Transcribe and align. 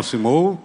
nome 0.00 0.58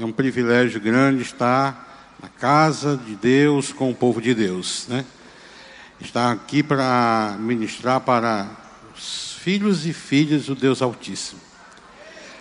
é 0.00 0.04
um 0.04 0.10
privilégio 0.10 0.80
grande 0.80 1.22
estar 1.22 2.16
na 2.20 2.28
casa 2.28 2.96
de 2.96 3.14
Deus 3.14 3.72
com 3.72 3.90
o 3.90 3.94
povo 3.94 4.20
de 4.20 4.34
Deus, 4.34 4.86
né? 4.88 5.04
Estar 6.00 6.32
aqui 6.32 6.62
para 6.62 7.36
ministrar 7.38 8.00
para 8.00 8.48
os 8.96 9.34
filhos 9.34 9.86
e 9.86 9.92
filhas 9.92 10.46
do 10.46 10.54
Deus 10.54 10.82
Altíssimo. 10.82 11.40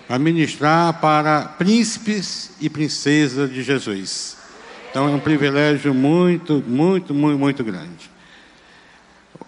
Para 0.08 0.18
ministrar 0.18 1.00
para 1.00 1.44
príncipes 1.44 2.52
e 2.60 2.70
princesas 2.70 3.52
de 3.52 3.62
Jesus. 3.62 4.38
Então 4.90 5.08
é 5.08 5.12
um 5.12 5.20
privilégio 5.20 5.94
muito, 5.94 6.64
muito, 6.68 7.14
muito, 7.14 7.38
muito 7.38 7.64
grande. 7.64 8.10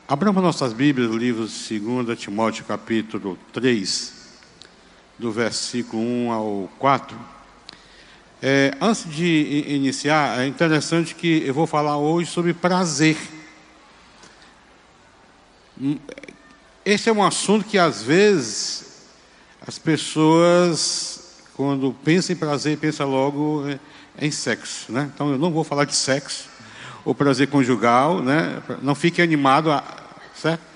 Abramos 0.08 0.44
nossas 0.44 0.74
Bíblias, 0.74 1.10
o 1.10 1.18
livro 1.18 1.48
de 1.48 1.80
2 1.80 2.20
Timóteo, 2.20 2.66
capítulo 2.66 3.38
3, 3.52 4.13
do 5.18 5.32
versículo 5.32 6.02
1 6.02 6.32
ao 6.32 6.70
4. 6.80 7.18
É, 8.42 8.76
antes 8.82 9.10
de 9.10 9.64
iniciar, 9.68 10.40
é 10.40 10.48
interessante 10.48 11.16
que 11.16 11.44
eu 11.46 11.54
vou 11.54 11.66
falar 11.66 11.98
hoje 11.98 12.30
sobre 12.30 12.54
prazer. 12.54 13.18
Hum, 15.80 15.98
esse 16.84 17.10
é 17.10 17.14
um 17.14 17.24
assunto 17.24 17.66
que 17.66 17.78
às 17.78 18.04
vezes 18.04 19.08
as 19.66 19.80
pessoas, 19.80 21.42
quando 21.56 21.96
pensam 22.04 22.36
em 22.36 22.40
prazer, 22.40 22.78
pensam 22.78 23.10
logo 23.10 23.64
é, 23.68 23.80
em 24.20 24.30
sexo, 24.30 24.92
né? 24.92 25.10
Então 25.14 25.32
eu 25.32 25.38
não 25.38 25.52
vou 25.52 25.64
falar 25.64 25.86
de 25.86 25.96
sexo, 25.96 26.50
o 27.06 27.16
prazer 27.16 27.48
conjugal, 27.48 28.22
né? 28.22 28.62
Não 28.82 28.94
fique 28.94 29.22
animado, 29.22 29.70
certo? 30.36 30.73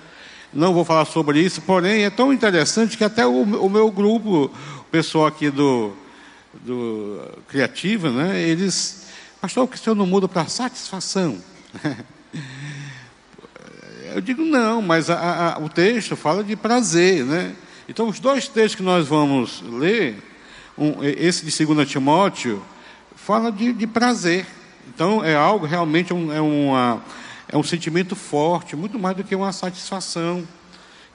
Não 0.52 0.72
vou 0.72 0.84
falar 0.84 1.04
sobre 1.04 1.40
isso, 1.40 1.60
porém 1.60 2.04
é 2.04 2.10
tão 2.10 2.32
interessante 2.32 2.96
que 2.96 3.04
até 3.04 3.26
o, 3.26 3.42
o 3.42 3.68
meu 3.68 3.90
grupo, 3.90 4.44
o 4.78 4.84
pessoal 4.90 5.26
aqui 5.26 5.50
do, 5.50 5.92
do 6.64 7.20
Criativa, 7.48 8.10
né? 8.10 8.40
Eles, 8.40 9.06
pastor, 9.40 9.64
o 9.64 9.68
que 9.68 9.76
o 9.76 9.78
senhor 9.78 9.94
não 9.94 10.06
muda 10.06 10.26
para 10.26 10.46
satisfação? 10.46 11.38
Eu 14.14 14.22
digo 14.22 14.42
não, 14.42 14.80
mas 14.80 15.10
a, 15.10 15.54
a, 15.54 15.58
o 15.58 15.68
texto 15.68 16.16
fala 16.16 16.42
de 16.42 16.56
prazer, 16.56 17.24
né? 17.24 17.54
Então 17.86 18.08
os 18.08 18.18
dois 18.18 18.48
textos 18.48 18.74
que 18.74 18.82
nós 18.82 19.06
vamos 19.06 19.62
ler, 19.62 20.16
um, 20.78 21.04
esse 21.04 21.44
de 21.44 21.66
2 21.66 21.88
Timóteo, 21.88 22.62
fala 23.14 23.52
de, 23.52 23.72
de 23.72 23.86
prazer. 23.86 24.46
Então 24.88 25.22
é 25.22 25.34
algo 25.34 25.66
realmente 25.66 26.14
um, 26.14 26.32
é, 26.32 26.40
uma, 26.40 27.02
é 27.50 27.56
um 27.56 27.62
sentimento 27.62 28.14
forte, 28.14 28.76
muito 28.76 28.98
mais 28.98 29.16
do 29.16 29.24
que 29.24 29.34
uma 29.34 29.52
satisfação, 29.52 30.46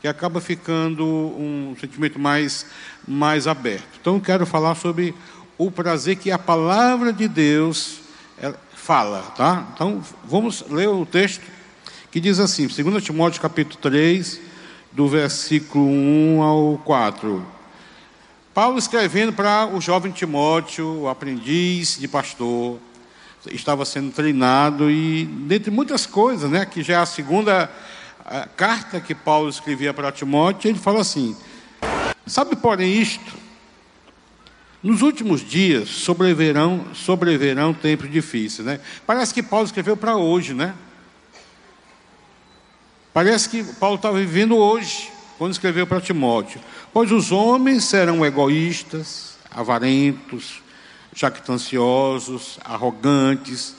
que 0.02 0.08
acaba 0.08 0.42
ficando 0.42 1.06
um 1.06 1.76
sentimento 1.80 2.20
mais, 2.20 2.66
mais 3.08 3.48
aberto. 3.48 3.88
Então 4.02 4.20
quero 4.20 4.46
falar 4.46 4.76
sobre 4.76 5.16
o 5.58 5.72
prazer 5.72 6.18
que 6.18 6.32
a 6.32 6.38
palavra 6.38 7.14
de 7.14 7.28
Deus 7.28 8.00
é, 8.38 8.54
fala, 8.76 9.22
tá? 9.38 9.68
Então 9.74 10.04
vamos 10.26 10.66
ler 10.70 10.90
o 10.90 11.06
texto 11.06 11.44
que 12.12 12.20
diz 12.20 12.40
assim, 12.40 12.68
2 12.68 13.04
Timóteo 13.04 13.42
capítulo 13.42 13.80
3, 13.82 14.40
do 14.92 15.08
versículo 15.08 15.86
1 15.86 16.42
ao 16.42 16.78
4. 16.80 17.46
Paulo 18.54 18.78
escrevendo 18.78 19.34
para 19.34 19.68
o 19.74 19.82
jovem 19.82 20.12
Timóteo, 20.12 21.02
o 21.02 21.10
aprendiz 21.10 21.98
de 21.98 22.08
pastor, 22.08 22.78
estava 23.52 23.86
sendo 23.86 24.12
treinado 24.12 24.90
e, 24.90 25.26
dentre 25.26 25.72
muitas 25.72 26.06
coisas, 26.06 26.50
né, 26.50 26.66
que 26.66 26.82
já 26.84 26.96
é 26.96 26.98
a 26.98 27.06
segunda 27.06 27.70
a 28.26 28.48
carta 28.48 29.02
que 29.02 29.14
Paulo 29.14 29.50
escrevia 29.50 29.94
para 29.94 30.12
Timóteo, 30.12 30.70
ele 30.70 30.80
fala 30.80 31.02
assim: 31.02 31.36
Sabe, 32.26 32.56
porém, 32.56 33.02
isto, 33.02 33.34
nos 34.82 35.02
últimos 35.02 35.42
dias 35.42 35.90
sobreverão, 35.90 36.86
sobreverão 36.94 37.74
tempos 37.74 38.10
difíceis, 38.10 38.66
né? 38.66 38.80
Parece 39.06 39.34
que 39.34 39.44
Paulo 39.44 39.66
escreveu 39.66 39.98
para 39.98 40.16
hoje, 40.16 40.54
né? 40.54 40.74
Parece 43.14 43.50
que 43.50 43.64
Paulo 43.76 43.98
estava 43.98 44.18
vivendo 44.18 44.56
hoje 44.56 45.12
quando 45.38 45.52
escreveu 45.52 45.86
para 45.86 46.00
Timóteo: 46.00 46.62
Pois 46.94 47.12
os 47.12 47.32
homens 47.32 47.84
serão 47.84 48.26
egoístas, 48.26 49.38
avarentos, 49.52 50.63
jactanciosos, 51.14 52.60
arrogantes, 52.64 53.76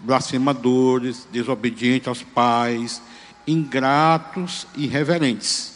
blasfemadores, 0.00 1.26
desobedientes 1.30 2.08
aos 2.08 2.22
pais, 2.22 3.00
ingratos 3.46 4.66
e 4.76 4.84
irreverentes, 4.84 5.72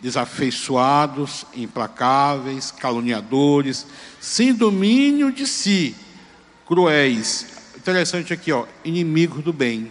desafeiçoados, 0.00 1.46
implacáveis, 1.54 2.70
caluniadores, 2.70 3.86
sem 4.20 4.52
domínio 4.52 5.32
de 5.32 5.46
si, 5.46 5.96
cruéis. 6.66 7.46
Interessante 7.76 8.32
aqui, 8.32 8.52
ó, 8.52 8.66
inimigos 8.84 9.42
do 9.42 9.52
bem. 9.52 9.90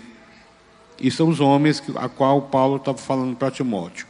E 1.00 1.12
são 1.12 1.30
os 1.30 1.40
homens 1.40 1.82
a 1.96 2.08
qual 2.08 2.44
Paulo 2.44 2.78
estava 2.78 2.98
falando 2.98 3.36
para 3.36 3.52
Timóteo. 3.52 4.08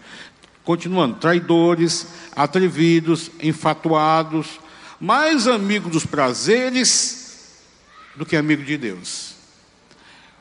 Continuando, 0.64 1.18
traidores, 1.18 2.08
atrevidos, 2.36 3.32
enfatuados, 3.42 4.60
mais 5.00 5.48
amigos 5.48 5.92
dos 5.92 6.06
prazeres 6.06 7.60
do 8.16 8.26
que 8.26 8.36
amigo 8.36 8.64
de 8.64 8.78
Deus. 8.78 9.36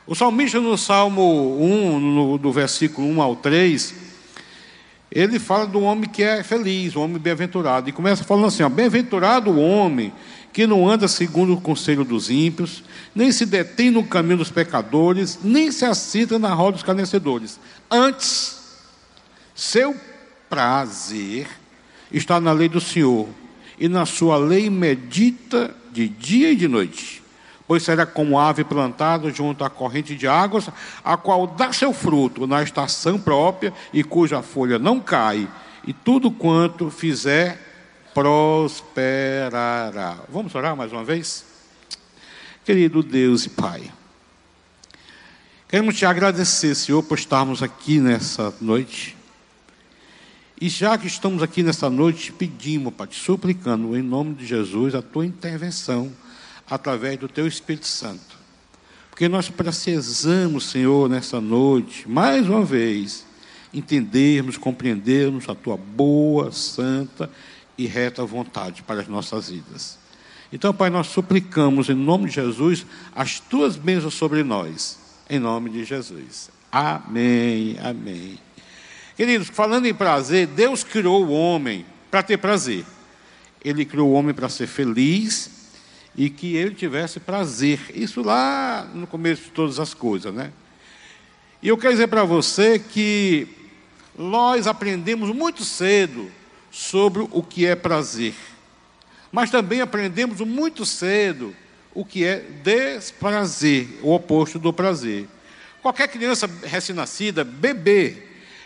O 0.07 0.15
salmista 0.15 0.61
no 0.61 0.77
Salmo 0.77 1.59
1, 1.61 1.99
no, 1.99 2.39
do 2.39 2.53
versículo 2.53 3.09
1 3.09 3.23
ao 3.23 3.37
3, 3.37 3.95
ele 5.11 5.39
fala 5.39 5.67
do 5.67 5.81
homem 5.81 6.09
que 6.09 6.23
é 6.23 6.43
feliz, 6.43 6.95
o 6.95 7.01
homem 7.01 7.19
bem-aventurado. 7.19 7.89
E 7.89 7.93
começa 7.93 8.25
falando 8.25 8.47
assim: 8.47 8.69
bem-aventurado 8.69 9.51
o 9.51 9.59
homem 9.59 10.13
que 10.53 10.67
não 10.67 10.89
anda 10.89 11.09
segundo 11.09 11.55
o 11.55 11.61
conselho 11.61 12.05
dos 12.05 12.31
ímpios, 12.31 12.85
nem 13.15 13.33
se 13.33 13.47
detém 13.47 13.91
no 13.91 14.05
caminho 14.05 14.39
dos 14.39 14.51
pecadores, 14.51 15.39
nem 15.43 15.73
se 15.73 15.85
assenta 15.85 16.39
na 16.39 16.53
roda 16.53 16.73
dos 16.73 16.83
canecedores. 16.83 17.59
Antes, 17.91 18.59
seu 19.55 19.97
prazer 20.49 21.49
está 22.13 22.41
na 22.41 22.53
lei 22.53 22.69
do 22.69 22.81
Senhor, 22.81 23.29
e 23.79 23.89
na 23.89 24.07
sua 24.07 24.37
lei 24.37 24.71
medita 24.71 25.75
de 25.93 26.09
dia 26.09 26.53
e 26.53 26.57
de 26.57 26.69
noite. 26.69 27.23
Pois 27.67 27.83
será 27.83 28.05
como 28.05 28.39
ave 28.39 28.63
plantada 28.63 29.31
junto 29.31 29.65
à 29.65 29.71
corrente 29.71 30.15
de 30.15 30.29
águas, 30.29 30.69
a 31.03 31.17
qual 31.17 31.47
dá 31.47 31.73
seu 31.73 31.93
fruto 31.93 32.47
na 32.47 32.63
estação 32.63 33.19
própria 33.19 33.73
e 33.93 34.05
cuja 34.05 34.43
folha 34.43 34.79
não 34.79 35.01
cai, 35.01 35.49
e 35.87 35.93
tudo 35.93 36.31
quanto 36.31 36.91
fizer 36.91 37.59
prosperará. 38.13 40.19
Vamos 40.29 40.55
orar 40.55 40.77
mais 40.77 40.93
uma 40.93 41.03
vez? 41.03 41.45
Querido 42.65 43.03
Deus 43.03 43.45
e 43.45 43.51
Pai, 43.51 43.91
queremos 45.69 45.97
te 45.97 46.07
agradecer, 46.07 46.75
Senhor, 46.75 47.03
por 47.03 47.19
estarmos 47.19 47.63
aqui 47.63 47.99
nessa 47.99 48.55
noite. 48.61 49.14
E 50.61 50.69
já 50.69 50.97
que 50.97 51.07
estamos 51.07 51.43
aqui 51.43 51.63
nessa 51.63 51.91
noite, 51.91 52.33
pedimos, 52.33 52.95
Pai, 52.95 53.09
te 53.09 53.19
suplicando, 53.19 53.97
em 53.97 54.03
nome 54.03 54.35
de 54.35 54.47
Jesus, 54.47 54.95
a 54.95 55.03
tua 55.03 55.27
intervenção 55.27 56.13
através 56.69 57.19
do 57.19 57.29
teu 57.29 57.47
Espírito 57.47 57.87
Santo. 57.87 58.39
Porque 59.11 59.29
nós 59.29 59.49
precisamos, 59.49 60.65
Senhor, 60.71 61.09
nessa 61.09 61.41
noite, 61.41 62.09
mais 62.09 62.49
uma 62.49 62.65
vez, 62.65 63.27
entendermos, 63.73 64.57
compreendermos 64.57 65.49
a 65.49 65.55
tua 65.55 65.77
boa, 65.77 66.53
santa 66.53 67.31
e 67.77 67.87
reta 67.87 68.25
vontade 68.25 68.83
para 68.83 69.01
as 69.01 69.09
nossas 69.09 69.51
vidas. 69.51 69.99
Então, 70.53 70.73
Pai, 70.73 70.89
nós 70.89 71.09
suplicamos 71.09 71.89
em 71.89 71.95
nome 71.95 72.29
de 72.29 72.37
Jesus 72.37 72.87
as 73.15 73.41
tuas 73.41 73.77
bênçãos 73.77 74.15
sobre 74.15 74.45
nós, 74.45 74.99
em 75.29 75.39
nome 75.39 75.71
de 75.71 75.85
Jesus. 75.85 76.49
Amém, 76.71 77.77
amém. 77.83 78.44
Queridos, 79.17 79.49
falando 79.49 79.87
em 79.87 79.95
prazer, 79.95 80.49
Deus 80.49 80.83
criou 80.83 81.25
o 81.25 81.31
homem 81.31 81.87
para 82.11 82.23
ter 82.23 82.37
prazer. 82.37 82.85
Ele 83.65 83.85
criou 83.85 84.11
o 84.11 84.13
homem 84.13 84.35
para 84.35 84.49
ser 84.49 84.67
feliz 84.67 85.51
e 86.17 86.29
que 86.29 86.57
ele 86.57 86.75
tivesse 86.75 87.21
prazer. 87.21 87.79
Isso 87.95 88.23
lá 88.23 88.89
no 88.93 89.07
começo 89.07 89.45
de 89.45 89.51
todas 89.51 89.79
as 89.79 89.95
coisas, 89.95 90.35
né? 90.35 90.53
E 91.63 91.69
eu 91.69 91.79
quero 91.79 91.93
dizer 91.93 92.09
para 92.09 92.25
você 92.25 92.79
que 92.79 93.47
nós 94.19 94.67
aprendemos 94.67 95.31
muito 95.31 95.65
cedo 95.65 96.31
sobre 96.71 97.27
o 97.31 97.43
que 97.43 97.65
é 97.67 97.77
prazer. 97.77 98.35
Mas 99.31 99.51
também 99.51 99.81
aprendemos 99.81 100.41
muito 100.41 100.85
cedo 100.85 101.55
o 101.95 102.05
que 102.05 102.25
é 102.25 102.41
desprazer, 102.65 103.89
o 104.03 104.13
oposto 104.13 104.59
do 104.59 104.73
prazer. 104.73 105.29
Qualquer 105.81 106.09
criança 106.09 106.51
recém-nascida, 106.65 107.45
bebê, 107.45 108.24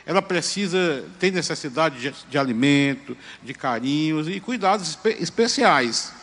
ela 0.08 0.22
precisa, 0.22 1.04
tem 1.18 1.30
necessidade 1.30 2.00
de, 2.00 2.14
de 2.30 2.38
alimento, 2.38 3.14
de 3.42 3.52
carinhos 3.52 4.26
e 4.26 4.40
cuidados 4.40 4.88
espe 4.88 5.10
especiais. 5.20 6.14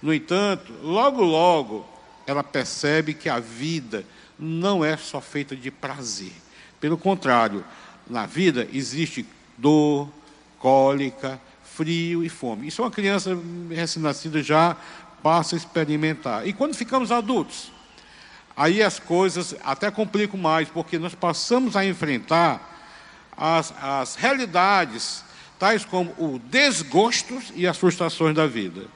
No 0.00 0.14
entanto, 0.14 0.72
logo, 0.82 1.22
logo, 1.22 1.86
ela 2.26 2.42
percebe 2.42 3.12
que 3.12 3.28
a 3.28 3.38
vida 3.38 4.02
não 4.38 4.82
é 4.82 4.96
só 4.96 5.20
feita 5.20 5.54
de 5.54 5.70
prazer. 5.70 6.32
Pelo 6.80 6.96
contrário, 6.96 7.62
na 8.08 8.24
vida 8.24 8.66
existe 8.72 9.26
dor, 9.58 10.08
cólica, 10.58 11.38
frio 11.62 12.24
e 12.24 12.30
fome. 12.30 12.68
Isso 12.68 12.80
é 12.80 12.84
uma 12.86 12.90
criança 12.90 13.38
recém-nascida 13.68 14.42
já 14.42 14.74
passa 15.22 15.54
a 15.54 15.58
experimentar. 15.58 16.48
E 16.48 16.54
quando 16.54 16.74
ficamos 16.74 17.12
adultos, 17.12 17.70
aí 18.56 18.82
as 18.82 18.98
coisas 18.98 19.54
até 19.62 19.90
complicam 19.90 20.40
mais, 20.40 20.66
porque 20.66 20.98
nós 20.98 21.14
passamos 21.14 21.76
a 21.76 21.84
enfrentar 21.84 22.70
as, 23.36 23.72
as 23.80 24.14
realidades, 24.14 25.24
tais 25.58 25.84
como 25.84 26.10
o 26.18 26.38
desgosto 26.38 27.40
e 27.54 27.66
as 27.66 27.76
frustrações 27.76 28.34
da 28.34 28.46
vida. 28.46 28.86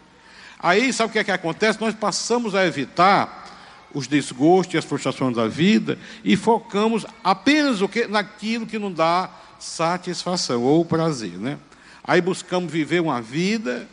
Aí, 0.59 0.93
sabe 0.93 1.11
o 1.11 1.13
que 1.13 1.19
é 1.19 1.25
que 1.25 1.31
acontece? 1.31 1.81
Nós 1.81 1.95
passamos 1.95 2.55
a 2.55 2.67
evitar 2.67 3.47
os 3.95 4.07
desgostos 4.07 4.75
e 4.75 4.79
as 4.79 4.85
frustrações 4.85 5.35
da 5.35 5.47
vida 5.47 5.99
e 6.25 6.37
focamos 6.37 7.07
apenas 7.23 7.81
o 7.81 7.89
que, 7.89 8.07
naquilo 8.07 8.67
que 8.67 8.79
não 8.79 8.93
dá 8.93 9.31
satisfação 9.59 10.63
ou 10.63 10.85
prazer, 10.85 11.39
né? 11.39 11.59
Aí 12.05 12.21
buscamos 12.21 12.73
viver 12.73 13.01
uma 13.01 13.21
vida 13.21 13.89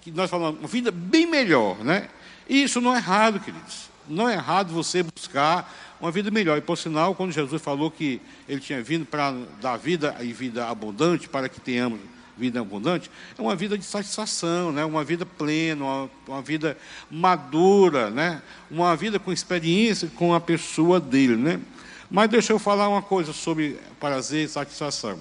que 0.00 0.10
nós 0.10 0.28
falamos, 0.28 0.58
uma 0.60 0.68
vida 0.68 0.90
bem 0.90 1.26
melhor, 1.26 1.78
né? 1.78 2.08
E 2.48 2.62
isso 2.62 2.80
não 2.80 2.94
é 2.94 2.98
errado, 2.98 3.40
queridos. 3.40 3.88
Não 4.08 4.28
é 4.28 4.34
errado 4.34 4.72
você 4.72 5.02
buscar 5.02 5.72
uma 6.00 6.10
vida 6.10 6.30
melhor. 6.30 6.58
E 6.58 6.60
por 6.60 6.76
sinal, 6.76 7.14
quando 7.14 7.32
Jesus 7.32 7.60
falou 7.60 7.90
que 7.90 8.20
ele 8.48 8.60
tinha 8.60 8.82
vindo 8.82 9.04
para 9.04 9.32
dar 9.60 9.76
vida 9.76 10.16
e 10.20 10.32
vida 10.32 10.68
abundante, 10.68 11.28
para 11.28 11.48
que 11.48 11.60
tenhamos 11.60 12.00
vida 12.36 12.60
abundante, 12.60 13.10
é 13.38 13.40
uma 13.40 13.54
vida 13.54 13.78
de 13.78 13.84
satisfação, 13.84 14.72
né? 14.72 14.84
uma 14.84 15.04
vida 15.04 15.24
plena, 15.24 15.84
uma, 15.84 16.10
uma 16.26 16.42
vida 16.42 16.76
madura, 17.10 18.10
né? 18.10 18.42
uma 18.70 18.96
vida 18.96 19.18
com 19.18 19.32
experiência 19.32 20.10
com 20.16 20.34
a 20.34 20.40
pessoa 20.40 20.98
dele. 20.98 21.36
Né? 21.36 21.60
Mas 22.10 22.28
deixa 22.28 22.52
eu 22.52 22.58
falar 22.58 22.88
uma 22.88 23.02
coisa 23.02 23.32
sobre 23.32 23.78
prazer 24.00 24.46
e 24.46 24.48
satisfação. 24.48 25.18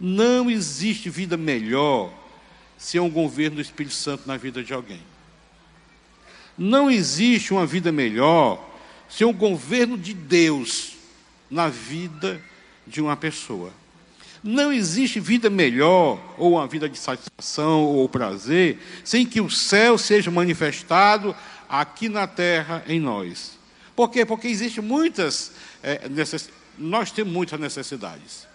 Não 0.00 0.50
existe 0.50 1.08
vida 1.08 1.36
melhor 1.36 2.12
sem 2.76 3.00
um 3.00 3.10
governo 3.10 3.56
do 3.56 3.62
Espírito 3.62 3.94
Santo 3.94 4.24
na 4.26 4.36
vida 4.36 4.62
de 4.62 4.72
alguém. 4.72 5.00
Não 6.56 6.90
existe 6.90 7.52
uma 7.52 7.66
vida 7.66 7.92
melhor 7.92 8.75
sem 9.08 9.26
um 9.26 9.32
governo 9.32 9.96
de 9.96 10.14
Deus 10.14 10.96
na 11.50 11.68
vida 11.68 12.40
de 12.86 13.00
uma 13.00 13.16
pessoa. 13.16 13.72
Não 14.42 14.72
existe 14.72 15.18
vida 15.18 15.50
melhor, 15.50 16.20
ou 16.38 16.52
uma 16.52 16.66
vida 16.66 16.88
de 16.88 16.98
satisfação 16.98 17.84
ou 17.84 18.08
prazer, 18.08 18.78
sem 19.04 19.26
que 19.26 19.40
o 19.40 19.50
céu 19.50 19.98
seja 19.98 20.30
manifestado 20.30 21.34
aqui 21.68 22.08
na 22.08 22.26
terra 22.26 22.84
em 22.86 23.00
nós. 23.00 23.58
Por 23.94 24.10
quê? 24.10 24.24
Porque 24.24 24.46
existem 24.46 24.84
muitas, 24.84 25.52
é, 25.82 26.08
nós 26.78 27.10
temos 27.10 27.32
muitas 27.32 27.58
necessidades. 27.58 28.46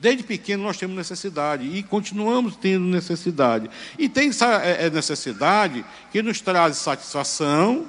Desde 0.00 0.22
pequeno 0.22 0.64
nós 0.64 0.78
temos 0.78 0.96
necessidade 0.96 1.64
e 1.64 1.82
continuamos 1.82 2.56
tendo 2.56 2.86
necessidade. 2.86 3.70
E 3.98 4.08
tem 4.08 4.30
essa 4.30 4.64
é, 4.64 4.86
é, 4.86 4.90
necessidade 4.90 5.84
que 6.10 6.22
nos 6.22 6.40
traz 6.40 6.78
satisfação 6.78 7.86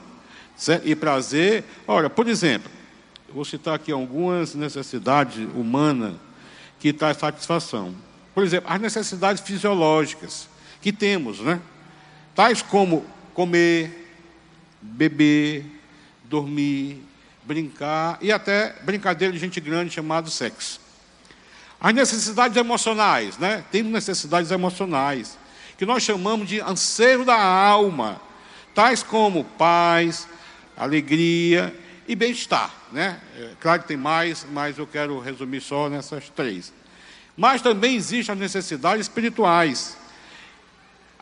certo? 0.62 0.88
e 0.88 0.96
prazer. 0.96 1.64
Olha, 1.88 2.08
por 2.08 2.28
exemplo, 2.28 2.70
vou 3.34 3.44
citar 3.44 3.74
aqui 3.74 3.92
algumas 3.92 4.54
necessidades 4.54 5.38
humanas 5.56 6.14
que 6.80 6.94
traz 6.94 7.18
satisfação. 7.18 7.96
Por 8.34 8.44
exemplo, 8.44 8.72
as 8.72 8.80
necessidades 8.80 9.42
fisiológicas 9.42 10.48
que 10.80 10.92
temos, 10.92 11.40
né? 11.40 11.60
Tais 12.36 12.62
como 12.62 13.06
comer, 13.34 14.08
beber, 14.80 15.66
dormir, 16.26 17.04
brincar 17.44 18.20
e 18.22 18.32
até 18.32 18.76
brincadeira 18.84 19.34
de 19.34 19.40
gente 19.40 19.60
grande 19.60 19.92
chamado 19.92 20.30
sexo. 20.30 20.80
As 21.80 21.94
necessidades 21.94 22.56
emocionais, 22.56 23.38
né? 23.40 23.66
Temos 23.72 23.92
necessidades 23.92 24.52
emocionais, 24.52 25.38
que 25.76 25.86
nós 25.86 26.04
chamamos 26.04 26.48
de 26.48 26.62
anseio 26.62 27.26
da 27.26 27.42
alma, 27.42 28.22
tais 28.76 29.02
como 29.02 29.44
paz, 29.44 30.28
alegria 30.76 31.76
e 32.08 32.16
bem-estar, 32.16 32.74
né? 32.92 33.20
É, 33.38 33.52
claro 33.60 33.82
que 33.82 33.88
tem 33.88 33.98
mais, 33.98 34.46
mas 34.52 34.78
eu 34.78 34.88
quero 34.88 35.20
resumir 35.20 35.62
só 35.62 35.90
nessas 35.90 36.30
três. 36.30 36.74
Mas 37.38 37.62
também 37.62 37.96
existem 37.96 38.34
as 38.34 38.40
necessidades 38.40 39.06
espirituais. 39.06 39.98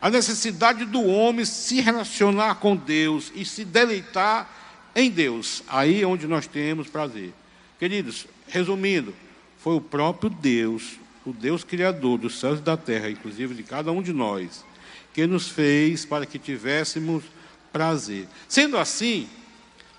A 0.00 0.10
necessidade 0.10 0.84
do 0.84 1.04
homem 1.04 1.44
se 1.44 1.80
relacionar 1.80 2.56
com 2.56 2.74
Deus 2.74 3.30
e 3.34 3.44
se 3.44 3.64
deleitar 3.64 4.48
em 4.94 5.10
Deus. 5.10 5.62
Aí 5.68 6.02
é 6.02 6.06
onde 6.06 6.26
nós 6.26 6.46
temos 6.46 6.88
prazer. 6.88 7.32
Queridos, 7.78 8.26
resumindo, 8.48 9.14
foi 9.58 9.76
o 9.76 9.80
próprio 9.80 10.30
Deus, 10.30 10.98
o 11.24 11.32
Deus 11.32 11.62
Criador 11.62 12.18
dos 12.18 12.40
céus 12.40 12.58
e 12.58 12.62
da 12.62 12.76
terra, 12.76 13.10
inclusive 13.10 13.54
de 13.54 13.62
cada 13.62 13.92
um 13.92 14.02
de 14.02 14.12
nós, 14.12 14.64
que 15.12 15.26
nos 15.26 15.48
fez 15.48 16.04
para 16.04 16.26
que 16.26 16.38
tivéssemos 16.38 17.24
prazer. 17.72 18.26
Sendo 18.48 18.78
assim, 18.78 19.28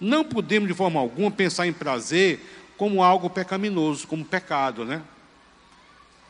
não 0.01 0.23
podemos 0.23 0.67
de 0.67 0.73
forma 0.73 0.99
alguma 0.99 1.29
pensar 1.29 1.67
em 1.67 1.73
prazer 1.73 2.43
como 2.75 3.03
algo 3.03 3.29
pecaminoso, 3.29 4.07
como 4.07 4.25
pecado, 4.25 4.83
né? 4.83 5.03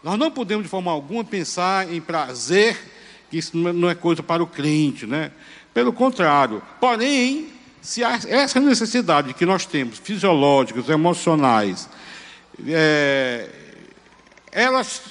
Nós 0.04 0.20
não 0.20 0.30
podemos 0.30 0.64
de 0.66 0.70
forma 0.70 0.92
alguma 0.92 1.24
pensar 1.24 1.92
em 1.92 2.02
prazer, 2.02 2.78
que 3.30 3.38
isso 3.38 3.56
não 3.56 3.90
é 3.90 3.96
coisa 3.96 4.22
para 4.22 4.44
o 4.44 4.48
crente, 4.48 5.06
né? 5.06 5.32
Pelo 5.74 5.94
contrário. 5.94 6.62
Porém, 6.82 7.48
se 7.82 8.04
essa 8.04 8.60
necessidade 8.60 9.34
que 9.34 9.46
nós 9.46 9.66
temos, 9.66 10.00
fisiológicas, 10.00 10.90
emocionais, 10.90 11.88
é, 12.68 13.50
elas 14.52 15.02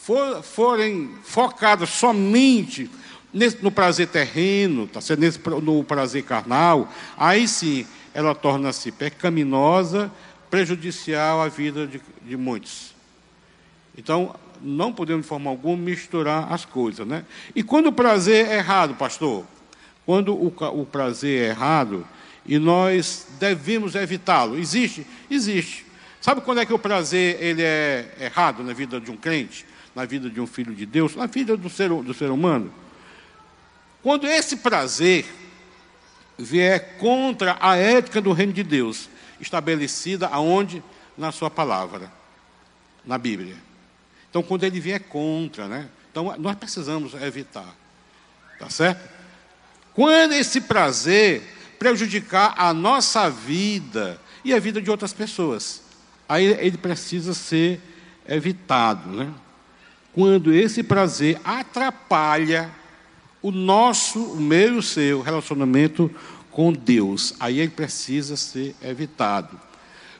for, 0.00 0.42
forem 0.42 1.14
focadas 1.24 1.90
somente 1.90 2.90
nesse, 3.32 3.62
no 3.62 3.70
prazer 3.70 4.08
terreno, 4.08 4.86
tá 4.86 5.00
certo? 5.00 5.20
Nesse, 5.20 5.40
no 5.62 5.82
prazer 5.82 6.22
carnal, 6.22 6.92
aí 7.16 7.48
sim 7.48 7.86
ela 8.14 8.34
torna-se 8.34 8.92
pecaminosa, 8.92 10.12
prejudicial 10.50 11.40
à 11.40 11.48
vida 11.48 11.86
de, 11.86 12.00
de 12.22 12.36
muitos. 12.36 12.94
Então, 13.96 14.34
não 14.60 14.92
podemos 14.92 15.22
de 15.22 15.28
forma 15.28 15.50
alguma 15.50 15.76
misturar 15.76 16.52
as 16.52 16.64
coisas, 16.64 17.06
né? 17.06 17.24
E 17.54 17.62
quando 17.62 17.86
o 17.86 17.92
prazer 17.92 18.46
é 18.48 18.56
errado, 18.56 18.94
pastor? 18.94 19.44
Quando 20.04 20.34
o, 20.34 20.48
o 20.48 20.86
prazer 20.86 21.44
é 21.44 21.48
errado 21.48 22.06
e 22.44 22.58
nós 22.58 23.26
devemos 23.38 23.94
evitá-lo, 23.94 24.58
existe? 24.58 25.06
Existe. 25.30 25.86
Sabe 26.20 26.40
quando 26.40 26.58
é 26.58 26.66
que 26.66 26.72
o 26.72 26.78
prazer 26.78 27.42
ele 27.42 27.62
é 27.62 28.14
errado 28.20 28.62
na 28.62 28.72
vida 28.72 29.00
de 29.00 29.10
um 29.10 29.16
crente, 29.16 29.64
na 29.94 30.04
vida 30.04 30.30
de 30.30 30.40
um 30.40 30.46
filho 30.46 30.74
de 30.74 30.86
Deus, 30.86 31.16
na 31.16 31.26
vida 31.26 31.56
do 31.56 31.68
ser, 31.68 31.88
do 31.88 32.14
ser 32.14 32.30
humano? 32.30 32.72
Quando 34.02 34.26
esse 34.26 34.56
prazer 34.56 35.26
vier 36.38 36.96
contra 36.98 37.56
a 37.60 37.76
ética 37.76 38.20
do 38.20 38.32
reino 38.32 38.52
de 38.52 38.62
Deus, 38.62 39.08
estabelecida 39.40 40.28
aonde? 40.28 40.82
Na 41.16 41.30
sua 41.30 41.50
palavra, 41.50 42.10
na 43.04 43.18
Bíblia. 43.18 43.56
Então, 44.30 44.42
quando 44.42 44.64
ele 44.64 44.80
vier 44.80 44.98
contra, 44.98 45.68
né? 45.68 45.90
Então, 46.10 46.34
nós 46.38 46.56
precisamos 46.56 47.12
evitar. 47.14 47.76
Tá 48.58 48.70
certo? 48.70 49.08
Quando 49.92 50.32
esse 50.32 50.62
prazer 50.62 51.42
prejudicar 51.78 52.54
a 52.56 52.72
nossa 52.72 53.28
vida 53.28 54.18
e 54.42 54.54
a 54.54 54.58
vida 54.58 54.80
de 54.80 54.90
outras 54.90 55.12
pessoas 55.12 55.82
aí 56.32 56.46
ele 56.46 56.78
precisa 56.78 57.34
ser 57.34 57.78
evitado. 58.26 59.10
Né? 59.10 59.30
Quando 60.14 60.52
esse 60.52 60.82
prazer 60.82 61.38
atrapalha 61.44 62.70
o 63.42 63.50
nosso, 63.50 64.20
o 64.20 64.40
meu 64.40 64.74
e 64.74 64.78
o 64.78 64.82
seu 64.82 65.20
relacionamento 65.20 66.10
com 66.50 66.72
Deus, 66.72 67.34
aí 67.40 67.60
ele 67.60 67.70
precisa 67.70 68.36
ser 68.36 68.74
evitado. 68.82 69.58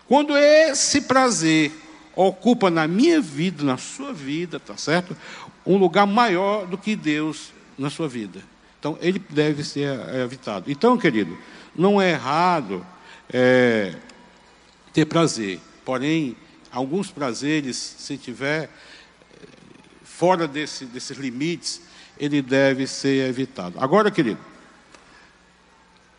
Quando 0.09 0.37
esse 0.37 1.03
prazer 1.03 1.73
ocupa 2.17 2.71
na 2.71 2.87
minha 2.89 3.21
vida, 3.21 3.63
na 3.63 3.79
sua 3.79 4.13
vida, 4.13 4.59
tá 4.59 4.77
certo? 4.77 5.17
Um 5.65 5.77
lugar 5.77 6.07
maior 6.07 6.67
do 6.67 6.77
que 6.77 6.97
Deus 6.97 7.53
na 7.79 7.89
sua 7.89 8.09
vida. 8.09 8.43
Então, 8.79 8.99
ele 9.01 9.23
deve 9.31 9.63
ser 9.63 9.89
evitado. 10.17 10.71
Então, 10.71 10.99
querido, 10.99 11.39
não 11.75 12.03
é 12.03 12.11
errado 12.11 12.85
é, 13.33 13.95
ter 14.93 15.05
prazer. 15.05 15.61
Porém, 15.85 16.37
alguns 16.71 17.11
prazeres, 17.11 17.77
se 17.77 18.17
tiver 18.17 18.65
eh, 18.65 19.47
fora 20.03 20.49
desse, 20.49 20.85
desses 20.85 21.17
limites, 21.17 21.83
ele 22.19 22.43
deve 22.43 22.87
ser 22.87 23.29
evitado. 23.29 23.79
Agora, 23.79 24.11
querido, 24.11 24.39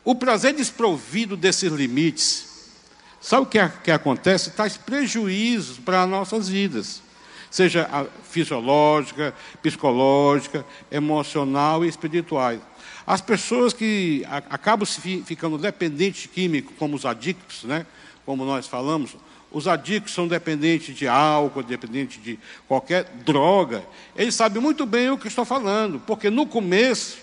o 0.03 0.13
prazer 0.15 0.53
desprovido 0.53 1.37
desses 1.37 1.71
limites, 1.71 2.71
sabe 3.21 3.43
o 3.43 3.45
que, 3.45 3.59
que 3.83 3.91
acontece? 3.91 4.51
Traz 4.51 4.75
prejuízos 4.75 5.79
para 5.79 6.03
as 6.03 6.09
nossas 6.09 6.49
vidas, 6.49 7.01
seja 7.49 7.87
fisiológica, 8.29 9.33
psicológica, 9.61 10.65
emocional 10.91 11.85
e 11.85 11.87
espiritual. 11.87 12.57
As 13.05 13.21
pessoas 13.21 13.73
que 13.73 14.25
acabam 14.49 14.85
ficando 15.25 15.57
dependentes 15.57 16.25
químicos, 16.25 16.73
como 16.77 16.95
os 16.95 17.05
adictos, 17.05 17.63
né? 17.63 17.85
como 18.25 18.45
nós 18.45 18.67
falamos, 18.67 19.15
os 19.53 19.67
adictos 19.67 20.13
são 20.13 20.27
dependentes 20.27 20.95
de 20.95 21.07
álcool, 21.07 21.61
dependentes 21.61 22.21
de 22.21 22.39
qualquer 22.67 23.05
droga, 23.23 23.83
eles 24.15 24.33
sabem 24.33 24.61
muito 24.61 24.83
bem 24.85 25.11
o 25.11 25.17
que 25.17 25.27
estou 25.27 25.45
falando, 25.45 25.99
porque 25.99 26.29
no 26.31 26.47
começo, 26.47 27.19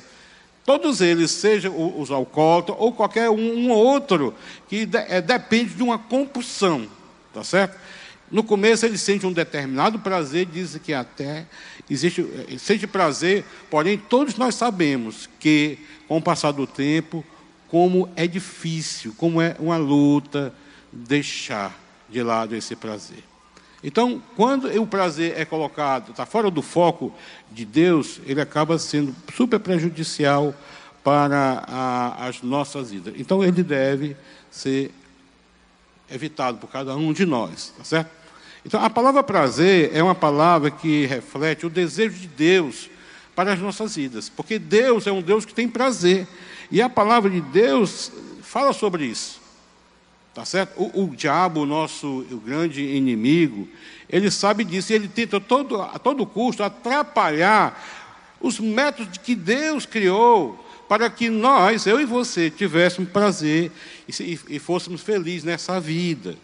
todos 0.64 1.00
eles, 1.00 1.32
sejam 1.32 2.00
os 2.00 2.10
alcoólatras 2.10 2.76
ou 2.78 2.92
qualquer 2.92 3.28
um, 3.28 3.34
um 3.34 3.70
outro, 3.70 4.32
que 4.68 4.86
de, 4.86 4.96
é, 4.96 5.20
depende 5.20 5.74
de 5.74 5.82
uma 5.82 5.98
compulsão, 5.98 6.88
tá 7.34 7.42
certo? 7.42 7.76
No 8.30 8.44
começo 8.44 8.86
ele 8.86 8.96
sente 8.96 9.26
um 9.26 9.32
determinado 9.32 9.98
prazer, 9.98 10.46
diz 10.46 10.76
que 10.76 10.94
até 10.94 11.46
existe, 11.90 12.24
sente 12.60 12.86
prazer, 12.86 13.44
porém 13.68 13.98
todos 13.98 14.36
nós 14.36 14.54
sabemos 14.54 15.28
que 15.40 15.78
com 16.06 16.18
o 16.18 16.22
passar 16.22 16.52
do 16.52 16.64
tempo, 16.64 17.24
como 17.66 18.08
é 18.14 18.28
difícil, 18.28 19.12
como 19.16 19.42
é 19.42 19.56
uma 19.58 19.76
luta 19.76 20.54
deixar 20.92 21.89
de 22.10 22.22
lado 22.22 22.54
esse 22.54 22.74
prazer. 22.74 23.24
Então, 23.82 24.22
quando 24.36 24.66
o 24.80 24.86
prazer 24.86 25.38
é 25.38 25.44
colocado, 25.44 26.10
está 26.10 26.26
fora 26.26 26.50
do 26.50 26.60
foco 26.60 27.14
de 27.50 27.64
Deus, 27.64 28.20
ele 28.26 28.40
acaba 28.40 28.78
sendo 28.78 29.14
super 29.34 29.58
prejudicial 29.58 30.54
para 31.02 31.64
a, 31.66 32.26
as 32.26 32.42
nossas 32.42 32.90
vidas. 32.90 33.14
Então, 33.16 33.42
ele 33.42 33.62
deve 33.62 34.16
ser 34.50 34.90
evitado 36.10 36.58
por 36.58 36.68
cada 36.68 36.94
um 36.94 37.12
de 37.12 37.24
nós, 37.24 37.72
tá 37.76 37.84
certo? 37.84 38.10
Então, 38.66 38.84
a 38.84 38.90
palavra 38.90 39.22
prazer 39.22 39.90
é 39.94 40.02
uma 40.02 40.14
palavra 40.14 40.70
que 40.70 41.06
reflete 41.06 41.64
o 41.64 41.70
desejo 41.70 42.18
de 42.18 42.26
Deus 42.26 42.90
para 43.34 43.54
as 43.54 43.58
nossas 43.58 43.96
vidas, 43.96 44.28
porque 44.28 44.58
Deus 44.58 45.06
é 45.06 45.12
um 45.12 45.22
Deus 45.22 45.46
que 45.46 45.54
tem 45.54 45.66
prazer, 45.66 46.28
e 46.70 46.82
a 46.82 46.90
palavra 46.90 47.30
de 47.30 47.40
Deus 47.40 48.12
fala 48.42 48.74
sobre 48.74 49.06
isso. 49.06 49.39
Tá 50.34 50.44
certo? 50.44 50.80
O, 50.80 51.04
o 51.04 51.16
diabo, 51.16 51.62
o 51.62 51.66
nosso 51.66 52.26
o 52.30 52.36
grande 52.38 52.82
inimigo, 52.82 53.68
ele 54.08 54.30
sabe 54.30 54.64
disso, 54.64 54.92
e 54.92 54.94
ele 54.94 55.08
tenta 55.08 55.40
todo, 55.40 55.80
a 55.80 55.98
todo 55.98 56.24
custo 56.26 56.62
atrapalhar 56.62 58.38
os 58.40 58.58
métodos 58.60 59.18
que 59.18 59.34
Deus 59.34 59.84
criou 59.84 60.64
para 60.88 61.08
que 61.08 61.28
nós, 61.28 61.86
eu 61.86 62.00
e 62.00 62.04
você, 62.04 62.50
tivéssemos 62.50 63.10
prazer 63.10 63.70
e, 64.08 64.38
e, 64.48 64.58
fôssemos 64.58 65.02
felizes 65.02 65.44
nessa 65.44 65.78
vida 65.78 66.36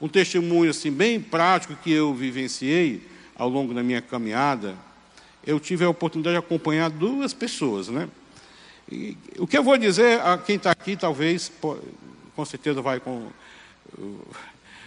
um 0.00 0.08
testemunho 0.08 0.70
assim 0.70 0.90
bem 0.90 1.20
prático 1.20 1.76
que 1.76 1.92
eu 1.92 2.14
vivenciei 2.14 3.06
ao 3.36 3.48
longo 3.48 3.72
da 3.74 3.82
minha 3.82 4.00
caminhada, 4.00 4.74
eu 5.46 5.60
tive 5.60 5.84
a 5.84 5.88
oportunidade 5.88 6.34
de 6.34 6.38
acompanhar 6.38 6.90
duas 6.90 7.32
pessoas, 7.32 7.88
né? 7.88 8.08
E, 8.90 9.16
o 9.38 9.46
que 9.46 9.56
eu 9.56 9.62
vou 9.62 9.78
dizer 9.78 10.20
a 10.20 10.36
quem 10.36 10.56
está 10.56 10.70
aqui, 10.70 10.96
talvez, 10.96 11.50
com 12.40 12.44
certeza 12.46 12.80
vai, 12.80 12.98
com, 13.00 13.28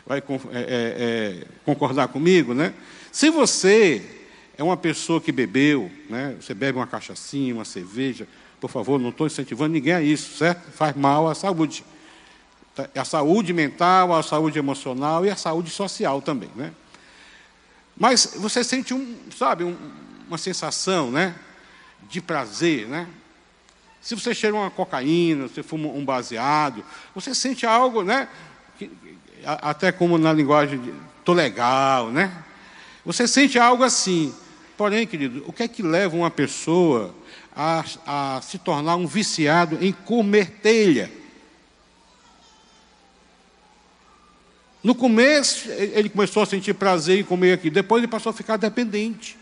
vai 0.08 0.22
com, 0.22 0.40
é, 0.52 0.60
é, 0.60 0.64
é, 0.64 1.48
concordar 1.64 2.08
comigo, 2.08 2.56
né? 2.56 2.74
Se 3.12 3.30
você 3.30 4.02
é 4.58 4.64
uma 4.64 4.76
pessoa 4.76 5.22
que 5.22 5.32
bebeu, 5.32 5.92
né? 6.10 6.36
Você 6.42 6.56
bebe 6.56 6.80
uma 6.80 6.88
cachaçinha, 6.88 7.54
uma 7.54 7.64
cerveja, 7.64 8.28
por 8.60 8.72
favor, 8.72 9.00
não 9.00 9.10
estou 9.10 9.28
incentivando 9.28 9.72
ninguém 9.72 9.94
a 9.94 10.02
isso, 10.02 10.36
certo? 10.36 10.72
Faz 10.72 10.96
mal 10.96 11.30
à 11.30 11.36
saúde. 11.36 11.86
Tá, 12.74 12.90
a 12.96 13.06
saúde 13.06 13.54
mental, 13.54 14.16
a 14.16 14.24
saúde 14.24 14.58
emocional 14.58 15.24
e 15.24 15.30
a 15.30 15.36
saúde 15.36 15.70
social 15.70 16.24
também, 16.24 16.50
né? 16.56 16.74
Mas 17.96 18.34
você 18.38 18.64
sente 18.64 18.96
um, 18.96 19.16
sabe, 19.38 19.64
um, 19.64 19.78
uma 20.28 20.40
sensação, 20.40 21.12
né, 21.12 21.36
de 22.10 22.20
prazer, 22.20 22.88
né? 22.88 23.08
Se 24.04 24.16
você 24.16 24.36
cheira 24.36 24.54
uma 24.54 24.70
cocaína, 24.70 25.48
você 25.48 25.64
fuma 25.64 25.88
um 25.88 26.04
baseado, 26.04 26.84
você 27.16 27.34
sente 27.34 27.66
algo, 27.66 28.04
né, 28.04 28.28
que, 28.78 28.92
até 29.46 29.94
como 29.94 30.18
na 30.18 30.34
linguagem 30.34 30.78
de 30.78 30.94
tô 31.24 31.32
legal, 31.32 32.12
né? 32.12 32.44
Você 33.06 33.26
sente 33.30 33.58
algo 33.58 33.82
assim. 33.82 34.36
Porém, 34.76 35.08
querido, 35.08 35.46
o 35.48 35.54
que 35.54 35.64
é 35.64 35.68
que 35.70 35.82
leva 35.82 36.18
uma 36.18 36.30
pessoa 36.30 37.16
a, 37.56 37.86
a 38.06 38.42
se 38.42 38.58
tornar 38.58 38.98
um 38.98 39.08
viciado 39.08 39.78
em 39.82 39.94
comer 39.94 40.60
telha? 40.62 41.10
No 44.84 44.94
começo, 44.94 45.70
ele 45.72 46.10
começou 46.10 46.44
a 46.44 46.46
sentir 46.46 46.74
prazer 46.74 47.20
em 47.20 47.24
comer 47.24 47.54
aquilo, 47.54 47.74
depois 47.74 48.04
ele 48.04 48.12
passou 48.12 48.32
a 48.32 48.34
ficar 48.34 48.58
dependente. 48.58 49.38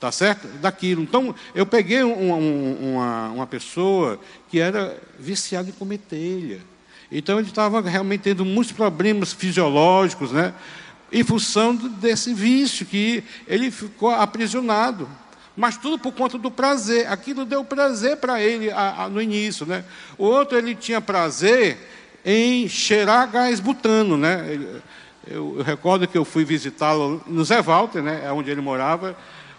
Tá 0.00 0.12
certo? 0.12 0.46
Daquilo. 0.58 1.02
Então, 1.02 1.34
eu 1.54 1.66
peguei 1.66 2.04
um, 2.04 2.32
um, 2.32 2.92
uma, 2.94 3.28
uma 3.30 3.46
pessoa 3.46 4.18
que 4.48 4.60
era 4.60 4.96
viciada 5.18 5.68
em 5.68 5.72
comer 5.72 5.98
telha. 5.98 6.60
Então, 7.10 7.38
ele 7.38 7.48
estava 7.48 7.80
realmente 7.80 8.20
tendo 8.20 8.44
muitos 8.44 8.72
problemas 8.72 9.32
fisiológicos, 9.32 10.30
né? 10.30 10.54
Em 11.10 11.24
função 11.24 11.74
desse 11.74 12.32
vício, 12.32 12.86
que 12.86 13.24
ele 13.46 13.70
ficou 13.70 14.10
aprisionado. 14.10 15.08
Mas 15.56 15.76
tudo 15.76 15.98
por 15.98 16.12
conta 16.12 16.38
do 16.38 16.50
prazer. 16.50 17.10
Aquilo 17.10 17.44
deu 17.44 17.64
prazer 17.64 18.18
para 18.18 18.40
ele 18.40 18.70
a, 18.70 19.04
a, 19.04 19.08
no 19.08 19.20
início, 19.20 19.66
né? 19.66 19.84
O 20.16 20.24
outro, 20.24 20.56
ele 20.56 20.76
tinha 20.76 21.00
prazer 21.00 21.76
em 22.24 22.68
cheirar 22.68 23.28
gás 23.28 23.58
butano, 23.58 24.16
né? 24.16 24.80
Eu, 25.26 25.56
eu 25.56 25.62
recordo 25.62 26.06
que 26.06 26.16
eu 26.16 26.24
fui 26.24 26.44
visitá-lo 26.44 27.20
no 27.26 27.44
Zé 27.44 27.60
Walter, 27.60 28.00
né? 28.00 28.22
É 28.24 28.30
onde 28.30 28.50
ele 28.50 28.60
morava, 28.60 29.16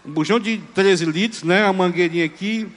um 0.09 0.11
bujão 0.11 0.39
de 0.39 0.57
13 0.73 1.05
litros, 1.05 1.43
né? 1.43 1.63
A 1.63 1.71
mangueirinha 1.71 2.25
aqui, 2.25 2.67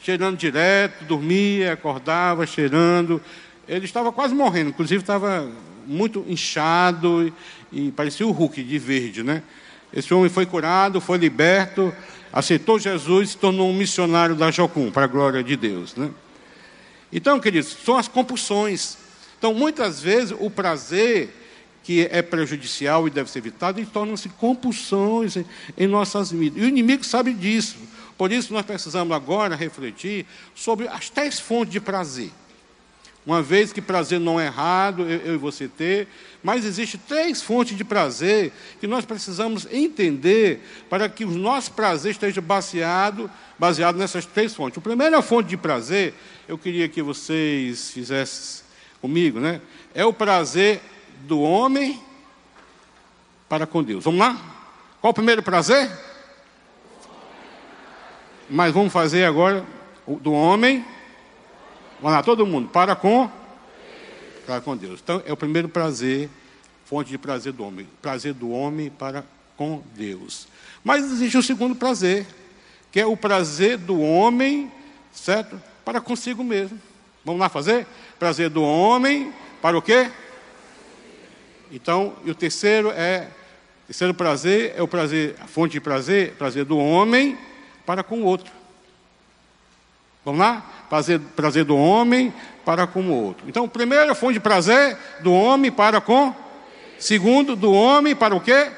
cheirando 0.00 0.36
direto, 0.36 1.04
dormia, 1.04 1.72
acordava, 1.72 2.46
cheirando. 2.46 3.20
Ele 3.66 3.84
estava 3.84 4.12
quase 4.12 4.32
morrendo, 4.32 4.70
inclusive 4.70 5.02
estava 5.02 5.50
muito 5.84 6.24
inchado 6.28 7.26
e, 7.72 7.86
e 7.88 7.90
parecia 7.90 8.24
o 8.24 8.30
Hulk 8.30 8.62
de 8.62 8.78
verde, 8.78 9.24
né? 9.24 9.42
Esse 9.92 10.14
homem 10.14 10.30
foi 10.30 10.46
curado, 10.46 11.00
foi 11.00 11.18
liberto, 11.18 11.92
aceitou 12.32 12.78
Jesus 12.78 13.30
e 13.30 13.32
se 13.32 13.38
tornou 13.38 13.68
um 13.68 13.74
missionário 13.74 14.36
da 14.36 14.52
Jocum, 14.52 14.92
para 14.92 15.06
a 15.06 15.08
glória 15.08 15.42
de 15.42 15.56
Deus, 15.56 15.96
né? 15.96 16.08
Então, 17.12 17.40
queridos, 17.40 17.76
são 17.84 17.96
as 17.96 18.06
compulsões. 18.06 18.96
Então, 19.36 19.52
muitas 19.52 20.00
vezes, 20.00 20.32
o 20.38 20.48
prazer 20.48 21.34
que 21.82 22.08
é 22.10 22.22
prejudicial 22.22 23.06
e 23.06 23.10
deve 23.10 23.30
ser 23.30 23.38
evitado, 23.38 23.84
torna-se 23.86 24.28
compulsões 24.28 25.36
em 25.76 25.86
nossas 25.86 26.30
vidas. 26.30 26.62
E 26.62 26.66
o 26.66 26.68
inimigo 26.68 27.04
sabe 27.04 27.32
disso. 27.32 27.76
Por 28.18 28.30
isso, 28.30 28.52
nós 28.52 28.66
precisamos 28.66 29.16
agora 29.16 29.56
refletir 29.56 30.26
sobre 30.54 30.86
as 30.88 31.08
três 31.08 31.40
fontes 31.40 31.72
de 31.72 31.80
prazer. 31.80 32.30
Uma 33.24 33.42
vez 33.42 33.72
que 33.72 33.82
prazer 33.82 34.18
não 34.18 34.40
é 34.40 34.46
errado, 34.46 35.02
eu, 35.02 35.20
eu 35.20 35.34
e 35.34 35.38
você 35.38 35.68
ter, 35.68 36.08
mas 36.42 36.64
existem 36.64 36.98
três 37.06 37.42
fontes 37.42 37.76
de 37.76 37.84
prazer 37.84 38.50
que 38.80 38.86
nós 38.86 39.04
precisamos 39.04 39.66
entender 39.70 40.60
para 40.88 41.08
que 41.08 41.24
o 41.24 41.30
nosso 41.30 41.72
prazer 41.72 42.12
esteja 42.12 42.40
baseado, 42.40 43.30
baseado 43.58 43.96
nessas 43.96 44.24
três 44.24 44.54
fontes. 44.54 44.78
A 44.78 44.80
primeira 44.80 45.20
fonte 45.20 45.50
de 45.50 45.56
prazer, 45.56 46.14
eu 46.48 46.56
queria 46.56 46.88
que 46.88 47.02
vocês 47.02 47.90
fizessem 47.90 48.64
comigo, 49.00 49.38
né? 49.38 49.60
É 49.94 50.04
o 50.04 50.12
prazer 50.12 50.80
do 51.26 51.40
homem 51.40 52.00
para 53.48 53.66
com 53.66 53.82
Deus. 53.82 54.04
Vamos 54.04 54.20
lá? 54.20 54.38
Qual 55.00 55.10
o 55.10 55.14
primeiro 55.14 55.42
prazer? 55.42 55.90
Mas 58.48 58.72
vamos 58.72 58.92
fazer 58.92 59.24
agora 59.24 59.64
do 60.06 60.32
homem. 60.32 60.84
Vamos 62.00 62.16
lá, 62.16 62.22
todo 62.22 62.46
mundo, 62.46 62.68
para 62.68 62.96
com 62.96 63.30
para 64.46 64.60
com 64.60 64.76
Deus. 64.76 65.00
Então, 65.00 65.22
é 65.24 65.32
o 65.32 65.36
primeiro 65.36 65.68
prazer, 65.68 66.28
fonte 66.84 67.10
de 67.10 67.18
prazer 67.18 67.52
do 67.52 67.64
homem. 67.64 67.86
Prazer 68.02 68.34
do 68.34 68.50
homem 68.50 68.90
para 68.90 69.24
com 69.56 69.82
Deus. 69.94 70.48
Mas 70.82 71.04
existe 71.04 71.38
um 71.38 71.42
segundo 71.42 71.76
prazer, 71.76 72.26
que 72.90 72.98
é 72.98 73.06
o 73.06 73.16
prazer 73.16 73.78
do 73.78 74.00
homem, 74.00 74.72
certo? 75.12 75.60
Para 75.84 76.00
consigo 76.00 76.42
mesmo. 76.42 76.80
Vamos 77.24 77.40
lá 77.40 77.48
fazer? 77.48 77.86
Prazer 78.18 78.50
do 78.50 78.62
homem 78.62 79.32
para 79.62 79.78
o 79.78 79.82
quê? 79.82 80.10
Então, 81.70 82.14
e 82.24 82.30
o 82.30 82.34
terceiro 82.34 82.90
é, 82.90 83.28
terceiro 83.86 84.14
prazer 84.14 84.74
é 84.76 84.82
o 84.82 84.88
prazer, 84.88 85.36
a 85.40 85.46
fonte 85.46 85.72
de 85.72 85.80
prazer, 85.80 86.34
prazer 86.34 86.64
do 86.64 86.78
homem 86.78 87.38
para 87.86 88.02
com 88.02 88.20
o 88.20 88.24
outro. 88.24 88.50
Vamos 90.24 90.40
lá? 90.40 90.64
Prazer, 90.88 91.20
prazer 91.34 91.64
do 91.64 91.76
homem 91.76 92.32
para 92.64 92.86
com 92.86 93.02
o 93.02 93.10
outro. 93.10 93.48
Então, 93.48 93.68
primeiro, 93.68 94.10
a 94.10 94.14
fonte 94.14 94.34
de 94.34 94.40
prazer 94.40 94.96
do 95.20 95.32
homem 95.32 95.72
para 95.72 96.00
com. 96.00 96.34
Segundo, 96.98 97.56
do 97.56 97.72
homem 97.72 98.14
para 98.14 98.34
o 98.34 98.40
quê? 98.40 98.70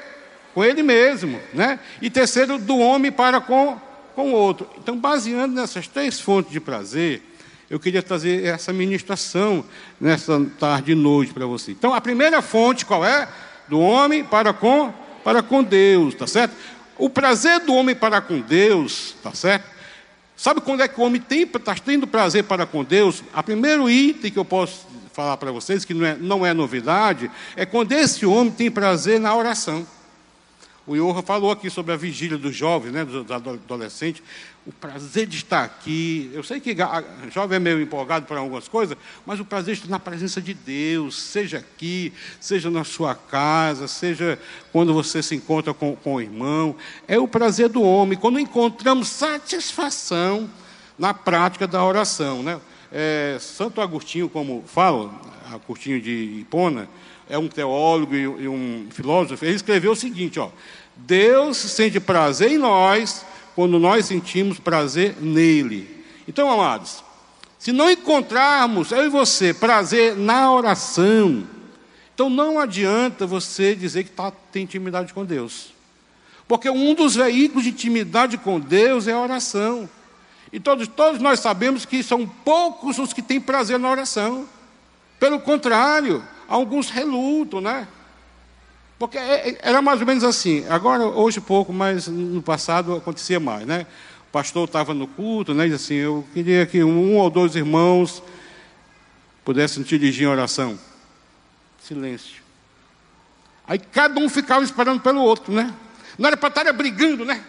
Com 0.53 0.63
ele 0.63 0.81
mesmo, 0.81 1.39
né? 1.53 1.79
E 2.01 2.09
terceiro, 2.09 2.57
do 2.57 2.77
homem 2.77 3.11
para 3.11 3.41
com, 3.41 3.79
com 4.15 4.31
o 4.31 4.33
outro. 4.33 4.69
Então, 4.77 4.97
baseando 4.97 5.55
nessas 5.55 5.87
três 5.87 6.19
fontes 6.19 6.51
de 6.51 6.59
prazer, 6.59 7.21
eu 7.69 7.79
queria 7.79 8.03
trazer 8.03 8.45
essa 8.45 8.71
ministração 8.71 9.65
nessa 9.99 10.39
tarde 10.59 10.91
e 10.91 10.95
noite 10.95 11.33
para 11.33 11.45
você. 11.45 11.71
Então, 11.71 11.93
a 11.93 12.01
primeira 12.01 12.41
fonte 12.41 12.85
qual 12.85 13.05
é? 13.05 13.27
Do 13.67 13.79
homem 13.79 14.23
para 14.23 14.53
com 14.53 14.93
para 15.23 15.41
com 15.41 15.63
Deus, 15.63 16.13
tá 16.15 16.27
certo? 16.27 16.53
O 16.97 17.09
prazer 17.09 17.61
do 17.61 17.73
homem 17.73 17.95
para 17.95 18.21
com 18.21 18.39
Deus, 18.39 19.15
tá 19.23 19.33
certo? 19.33 19.65
Sabe 20.35 20.61
quando 20.61 20.81
é 20.81 20.87
que 20.87 20.99
o 20.99 21.03
homem 21.03 21.21
tem 21.21 21.43
está 21.43 21.73
tendo 21.75 22.05
prazer 22.05 22.43
para 22.43 22.65
com 22.65 22.83
Deus? 22.83 23.23
A 23.33 23.41
primeiro 23.41 23.89
item 23.89 24.31
que 24.31 24.37
eu 24.37 24.45
posso 24.45 24.85
falar 25.13 25.37
para 25.37 25.51
vocês, 25.51 25.85
que 25.85 25.93
não 25.93 26.05
é, 26.05 26.15
não 26.15 26.45
é 26.45 26.53
novidade, 26.53 27.31
é 27.55 27.65
quando 27.65 27.91
esse 27.93 28.25
homem 28.25 28.51
tem 28.51 28.69
prazer 28.69 29.19
na 29.19 29.33
oração. 29.35 29.87
O 30.85 30.95
Iorra 30.95 31.21
falou 31.21 31.49
aqui 31.49 31.69
sobre 31.69 31.93
a 31.93 31.95
vigília 31.95 32.37
dos 32.37 32.53
jovens, 32.53 32.91
né, 32.91 33.05
dos 33.05 33.31
adolescentes, 33.31 34.21
o 34.65 34.71
prazer 34.71 35.25
de 35.27 35.37
estar 35.37 35.63
aqui. 35.63 36.29
Eu 36.33 36.43
sei 36.43 36.59
que 36.59 36.75
jovem 37.31 37.55
é 37.55 37.59
meio 37.59 37.81
empolgado 37.81 38.25
por 38.25 38.37
algumas 38.37 38.67
coisas, 38.67 38.97
mas 39.25 39.39
o 39.39 39.45
prazer 39.45 39.75
de 39.75 39.81
estar 39.81 39.91
na 39.91 39.99
presença 39.99 40.41
de 40.41 40.53
Deus, 40.53 41.21
seja 41.21 41.59
aqui, 41.59 42.11
seja 42.39 42.69
na 42.69 42.83
sua 42.83 43.15
casa, 43.15 43.87
seja 43.87 44.37
quando 44.73 44.93
você 44.93 45.23
se 45.23 45.33
encontra 45.35 45.73
com, 45.73 45.95
com 45.95 46.15
o 46.15 46.21
irmão, 46.21 46.75
é 47.07 47.17
o 47.17 47.29
prazer 47.29 47.69
do 47.69 47.81
homem. 47.81 48.17
Quando 48.17 48.37
encontramos 48.37 49.07
satisfação 49.07 50.49
na 50.97 51.13
prática 51.13 51.67
da 51.67 51.83
oração. 51.83 52.43
Né? 52.43 52.59
É, 52.91 53.37
Santo 53.39 53.81
Agostinho, 53.81 54.29
como 54.29 54.63
fala, 54.67 55.13
Agostinho 55.51 56.01
de 56.01 56.39
Hipona, 56.39 56.87
é 57.29 57.37
um 57.37 57.47
teólogo 57.47 58.15
e 58.15 58.47
um 58.47 58.87
filósofo, 58.91 59.43
ele 59.45 59.55
escreveu 59.55 59.91
o 59.91 59.95
seguinte: 59.95 60.39
ó, 60.39 60.49
Deus 60.95 61.57
sente 61.57 61.99
prazer 61.99 62.51
em 62.51 62.57
nós 62.57 63.25
quando 63.55 63.79
nós 63.79 64.05
sentimos 64.05 64.59
prazer 64.59 65.15
nele. 65.19 66.03
Então, 66.27 66.49
amados, 66.49 67.03
se 67.59 67.71
não 67.71 67.89
encontrarmos, 67.89 68.91
eu 68.91 69.05
e 69.05 69.09
você, 69.09 69.53
prazer 69.53 70.15
na 70.15 70.51
oração, 70.51 71.47
então 72.13 72.29
não 72.29 72.59
adianta 72.59 73.25
você 73.25 73.75
dizer 73.75 74.03
que 74.03 74.11
tá, 74.11 74.31
tem 74.51 74.63
intimidade 74.63 75.13
com 75.13 75.25
Deus. 75.25 75.73
Porque 76.47 76.69
um 76.69 76.93
dos 76.93 77.15
veículos 77.15 77.63
de 77.63 77.69
intimidade 77.69 78.37
com 78.37 78.59
Deus 78.59 79.07
é 79.07 79.13
a 79.13 79.19
oração. 79.19 79.89
E 80.51 80.59
todos, 80.59 80.87
todos 80.87 81.19
nós 81.19 81.39
sabemos 81.39 81.85
que 81.85 82.03
são 82.03 82.27
poucos 82.27 82.99
os 82.99 83.13
que 83.13 83.21
têm 83.21 83.39
prazer 83.41 83.79
na 83.79 83.89
oração. 83.89 84.47
Pelo 85.19 85.39
contrário, 85.39 86.23
alguns 86.47 86.89
relutam, 86.89 87.61
né? 87.61 87.87
Porque 88.97 89.17
é, 89.17 89.49
é, 89.49 89.59
era 89.61 89.81
mais 89.81 89.99
ou 89.99 90.07
menos 90.07 90.23
assim. 90.23 90.65
Agora, 90.69 91.05
hoje 91.05 91.41
pouco, 91.41 91.73
mas 91.73 92.07
no 92.07 92.41
passado 92.41 92.95
acontecia 92.95 93.39
mais, 93.39 93.65
né? 93.65 93.85
O 94.29 94.31
pastor 94.31 94.65
estava 94.65 94.93
no 94.93 95.07
culto, 95.07 95.53
né? 95.53 95.67
E 95.67 95.73
assim, 95.73 95.95
eu 95.95 96.25
queria 96.33 96.65
que 96.65 96.83
um 96.83 97.17
ou 97.17 97.29
dois 97.29 97.55
irmãos 97.55 98.23
pudessem 99.43 99.83
dirigir 99.83 100.23
em 100.23 100.31
oração. 100.31 100.79
Silêncio. 101.81 102.41
Aí 103.67 103.79
cada 103.79 104.19
um 104.19 104.29
ficava 104.29 104.63
esperando 104.63 105.01
pelo 105.01 105.21
outro, 105.21 105.53
né? 105.53 105.73
Não 106.17 106.27
era 106.27 106.37
para 106.37 106.49
estar 106.49 106.71
brigando, 106.73 107.25
né? 107.25 107.43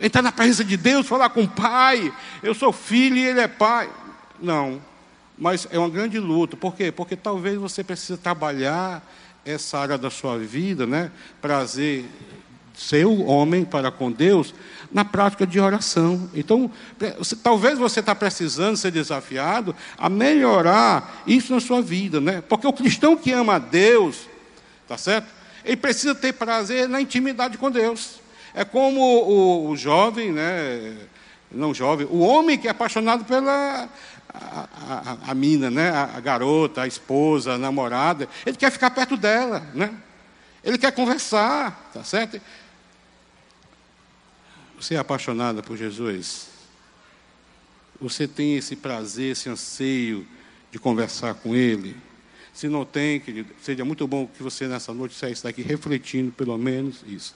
entrar 0.00 0.22
na 0.22 0.32
presença 0.32 0.64
de 0.64 0.76
Deus, 0.76 1.06
falar 1.06 1.30
com 1.30 1.42
o 1.42 1.48
Pai, 1.48 2.12
eu 2.42 2.54
sou 2.54 2.72
filho 2.72 3.16
e 3.16 3.26
Ele 3.26 3.40
é 3.40 3.48
Pai. 3.48 3.88
Não, 4.40 4.80
mas 5.38 5.66
é 5.70 5.78
uma 5.78 5.88
grande 5.88 6.18
luta. 6.18 6.56
Por 6.56 6.74
quê? 6.74 6.90
Porque 6.90 7.16
talvez 7.16 7.56
você 7.58 7.84
precise 7.84 8.16
trabalhar 8.18 9.06
essa 9.44 9.78
área 9.78 9.98
da 9.98 10.10
sua 10.10 10.38
vida, 10.38 10.86
né? 10.86 11.10
Prazer 11.40 12.04
ser 12.74 13.06
o 13.06 13.24
homem 13.24 13.64
para 13.64 13.90
com 13.90 14.12
Deus 14.12 14.54
na 14.92 15.04
prática 15.04 15.46
de 15.46 15.58
oração. 15.58 16.30
Então, 16.34 16.70
talvez 17.42 17.78
você 17.78 18.00
está 18.00 18.14
precisando 18.14 18.76
ser 18.76 18.90
desafiado 18.90 19.74
a 19.96 20.08
melhorar 20.08 21.22
isso 21.26 21.54
na 21.54 21.60
sua 21.60 21.80
vida, 21.80 22.20
né? 22.20 22.42
Porque 22.46 22.66
o 22.66 22.72
cristão 22.72 23.16
que 23.16 23.32
ama 23.32 23.54
a 23.54 23.58
Deus, 23.58 24.28
tá 24.86 24.98
certo? 24.98 25.28
Ele 25.64 25.76
precisa 25.76 26.14
ter 26.14 26.34
prazer 26.34 26.88
na 26.88 27.00
intimidade 27.00 27.56
com 27.56 27.70
Deus. 27.70 28.20
É 28.54 28.64
como 28.64 29.00
o, 29.00 29.70
o 29.70 29.76
jovem, 29.76 30.32
né? 30.32 30.96
não 31.50 31.72
jovem, 31.72 32.06
o 32.10 32.20
homem 32.20 32.58
que 32.58 32.68
é 32.68 32.70
apaixonado 32.70 33.24
pela 33.24 33.88
a, 34.36 35.30
a, 35.30 35.34
mina, 35.34 35.70
né? 35.70 35.90
A, 35.90 36.16
a, 36.16 36.20
garota, 36.20 36.82
a 36.82 36.86
esposa, 36.86 37.52
a 37.52 37.58
namorada, 37.58 38.28
ele 38.44 38.56
quer 38.56 38.70
ficar 38.70 38.90
perto 38.90 39.16
dela, 39.16 39.60
né? 39.74 39.94
Ele 40.62 40.78
quer 40.78 40.92
conversar, 40.92 41.90
tá 41.92 42.02
certo? 42.02 42.40
Você 44.78 44.94
é 44.94 44.98
apaixonada 44.98 45.62
por 45.62 45.76
Jesus? 45.76 46.48
Você 48.00 48.28
tem 48.28 48.56
esse 48.56 48.76
prazer, 48.76 49.32
esse 49.32 49.48
anseio 49.48 50.26
de 50.70 50.78
conversar 50.78 51.34
com 51.34 51.54
Ele? 51.54 51.96
Se 52.52 52.68
não 52.68 52.84
tem, 52.84 53.20
querido, 53.20 53.54
seria 53.62 53.84
muito 53.84 54.06
bom 54.06 54.26
que 54.26 54.42
você 54.42 54.66
nessa 54.66 54.92
noite 54.92 55.14
saísse 55.14 55.44
daqui 55.44 55.62
refletindo 55.62 56.32
pelo 56.32 56.56
menos 56.58 57.04
isso. 57.06 57.34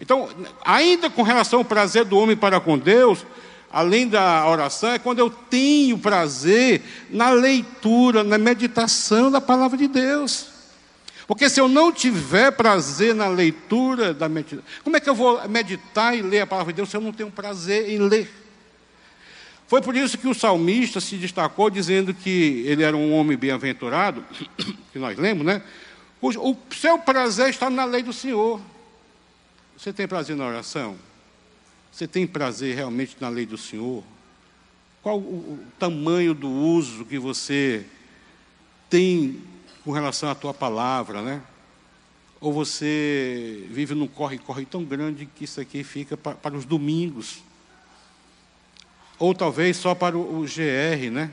Então, 0.00 0.28
ainda 0.64 1.10
com 1.10 1.22
relação 1.22 1.60
ao 1.60 1.64
prazer 1.64 2.04
do 2.04 2.16
homem 2.16 2.36
para 2.36 2.60
com 2.60 2.78
Deus, 2.78 3.26
além 3.70 4.08
da 4.08 4.48
oração, 4.48 4.90
é 4.90 4.98
quando 4.98 5.18
eu 5.18 5.30
tenho 5.30 5.98
prazer 5.98 6.82
na 7.10 7.30
leitura, 7.30 8.24
na 8.24 8.38
meditação 8.38 9.30
da 9.30 9.40
palavra 9.40 9.76
de 9.76 9.88
Deus. 9.88 10.48
Porque 11.26 11.50
se 11.50 11.60
eu 11.60 11.68
não 11.68 11.92
tiver 11.92 12.52
prazer 12.52 13.14
na 13.14 13.28
leitura 13.28 14.14
da 14.14 14.28
meditação, 14.28 14.64
como 14.82 14.96
é 14.96 15.00
que 15.00 15.10
eu 15.10 15.14
vou 15.14 15.46
meditar 15.46 16.16
e 16.16 16.22
ler 16.22 16.40
a 16.40 16.46
palavra 16.46 16.72
de 16.72 16.78
Deus 16.78 16.88
se 16.88 16.96
eu 16.96 17.00
não 17.02 17.12
tenho 17.12 17.30
prazer 17.30 17.90
em 17.90 17.98
ler? 17.98 18.30
Foi 19.66 19.82
por 19.82 19.94
isso 19.94 20.16
que 20.16 20.26
o 20.26 20.34
salmista 20.34 20.98
se 20.98 21.16
destacou 21.16 21.68
dizendo 21.68 22.14
que 22.14 22.64
ele 22.66 22.82
era 22.82 22.96
um 22.96 23.12
homem 23.12 23.36
bem-aventurado, 23.36 24.24
que 24.90 24.98
nós 24.98 25.18
lemos, 25.18 25.44
né? 25.44 25.62
O 26.20 26.32
seu 26.70 26.98
prazer 26.98 27.50
está 27.50 27.68
na 27.68 27.84
lei 27.84 28.02
do 28.02 28.12
Senhor. 28.12 28.60
Você 29.76 29.92
tem 29.92 30.08
prazer 30.08 30.34
na 30.34 30.46
oração? 30.46 30.96
Você 31.98 32.06
tem 32.06 32.28
prazer 32.28 32.76
realmente 32.76 33.16
na 33.18 33.28
lei 33.28 33.44
do 33.44 33.58
Senhor? 33.58 34.04
Qual 35.02 35.18
o, 35.18 35.58
tamanho 35.80 36.32
do 36.32 36.48
uso 36.48 37.04
que 37.04 37.18
você 37.18 37.84
tem 38.88 39.42
com 39.84 39.90
relação 39.90 40.30
à 40.30 40.34
tua 40.36 40.54
palavra, 40.54 41.22
né? 41.22 41.42
Ou 42.40 42.52
você 42.52 43.66
vive 43.68 43.96
num 43.96 44.06
corre-corre 44.06 44.64
tão 44.64 44.84
grande 44.84 45.26
que 45.26 45.42
isso 45.42 45.60
aqui 45.60 45.82
fica 45.82 46.16
para, 46.16 46.36
para 46.36 46.56
os 46.56 46.64
domingos? 46.64 47.42
Ou 49.18 49.34
talvez 49.34 49.76
só 49.76 49.92
para 49.92 50.16
o, 50.16 50.42
o 50.42 50.44
GR, 50.44 51.10
né? 51.10 51.32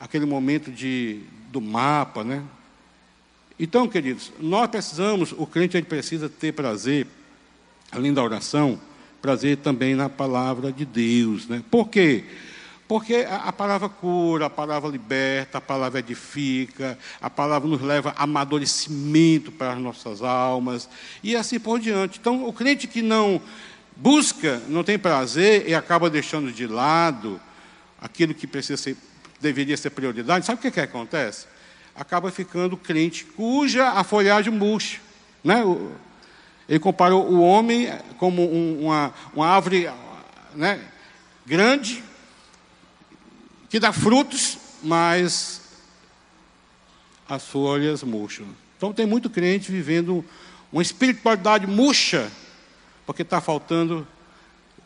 Aquele 0.00 0.26
momento 0.26 0.72
de, 0.72 1.20
do 1.52 1.60
mapa, 1.60 2.24
né? 2.24 2.42
Então, 3.60 3.86
queridos, 3.86 4.32
nós 4.40 4.68
precisamos, 4.68 5.30
o 5.30 5.46
crente 5.46 5.76
ele 5.76 5.86
precisa 5.86 6.28
ter 6.28 6.52
prazer, 6.52 7.06
além 7.92 8.12
da 8.12 8.20
oração, 8.20 8.80
prazer 9.24 9.56
também 9.56 9.94
na 9.94 10.10
palavra 10.10 10.70
de 10.70 10.84
Deus. 10.84 11.48
Né? 11.48 11.62
Por 11.70 11.88
quê? 11.88 12.24
Porque 12.86 13.26
a, 13.26 13.36
a 13.48 13.52
palavra 13.54 13.88
cura, 13.88 14.44
a 14.44 14.50
palavra 14.50 14.90
liberta, 14.90 15.56
a 15.56 15.62
palavra 15.62 16.00
edifica, 16.00 16.98
a 17.22 17.30
palavra 17.30 17.66
nos 17.66 17.80
leva 17.80 18.12
a 18.18 18.24
amadurecimento 18.24 19.50
para 19.50 19.72
as 19.72 19.78
nossas 19.78 20.20
almas, 20.20 20.90
e 21.22 21.34
assim 21.34 21.58
por 21.58 21.80
diante. 21.80 22.18
Então, 22.20 22.46
o 22.46 22.52
crente 22.52 22.86
que 22.86 23.00
não 23.00 23.40
busca, 23.96 24.60
não 24.68 24.84
tem 24.84 24.98
prazer 24.98 25.66
e 25.66 25.74
acaba 25.74 26.10
deixando 26.10 26.52
de 26.52 26.66
lado 26.66 27.40
aquilo 27.98 28.34
que 28.34 28.46
precisa 28.46 28.76
ser, 28.76 28.94
deveria 29.40 29.78
ser 29.78 29.88
prioridade, 29.88 30.44
sabe 30.44 30.58
o 30.58 30.62
que, 30.62 30.70
que 30.70 30.80
acontece? 30.80 31.46
acaba 31.94 32.30
ficando 32.30 32.76
crente 32.76 33.24
cuja 33.24 33.90
a 33.90 34.04
folhagem 34.04 34.52
murcha. 34.52 35.00
Né? 35.42 35.62
Ele 36.68 36.78
comparou 36.78 37.26
o 37.30 37.40
homem 37.40 37.88
como 38.18 38.42
um, 38.42 38.86
uma, 38.86 39.12
uma 39.34 39.46
árvore 39.46 39.88
né, 40.54 40.80
grande, 41.44 42.02
que 43.68 43.78
dá 43.78 43.92
frutos, 43.92 44.58
mas 44.82 45.62
as 47.28 47.44
folhas 47.44 48.02
murcham. 48.02 48.46
Então 48.76 48.92
tem 48.92 49.06
muito 49.06 49.28
crente 49.28 49.70
vivendo 49.70 50.24
uma 50.72 50.82
espiritualidade 50.82 51.66
murcha, 51.66 52.30
porque 53.06 53.22
está 53.22 53.40
faltando 53.40 54.06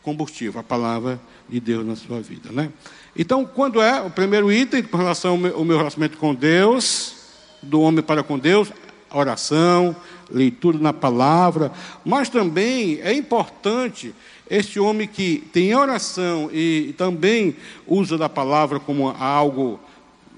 combustível, 0.03 0.61
a 0.61 0.65
palavra 0.65 1.21
de 1.49 1.61
Deus 1.61 1.87
na 1.87 1.97
sua 1.97 2.21
vida. 2.21 2.51
Né? 2.53 2.71
Então, 3.17 3.45
quando 3.45 3.81
é 3.83 4.01
o 4.01 4.11
primeiro 4.11 4.53
item 4.53 4.83
com 4.83 4.97
relação 4.97 5.33
ao 5.33 5.65
meu, 5.65 5.77
relacionamento 5.77 6.19
com 6.19 6.35
Deus, 6.35 7.17
do 7.63 7.81
homem 7.81 8.03
para 8.03 8.23
com 8.23 8.39
Deus, 8.39 8.73
oração, 9.11 9.95
leitura 10.31 10.79
na 10.79 10.93
palavra, 10.93 11.73
mas 12.05 12.29
também 12.29 13.01
é 13.03 13.13
importante 13.13 14.15
este 14.51 14.81
homem 14.81 15.07
que 15.07 15.45
tem 15.53 15.75
oração 15.75 16.51
e 16.53 16.95
também 16.97 17.57
usa 17.87 18.17
da 18.17 18.29
palavra 18.29 18.81
como 18.81 19.09
algo 19.09 19.79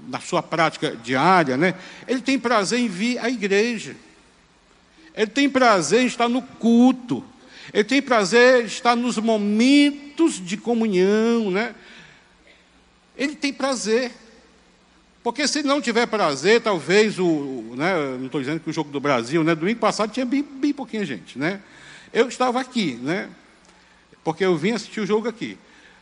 na 0.07 0.19
sua 0.19 0.41
prática 0.41 0.95
diária, 0.95 1.55
né? 1.55 1.75
Ele 2.07 2.21
tem 2.21 2.37
prazer 2.37 2.79
em 2.79 2.87
vir 2.87 3.19
à 3.19 3.29
igreja. 3.29 3.95
Ele 5.15 5.27
tem 5.27 5.49
prazer 5.49 6.01
em 6.01 6.07
estar 6.07 6.27
no 6.27 6.41
culto. 6.41 7.23
Ele 7.73 7.83
tem 7.83 8.01
prazer 8.01 8.63
em 8.63 8.65
estar 8.65 8.95
nos 8.95 9.17
momentos 9.17 10.43
de 10.43 10.57
comunhão, 10.57 11.51
né? 11.51 11.75
Ele 13.17 13.35
tem 13.35 13.53
prazer. 13.53 14.11
Porque 15.23 15.47
se 15.47 15.61
não 15.61 15.81
tiver 15.81 16.07
prazer, 16.07 16.61
talvez 16.61 17.19
o. 17.19 17.75
Né, 17.75 17.93
não 18.17 18.25
estou 18.25 18.41
dizendo 18.41 18.59
que 18.59 18.69
o 18.69 18.73
jogo 18.73 18.89
do 18.89 18.99
Brasil, 18.99 19.43
né, 19.43 19.53
domingo 19.53 19.79
passado 19.79 20.11
tinha 20.11 20.25
bem, 20.25 20.41
bem 20.41 20.73
pouquinha 20.73 21.05
gente. 21.05 21.37
Né? 21.37 21.61
Eu 22.11 22.27
estava 22.27 22.59
aqui, 22.59 22.95
né, 23.01 23.29
porque 24.23 24.43
eu 24.43 24.57
vim 24.57 24.71
assistir 24.71 24.99
o 24.99 25.05
jogo 25.05 25.27
aqui. 25.27 25.57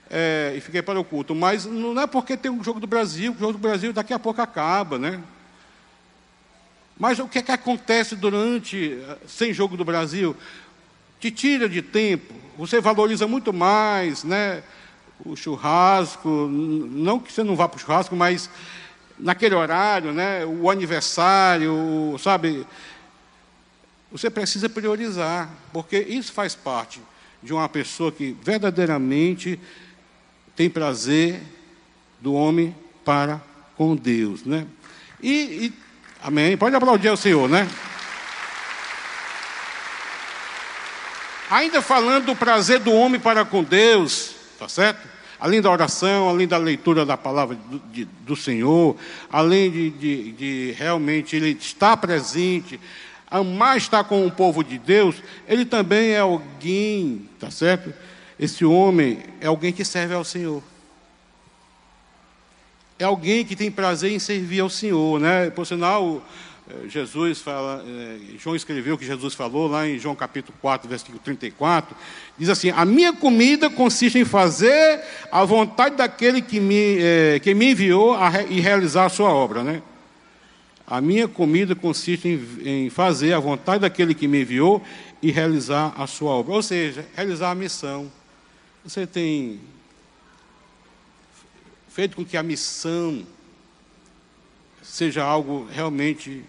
é, 0.10 0.54
e 0.58 0.62
fiquei 0.62 0.82
para 0.82 1.00
o 1.00 1.04
culto. 1.04 1.36
Mas 1.36 1.66
não 1.66 2.00
é 2.02 2.08
porque 2.08 2.36
tem 2.36 2.50
um 2.50 2.64
jogo 2.64 2.80
do 2.80 2.88
Brasil, 2.88 3.32
o 3.34 3.40
jogo 3.40 3.54
do 3.54 3.60
Brasil 3.60 3.94
daqui 3.94 4.14
a 4.14 4.20
pouco 4.20 4.42
acaba, 4.42 4.98
né? 4.98 5.22
Mas 6.98 7.18
o 7.18 7.28
que 7.28 7.40
é 7.40 7.42
que 7.42 7.52
acontece 7.52 8.14
durante, 8.16 9.00
eh, 9.02 9.18
sem 9.26 9.54
jogo 9.54 9.78
do 9.78 9.86
Brasil? 9.86 10.36
Te 11.18 11.32
tira 11.32 11.70
de 11.70 11.82
tempo, 11.82 12.34
você 12.58 12.82
valoriza 12.82 13.26
muito 13.26 13.54
mais, 13.54 14.26
né? 14.26 14.62
O 15.24 15.34
churrasco, 15.36 16.28
não 16.50 17.20
que 17.20 17.32
você 17.32 17.42
não 17.42 17.56
vá 17.56 17.70
para 17.70 17.78
o 17.78 17.80
churrasco, 17.80 18.16
mas 18.18 18.50
naquele 19.20 19.56
horário, 19.56 20.14
né? 20.14 20.46
O 20.46 20.70
aniversário, 20.70 22.16
sabe? 22.20 22.66
Você 24.12 24.30
precisa 24.30 24.70
priorizar, 24.70 25.50
porque 25.72 26.00
isso 26.00 26.32
faz 26.32 26.56
parte 26.56 27.02
de 27.44 27.54
uma 27.54 27.70
pessoa 27.70 28.12
que 28.12 28.36
verdadeiramente 28.42 29.60
tem 30.56 30.70
prazer 30.70 31.42
do 32.20 32.34
homem 32.34 32.76
para 33.06 33.42
com 33.76 33.96
Deus, 33.96 34.44
né? 34.44 34.66
E, 35.22 35.32
e 35.32 35.74
amém. 36.22 36.58
Pode 36.58 36.76
aplaudir 36.76 37.10
ao 37.10 37.18
Senhor, 37.18 37.48
né? 37.48 37.68
Ainda 41.50 41.82
falando 41.82 42.26
do 42.26 42.36
prazer 42.36 42.80
do 42.80 42.92
homem 42.94 43.20
para 43.20 43.44
com 43.44 43.64
Deus, 43.64 44.36
tá 44.58 44.70
certo? 44.70 45.19
Além 45.40 45.62
da 45.62 45.72
oração, 45.72 46.28
além 46.28 46.48
da 46.48 46.58
leitura 46.58 47.06
da 47.06 47.16
palavra 47.16 47.56
do, 47.56 47.80
de, 47.92 48.06
do 48.06 48.36
Senhor, 48.36 48.96
além 49.32 49.72
de, 49.72 49.90
de, 49.92 50.32
de 50.34 50.76
realmente 50.78 51.36
ele 51.36 51.52
estar 51.52 51.96
presente, 51.98 52.80
amar 53.30 53.78
estar 53.78 54.04
com 54.04 54.26
o 54.26 54.32
povo 54.32 54.64
de 54.64 54.78
Deus, 54.78 55.16
ele 55.48 55.66
também 55.66 56.12
é 56.12 56.20
alguém, 56.20 57.30
tá 57.40 57.50
certo? 57.50 57.94
Esse 58.38 58.66
homem 58.66 59.20
é 59.40 59.48
alguém 59.48 59.72
que 59.72 59.86
serve 59.86 60.14
ao 60.14 60.24
Senhor. 60.24 60.62
É 62.98 63.06
alguém 63.06 63.46
que 63.46 63.56
tem 63.56 63.72
prazer 63.72 64.12
em 64.12 64.20
servir 64.20 64.60
ao 64.60 64.70
Senhor, 64.70 65.20
né? 65.22 65.50
Por 65.50 65.66
sinal, 65.66 66.22
Jesus 66.88 67.42
fala, 67.42 67.84
eh, 67.88 68.38
João 68.38 68.56
escreveu 68.56 68.94
o 68.94 68.98
que 68.98 69.06
Jesus 69.06 69.34
falou 69.34 69.68
lá 69.68 69.88
em 69.88 69.98
João 69.98 70.16
capítulo 70.16 70.56
4, 70.62 70.88
versículo 70.88 71.20
34, 71.20 71.96
diz 72.38 72.48
assim: 72.48 72.70
A 72.70 72.86
minha 72.86 73.12
comida 73.12 73.70
consiste 73.70 74.20
em 74.20 74.26
fazer 74.26 75.02
a 75.32 75.44
vontade 75.44 75.96
daquele 75.96 76.42
que 76.42 76.60
me, 76.60 76.98
eh, 77.00 77.40
que 77.42 77.56
me 77.56 77.72
enviou 77.72 78.14
a, 78.14 78.44
e 78.44 78.60
realizar 78.60 79.06
a 79.06 79.10
sua 79.10 79.32
obra, 79.32 79.64
né? 79.64 79.82
A 80.86 81.02
minha 81.02 81.28
comida 81.28 81.76
consiste 81.76 82.28
em, 82.28 82.86
em 82.86 82.90
fazer 82.90 83.34
a 83.34 83.40
vontade 83.40 83.82
daquele 83.82 84.14
que 84.14 84.28
me 84.28 84.42
enviou 84.42 84.84
e 85.24 85.32
realizar 85.32 85.94
a 85.98 86.06
sua 86.06 86.32
obra, 86.32 86.54
ou 86.54 86.62
seja, 86.62 87.06
realizar 87.16 87.50
a 87.50 87.56
missão. 87.56 88.12
Você 88.84 89.08
tem 89.08 89.60
feito 91.90 92.16
com 92.16 92.24
que 92.24 92.38
a 92.38 92.44
missão 92.44 93.26
seja 94.84 95.24
algo 95.24 95.68
realmente 95.72 96.44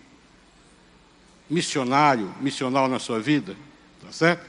missionário, 1.51 2.33
missional 2.41 2.89
na 2.89 3.01
sua 3.01 3.19
vida, 3.19 3.57
tá 4.01 4.13
certo? 4.13 4.49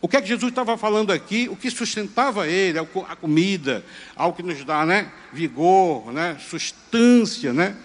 O 0.00 0.06
que 0.06 0.16
é 0.16 0.22
que 0.22 0.28
Jesus 0.28 0.50
estava 0.50 0.78
falando 0.78 1.12
aqui? 1.12 1.48
O 1.48 1.56
que 1.56 1.68
sustentava 1.70 2.46
ele, 2.46 2.78
a 2.78 3.16
comida, 3.16 3.84
algo 4.14 4.36
que 4.36 4.44
nos 4.44 4.64
dá, 4.64 4.86
né, 4.86 5.10
vigor, 5.32 6.12
né, 6.12 6.38
substância, 6.38 7.52
né? 7.52 7.76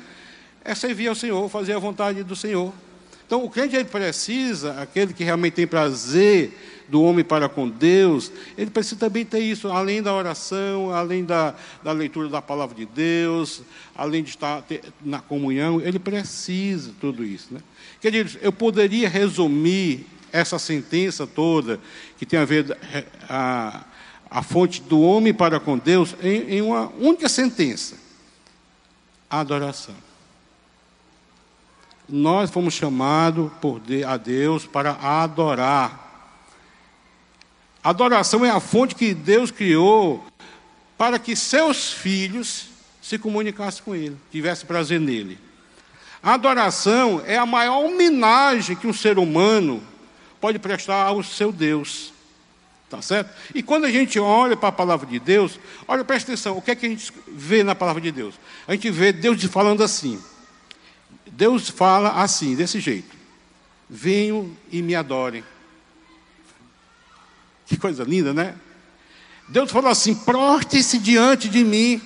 É 0.63 0.75
servir 0.75 1.07
ao 1.07 1.15
Senhor, 1.15 1.49
fazer 1.49 1.73
a 1.73 1.79
vontade 1.79 2.23
do 2.23 2.35
Senhor. 2.35 2.71
Então, 3.25 3.43
o 3.43 3.49
crente 3.49 3.75
ele 3.75 3.85
precisa, 3.85 4.79
aquele 4.79 5.11
que 5.11 5.23
realmente 5.23 5.53
tem 5.53 5.65
prazer 5.65 6.72
do 6.87 7.01
homem 7.01 7.23
para 7.23 7.47
com 7.47 7.67
Deus, 7.67 8.31
ele 8.57 8.69
precisa 8.69 8.97
também 8.97 9.25
ter 9.25 9.39
isso, 9.39 9.69
além 9.69 10.01
da 10.01 10.13
oração, 10.13 10.91
além 10.91 11.23
da, 11.23 11.55
da 11.83 11.91
leitura 11.91 12.29
da 12.29 12.41
palavra 12.41 12.75
de 12.75 12.85
Deus, 12.85 13.61
além 13.95 14.23
de 14.23 14.29
estar 14.29 14.61
ter, 14.61 14.81
na 15.03 15.19
comunhão, 15.19 15.81
ele 15.81 15.99
precisa 15.99 16.91
tudo 16.99 17.23
isso. 17.23 17.53
Né? 17.53 17.61
Queridos, 18.01 18.37
eu 18.41 18.51
poderia 18.51 19.07
resumir 19.07 20.05
essa 20.31 20.57
sentença 20.57 21.27
toda, 21.27 21.79
que 22.17 22.25
tem 22.25 22.39
a 22.39 22.45
ver 22.45 22.77
a, 23.29 23.85
a 24.29 24.41
fonte 24.41 24.81
do 24.81 24.99
homem 24.99 25.33
para 25.33 25.59
com 25.59 25.77
Deus, 25.77 26.15
em, 26.21 26.55
em 26.55 26.61
uma 26.61 26.91
única 26.99 27.29
sentença: 27.29 27.95
adoração. 29.29 29.95
Nós 32.09 32.49
fomos 32.49 32.73
chamados 32.73 33.51
a 34.05 34.17
Deus 34.17 34.65
para 34.65 34.91
adorar. 35.01 36.02
Adoração 37.83 38.45
é 38.45 38.49
a 38.49 38.59
fonte 38.59 38.95
que 38.95 39.13
Deus 39.13 39.51
criou 39.51 40.25
para 40.97 41.19
que 41.19 41.35
seus 41.35 41.91
filhos 41.91 42.67
se 43.01 43.17
comunicassem 43.17 43.83
com 43.83 43.93
Ele, 43.93 44.17
tivessem 44.31 44.65
prazer 44.65 44.99
nele. 44.99 45.37
A 46.21 46.35
adoração 46.35 47.21
é 47.25 47.37
a 47.37 47.45
maior 47.45 47.83
homenagem 47.83 48.77
que 48.77 48.87
um 48.87 48.93
ser 48.93 49.19
humano 49.19 49.83
pode 50.39 50.57
prestar 50.57 51.03
ao 51.03 51.21
seu 51.21 51.51
Deus. 51.51 52.13
Tá 52.89 53.01
certo? 53.01 53.33
E 53.53 53.61
quando 53.61 53.85
a 53.85 53.91
gente 53.91 54.17
olha 54.19 54.55
para 54.55 54.69
a 54.69 54.71
palavra 54.71 55.05
de 55.05 55.19
Deus, 55.19 55.59
olha, 55.85 56.05
presta 56.05 56.31
atenção, 56.31 56.57
o 56.57 56.61
que 56.61 56.71
é 56.71 56.75
que 56.75 56.85
a 56.85 56.89
gente 56.89 57.11
vê 57.27 57.63
na 57.63 57.75
palavra 57.75 58.01
de 58.01 58.11
Deus? 58.11 58.35
A 58.67 58.71
gente 58.71 58.89
vê 58.89 59.11
Deus 59.11 59.43
falando 59.45 59.83
assim. 59.83 60.21
Deus 61.29 61.69
fala 61.69 62.21
assim, 62.21 62.55
desse 62.55 62.79
jeito: 62.79 63.17
Venham 63.89 64.51
e 64.71 64.81
me 64.81 64.95
adorem. 64.95 65.43
Que 67.65 67.77
coisa 67.77 68.03
linda, 68.03 68.33
né? 68.33 68.55
Deus 69.49 69.71
falou 69.71 69.89
assim: 69.89 70.15
proste-se 70.15 70.97
diante 70.97 71.49
de 71.49 71.63
mim. 71.63 72.01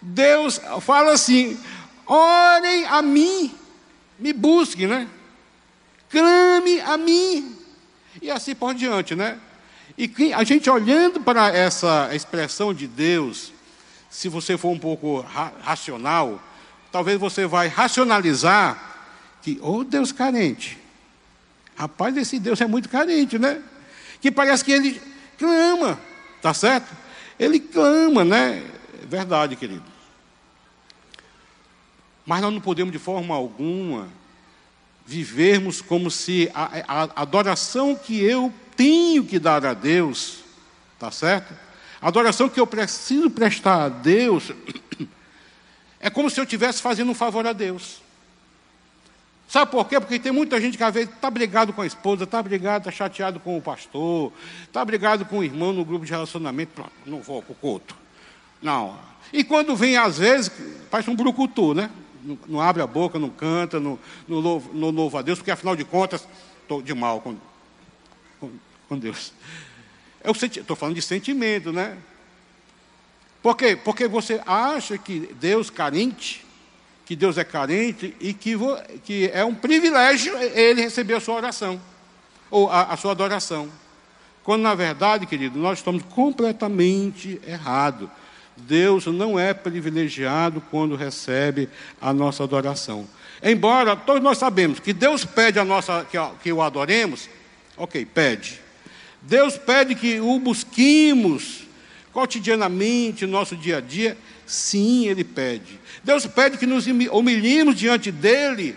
Deus 0.00 0.60
fala 0.80 1.12
assim: 1.12 1.58
orem 2.06 2.86
a 2.86 3.02
mim, 3.02 3.54
me 4.18 4.32
busquem, 4.32 4.86
né? 4.86 5.08
Clame 6.10 6.80
a 6.80 6.96
mim. 6.96 7.56
E 8.20 8.30
assim 8.30 8.54
por 8.54 8.74
diante, 8.74 9.14
né? 9.14 9.38
E 9.96 10.32
a 10.32 10.44
gente 10.44 10.70
olhando 10.70 11.20
para 11.20 11.48
essa 11.48 12.14
expressão 12.14 12.72
de 12.72 12.86
Deus, 12.86 13.52
se 14.08 14.28
você 14.28 14.56
for 14.56 14.70
um 14.70 14.78
pouco 14.78 15.20
ra 15.20 15.52
racional, 15.60 16.40
talvez 16.92 17.18
você 17.18 17.46
vai 17.46 17.68
racionalizar 17.68 18.96
que, 19.42 19.58
oh 19.60 19.84
Deus 19.84 20.12
carente, 20.12 20.78
Rapaz, 21.78 22.16
esse 22.16 22.40
Deus 22.40 22.60
é 22.60 22.66
muito 22.66 22.88
carente, 22.88 23.38
né? 23.38 23.62
Que 24.20 24.32
parece 24.32 24.64
que 24.64 24.72
ele 24.72 25.00
clama, 25.38 25.96
tá 26.42 26.52
certo? 26.52 26.88
Ele 27.38 27.60
clama, 27.60 28.24
né? 28.24 28.68
É 29.00 29.06
verdade, 29.06 29.54
querido. 29.54 29.84
Mas 32.26 32.42
nós 32.42 32.52
não 32.52 32.60
podemos 32.60 32.90
de 32.90 32.98
forma 32.98 33.32
alguma 33.32 34.08
vivermos 35.06 35.80
como 35.80 36.10
se 36.10 36.50
a, 36.52 36.82
a, 36.88 37.22
adoração 37.22 37.94
que 37.94 38.20
eu 38.20 38.52
tenho 38.76 39.24
que 39.24 39.38
dar 39.38 39.64
a 39.64 39.72
Deus, 39.72 40.40
tá 40.98 41.12
certo? 41.12 41.54
A 42.02 42.08
adoração 42.08 42.48
que 42.48 42.58
eu 42.58 42.66
preciso 42.66 43.30
prestar 43.30 43.84
a 43.84 43.88
Deus 43.88 44.50
é 46.00 46.10
como 46.10 46.28
se 46.28 46.40
eu 46.40 46.44
estivesse 46.44 46.82
fazendo 46.82 47.12
um 47.12 47.14
favor 47.14 47.46
a 47.46 47.52
Deus. 47.52 48.07
Sabe 49.48 49.70
por 49.70 49.88
quê? 49.88 49.98
Porque 49.98 50.18
tem 50.18 50.30
muita 50.30 50.60
gente 50.60 50.76
que 50.76 50.84
às 50.84 50.92
vezes 50.92 51.08
está 51.08 51.30
brigado 51.30 51.72
com 51.72 51.80
a 51.80 51.86
esposa, 51.86 52.24
está 52.24 52.42
brigado, 52.42 52.86
está 52.86 52.90
chateado 52.90 53.40
com 53.40 53.56
o 53.56 53.62
pastor, 53.62 54.30
está 54.64 54.84
brigado 54.84 55.24
com 55.24 55.38
o 55.38 55.44
irmão 55.44 55.72
no 55.72 55.86
grupo 55.86 56.04
de 56.04 56.12
relacionamento, 56.12 56.72
pronto, 56.74 56.92
não 57.06 57.22
vou 57.22 57.42
para 57.42 57.52
o 57.52 57.54
culto. 57.54 57.96
Não. 58.60 58.98
E 59.32 59.42
quando 59.42 59.74
vem, 59.74 59.96
às 59.96 60.18
vezes, 60.18 60.52
faz 60.90 61.08
um 61.08 61.16
brucutu, 61.16 61.72
né? 61.72 61.90
Não, 62.22 62.38
não, 62.46 62.60
abre 62.60 62.82
a 62.82 62.86
boca, 62.86 63.18
não 63.18 63.30
canta, 63.30 63.80
não, 63.80 63.98
não, 64.26 64.38
louva, 64.38 64.70
não 64.74 64.90
louva 64.90 65.20
a 65.20 65.22
Deus, 65.22 65.38
porque 65.38 65.50
afinal 65.50 65.74
de 65.74 65.84
contas, 65.84 66.28
estou 66.60 66.82
de 66.82 66.92
mal 66.92 67.22
com, 67.22 67.34
com, 68.38 68.50
com 68.86 68.98
Deus. 68.98 69.32
Estou 70.22 70.76
falando 70.76 70.96
de 70.96 71.02
sentimento, 71.02 71.72
né? 71.72 71.96
Por 73.42 73.56
quê? 73.56 73.76
Porque 73.76 74.06
você 74.06 74.42
acha 74.44 74.98
que 74.98 75.20
Deus 75.40 75.70
carente 75.70 76.44
que 77.08 77.16
Deus 77.16 77.38
é 77.38 77.44
carente 77.44 78.14
e 78.20 78.34
que, 78.34 78.54
que 79.02 79.30
é 79.32 79.42
um 79.42 79.54
privilégio 79.54 80.36
ele 80.36 80.82
receber 80.82 81.14
a 81.14 81.20
sua 81.20 81.36
oração, 81.36 81.80
ou 82.50 82.70
a, 82.70 82.82
a 82.82 82.98
sua 82.98 83.12
adoração. 83.12 83.70
Quando, 84.44 84.60
na 84.60 84.74
verdade, 84.74 85.24
querido, 85.24 85.58
nós 85.58 85.78
estamos 85.78 86.02
completamente 86.02 87.40
errados. 87.46 88.10
Deus 88.54 89.06
não 89.06 89.40
é 89.40 89.54
privilegiado 89.54 90.60
quando 90.70 90.96
recebe 90.96 91.70
a 91.98 92.12
nossa 92.12 92.44
adoração. 92.44 93.08
Embora 93.42 93.96
todos 93.96 94.22
nós 94.22 94.36
sabemos 94.36 94.78
que 94.78 94.92
Deus 94.92 95.24
pede 95.24 95.58
a 95.58 95.64
nossa 95.64 96.06
que, 96.10 96.18
que 96.42 96.52
o 96.52 96.60
adoremos, 96.60 97.26
ok, 97.78 98.04
pede. 98.04 98.60
Deus 99.22 99.56
pede 99.56 99.94
que 99.94 100.20
o 100.20 100.38
busquemos 100.38 101.62
cotidianamente 102.12 103.24
no 103.24 103.32
nosso 103.32 103.56
dia 103.56 103.78
a 103.78 103.80
dia, 103.80 104.14
sim, 104.48 105.06
Ele 105.06 105.22
pede. 105.22 105.78
Deus 106.02 106.26
pede 106.26 106.58
que 106.58 106.66
nos 106.66 106.86
humilhemos 106.86 107.76
diante 107.76 108.10
dEle 108.10 108.76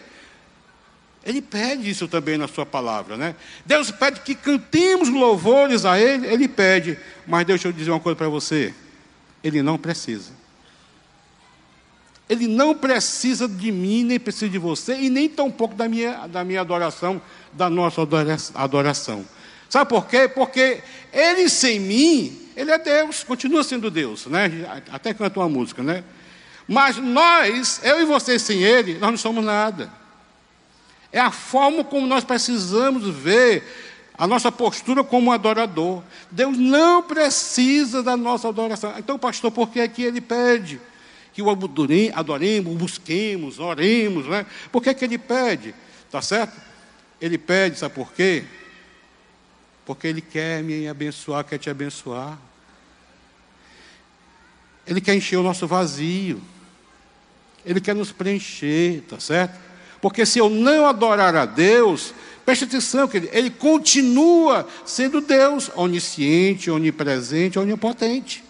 Ele 1.24 1.42
pede 1.42 1.90
isso 1.90 2.08
também 2.08 2.38
na 2.38 2.48
sua 2.48 2.66
palavra, 2.66 3.16
né? 3.16 3.36
Deus 3.66 3.90
pede 3.90 4.22
que 4.22 4.36
cantemos 4.36 5.10
louvores 5.10 5.86
a 5.86 6.00
Ele, 6.00 6.28
Ele 6.28 6.48
pede. 6.48 6.98
Mas 7.26 7.46
deixa 7.46 7.68
eu 7.68 7.72
dizer 7.72 7.92
uma 7.92 8.00
coisa 8.00 8.16
para 8.16 8.30
você: 8.30 8.74
Ele 9.44 9.62
não 9.62 9.78
precisa. 9.78 10.32
Ele 12.32 12.48
não 12.48 12.74
precisa 12.74 13.46
de 13.46 13.72
mim, 13.74 14.06
nem 14.06 14.18
precisa 14.18 14.50
de 14.50 14.58
você, 14.58 14.96
e 14.96 15.10
nem 15.10 15.28
tampouco 15.28 15.76
da 15.76 15.90
minha, 15.90 16.28
da 16.28 16.46
minha 16.46 16.62
adoração, 16.62 17.22
da 17.52 17.70
nossa 17.70 18.02
adoração. 18.56 19.26
Sabe 19.70 19.90
por 19.90 20.08
quê? 20.08 20.30
Porque 20.30 20.82
Ele 21.12 21.50
sem 21.50 21.78
mim, 21.78 22.41
Ele 22.56 22.72
é 22.72 22.78
Deus, 22.78 23.24
continua 23.24 23.64
sendo 23.64 23.90
Deus, 23.90 24.26
né? 24.26 24.50
Até 24.92 25.14
canta 25.14 25.40
uma 25.40 25.50
música, 25.50 25.82
né? 25.82 26.04
Mas 26.68 26.98
nós, 26.98 27.82
eu 27.84 28.02
e 28.02 28.06
você 28.06 28.38
sem 28.38 28.64
Ele, 28.64 28.98
nós 29.00 29.12
não 29.12 29.18
somos 29.18 29.44
nada. 29.44 29.92
É 31.12 31.20
a 31.20 31.32
forma 31.32 31.84
como 31.84 32.08
nós 32.08 32.24
precisamos 32.24 33.08
ver 33.08 33.64
a 34.18 34.28
nossa 34.28 34.52
postura 34.52 35.04
como 35.04 35.32
adorador. 35.32 36.04
Deus 36.30 36.58
não 36.58 37.04
precisa 37.04 38.04
da 38.04 38.16
nossa 38.16 38.48
adoração. 38.48 38.94
Então, 38.98 39.18
pastor, 39.18 39.52
por 39.52 39.70
que 39.70 39.80
é 39.80 39.88
que 39.88 40.04
ele 40.04 40.22
pede? 40.22 40.80
Que 41.34 41.42
o 41.42 41.50
adoremos, 42.14 42.78
busquemos, 42.78 43.60
oremos, 43.60 44.28
né? 44.28 44.46
Por 44.72 44.82
que, 44.82 44.90
é 44.90 44.94
que 44.94 45.04
ele 45.04 45.18
pede? 45.18 45.74
Tá 46.10 46.22
certo? 46.22 46.54
Ele 47.20 47.38
pede, 47.38 47.80
sabe 47.80 47.96
por 47.96 48.14
quê? 48.14 48.44
Porque 49.92 50.08
ele 50.08 50.22
quer 50.22 50.64
me 50.64 50.88
abençoar, 50.88 51.44
quer 51.44 51.58
te 51.58 51.70
abençoar. 51.70 52.40
Ele 54.88 55.02
quer 55.02 55.16
encher 55.16 55.36
o 55.36 55.44
nosso 55.44 55.68
vazio. 55.68 56.42
Ele 57.66 57.82
quer 57.82 57.94
nos 57.94 58.10
preencher, 58.10 59.02
tá 59.02 59.20
certo? 59.20 59.60
Porque 60.00 60.26
se 60.26 60.40
eu 60.40 60.50
não 60.50 60.86
adorar 60.86 61.36
a 61.36 61.46
Deus, 61.46 62.14
preste 62.46 62.64
atenção, 62.64 63.06
que 63.06 63.18
ele 63.34 63.50
continua 63.50 64.66
sendo 64.86 65.20
Deus, 65.20 65.70
onisciente, 65.76 66.72
onipresente, 66.72 67.60
onipotente. 67.60 68.46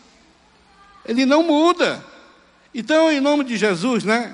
Ele 1.04 1.26
não 1.26 1.42
muda. 1.42 2.06
Então, 2.72 3.12
em 3.12 3.20
nome 3.20 3.46
de 3.46 3.58
Jesus, 3.58 4.04
né? 4.04 4.32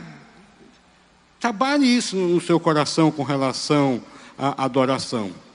Trabalhe 1.40 1.86
isso 1.86 2.18
no 2.18 2.42
seu 2.42 2.60
coração 2.60 3.10
com 3.12 3.24
relação 3.24 4.04
à 4.38 4.66
adoração. 4.66 5.47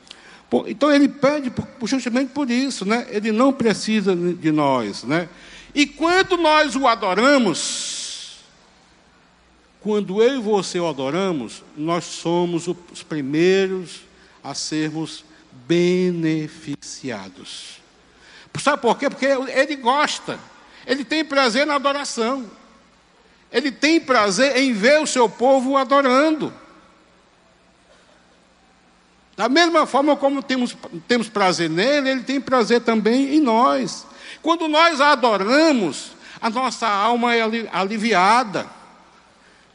Então 0.67 0.93
ele 0.93 1.09
pede 1.09 1.51
justamente 1.85 2.33
por 2.33 2.51
isso, 2.51 2.85
né? 2.85 3.07
Ele 3.11 3.33
não 3.33 3.51
precisa 3.53 4.15
de 4.15 4.53
nós, 4.53 5.05
né? 5.05 5.29
E 5.75 5.87
quando 5.87 6.37
nós 6.37 6.77
o 6.77 6.87
adoramos, 6.87 8.41
quando 9.81 10.23
eu 10.23 10.37
e 10.37 10.41
você 10.41 10.79
o 10.79 10.87
adoramos, 10.87 11.65
nós 11.77 12.05
somos 12.05 12.69
os 12.69 13.03
primeiros 13.03 14.03
a 14.45 14.55
sermos 14.55 15.25
beneficiados. 15.67 17.81
Sabe 18.61 18.83
por 18.83 18.99
quê? 18.99 19.09
Porque 19.09 19.27
ele 19.27 19.77
gosta, 19.77 20.39
ele 20.87 21.05
tem 21.05 21.25
prazer 21.25 21.67
na 21.67 21.77
adoração, 21.77 22.51
ele 23.51 23.73
tem 23.73 23.99
prazer 23.99 24.59
em 24.59 24.75
ver 24.75 25.01
o 25.01 25.07
seu 25.07 25.27
povo 25.29 25.77
adorando. 25.77 26.53
Da 29.37 29.49
mesma 29.49 29.87
forma 29.87 30.15
como 30.17 30.43
temos, 30.43 30.77
temos 31.09 31.29
prazer 31.29 31.71
nele, 31.71 32.11
ele 32.11 32.23
tem 32.23 32.41
prazer 32.41 32.83
também 32.83 33.35
em 33.35 33.41
nós. 33.41 34.07
Quando 34.43 34.69
nós 34.69 35.01
adoramos, 35.01 36.13
a 36.41 36.51
nossa 36.51 36.89
alma 36.89 37.35
é 37.35 37.43
aliviada. 37.73 38.67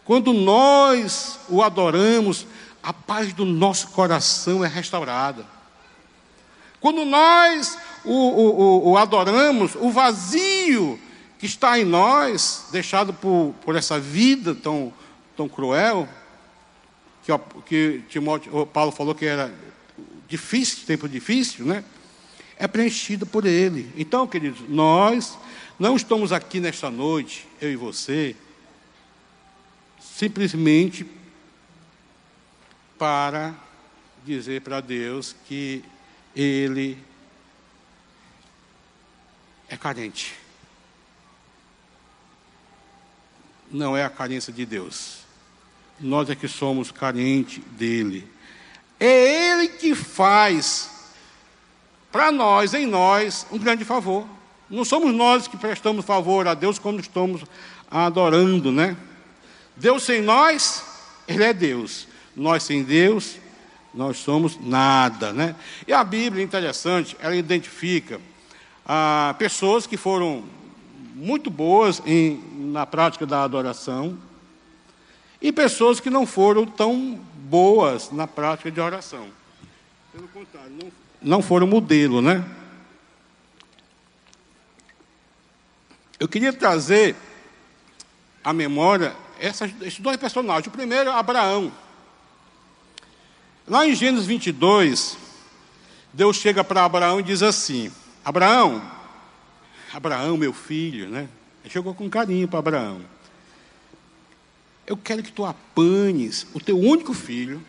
Quando 0.03 0.33
nós 0.33 1.39
o 1.49 1.63
adoramos, 1.63 2.45
a 2.83 2.93
paz 2.93 3.33
do 3.33 3.45
nosso 3.45 3.87
coração 3.89 4.63
é 4.63 4.67
restaurada. 4.67 5.45
Quando 6.79 7.03
nós 7.03 7.77
o, 8.05 8.13
o, 8.13 8.91
o, 8.91 8.97
adoramos, 8.97 9.75
o 9.75 9.89
vazio 9.89 10.99
que 11.39 11.45
está 11.45 11.79
em 11.79 11.85
nós, 11.85 12.67
deixado 12.71 13.13
por, 13.13 13.53
por 13.61 13.75
essa 13.75 13.99
vida 13.99 14.55
tão, 14.55 14.93
tão 15.35 15.49
cruel, 15.49 16.07
que, 17.27 17.37
que 17.65 18.03
Timóteo, 18.09 18.65
Paulo 18.67 18.91
falou 18.91 19.13
que 19.13 19.25
era 19.25 19.53
difícil, 20.27 20.85
tempo 20.85 21.07
difícil, 21.07 21.65
né? 21.65 21.83
É 22.57 22.67
preenchido 22.67 23.25
por 23.25 23.45
Ele. 23.45 23.91
Então, 23.95 24.25
queridos, 24.25 24.67
nós 24.67 25.37
não 25.77 25.95
estamos 25.95 26.31
aqui 26.31 26.59
nesta 26.59 26.89
noite, 26.89 27.47
eu 27.61 27.71
e 27.71 27.75
você, 27.75 28.35
simplesmente 29.99 31.05
para 32.97 33.53
dizer 34.25 34.61
para 34.61 34.81
Deus 34.81 35.35
que 35.45 35.83
ele 36.35 36.97
é 39.69 39.77
carente. 39.77 40.35
Não 43.69 43.95
é 43.95 44.03
a 44.03 44.09
carência 44.09 44.51
de 44.51 44.65
Deus. 44.65 45.26
Nós 45.99 46.29
é 46.29 46.35
que 46.35 46.47
somos 46.47 46.91
carentes 46.91 47.61
dele. 47.71 48.27
É 48.99 49.51
ele 49.51 49.67
que 49.69 49.95
faz 49.95 50.89
para 52.11 52.31
nós, 52.31 52.73
em 52.73 52.85
nós, 52.85 53.45
um 53.51 53.57
grande 53.57 53.83
favor. 53.83 54.25
Não 54.69 54.83
somos 54.83 55.13
nós 55.13 55.47
que 55.47 55.57
prestamos 55.57 56.05
favor 56.05 56.47
a 56.47 56.53
Deus 56.53 56.77
quando 56.79 56.99
estamos 56.99 57.43
adorando, 57.89 58.71
né? 58.71 58.97
Deus 59.75 60.03
sem 60.03 60.21
nós, 60.21 60.83
Ele 61.27 61.43
é 61.43 61.53
Deus. 61.53 62.07
Nós 62.35 62.63
sem 62.63 62.83
Deus, 62.83 63.37
nós 63.93 64.17
somos 64.17 64.59
nada, 64.59 65.31
né? 65.31 65.55
E 65.87 65.93
a 65.93 66.03
Bíblia, 66.03 66.43
interessante, 66.43 67.15
ela 67.19 67.35
identifica 67.35 68.19
ah, 68.85 69.35
pessoas 69.37 69.87
que 69.87 69.97
foram 69.97 70.43
muito 71.15 71.49
boas 71.49 72.01
em, 72.05 72.41
na 72.55 72.85
prática 72.85 73.25
da 73.25 73.43
adoração 73.43 74.17
e 75.41 75.51
pessoas 75.51 75.99
que 75.99 76.09
não 76.09 76.25
foram 76.25 76.65
tão 76.65 77.19
boas 77.35 78.11
na 78.11 78.27
prática 78.27 78.71
de 78.71 78.79
oração. 78.79 79.27
Pelo 80.11 80.27
contrário, 80.29 80.71
não, 80.71 80.91
não 81.21 81.41
foram 81.41 81.67
modelo, 81.67 82.21
né? 82.21 82.43
Eu 86.19 86.27
queria 86.27 86.51
trazer 86.51 87.15
a 88.43 88.51
memória 88.51 89.15
essas, 89.39 89.71
esses 89.81 89.99
dois 89.99 90.17
personagens. 90.17 90.67
O 90.67 90.71
primeiro 90.71 91.09
é 91.09 91.13
Abraão. 91.13 91.71
Lá 93.67 93.85
em 93.85 93.93
Gênesis 93.93 94.25
22, 94.25 95.17
Deus 96.13 96.37
chega 96.37 96.63
para 96.63 96.85
Abraão 96.85 97.19
e 97.19 97.23
diz 97.23 97.43
assim: 97.43 97.91
Abraão, 98.25 98.81
Abraão, 99.93 100.37
meu 100.37 100.53
filho, 100.53 101.09
né? 101.09 101.29
Ele 101.63 101.71
chegou 101.71 101.93
com 101.93 102.09
carinho 102.09 102.47
para 102.47 102.59
Abraão. 102.59 103.01
Eu 104.87 104.95
quero 104.95 105.21
que 105.21 105.33
tu 105.33 105.45
apanhes 105.45 106.47
o 106.53 106.61
teu 106.61 106.79
único 106.79 107.13
filho, 107.13 107.61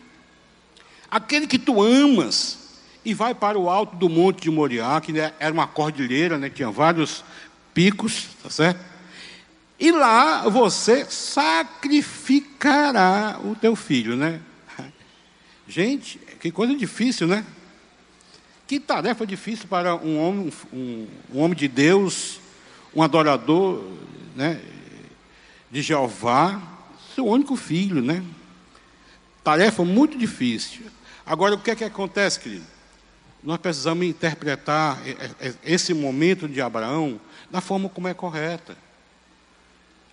aquele 1.11 1.45
que 1.45 1.59
tu 1.59 1.81
amas, 1.81 2.79
e 3.03 3.13
vai 3.13 3.35
para 3.35 3.59
o 3.59 3.69
alto 3.69 3.97
do 3.97 4.07
monte 4.07 4.43
de 4.43 4.49
Moriá, 4.49 5.01
que 5.01 5.11
era 5.17 5.53
uma 5.53 5.67
cordilheira, 5.67 6.37
né? 6.37 6.49
tinha 6.49 6.71
vários 6.71 7.25
picos, 7.73 8.29
tá 8.41 8.49
certo? 8.49 8.79
E 9.77 9.91
lá 9.91 10.47
você 10.47 11.03
sacrificará 11.05 13.37
o 13.43 13.53
teu 13.55 13.75
filho, 13.75 14.15
né? 14.15 14.39
Gente, 15.67 16.17
que 16.39 16.51
coisa 16.51 16.73
difícil, 16.75 17.27
né? 17.27 17.45
Que 18.67 18.79
tarefa 18.79 19.25
difícil 19.25 19.67
para 19.67 19.95
um 19.95 20.19
homem, 20.19 20.53
um, 20.71 21.07
um 21.33 21.39
homem 21.39 21.57
de 21.57 21.67
Deus, 21.67 22.39
um 22.93 23.01
adorador, 23.01 23.83
né? 24.35 24.61
De 25.71 25.81
Jeová, 25.81 26.68
seu 27.19 27.27
único 27.27 27.57
filho, 27.57 28.01
né? 28.01 28.23
Tarefa 29.43 29.83
muito 29.83 30.17
difícil. 30.17 30.83
Agora, 31.25 31.55
o 31.55 31.59
que 31.59 31.71
é 31.71 31.75
que 31.75 31.83
acontece, 31.83 32.39
querido? 32.39 32.65
Nós 33.43 33.57
precisamos 33.57 34.05
interpretar 34.05 34.97
esse 35.63 35.93
momento 35.93 36.47
de 36.47 36.61
Abraão 36.61 37.19
da 37.51 37.59
forma 37.59 37.89
como 37.89 38.07
é 38.07 38.13
correta. 38.13 38.77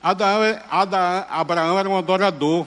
Abraão 0.02 1.78
era 1.78 1.88
um 1.88 1.96
adorador. 1.96 2.66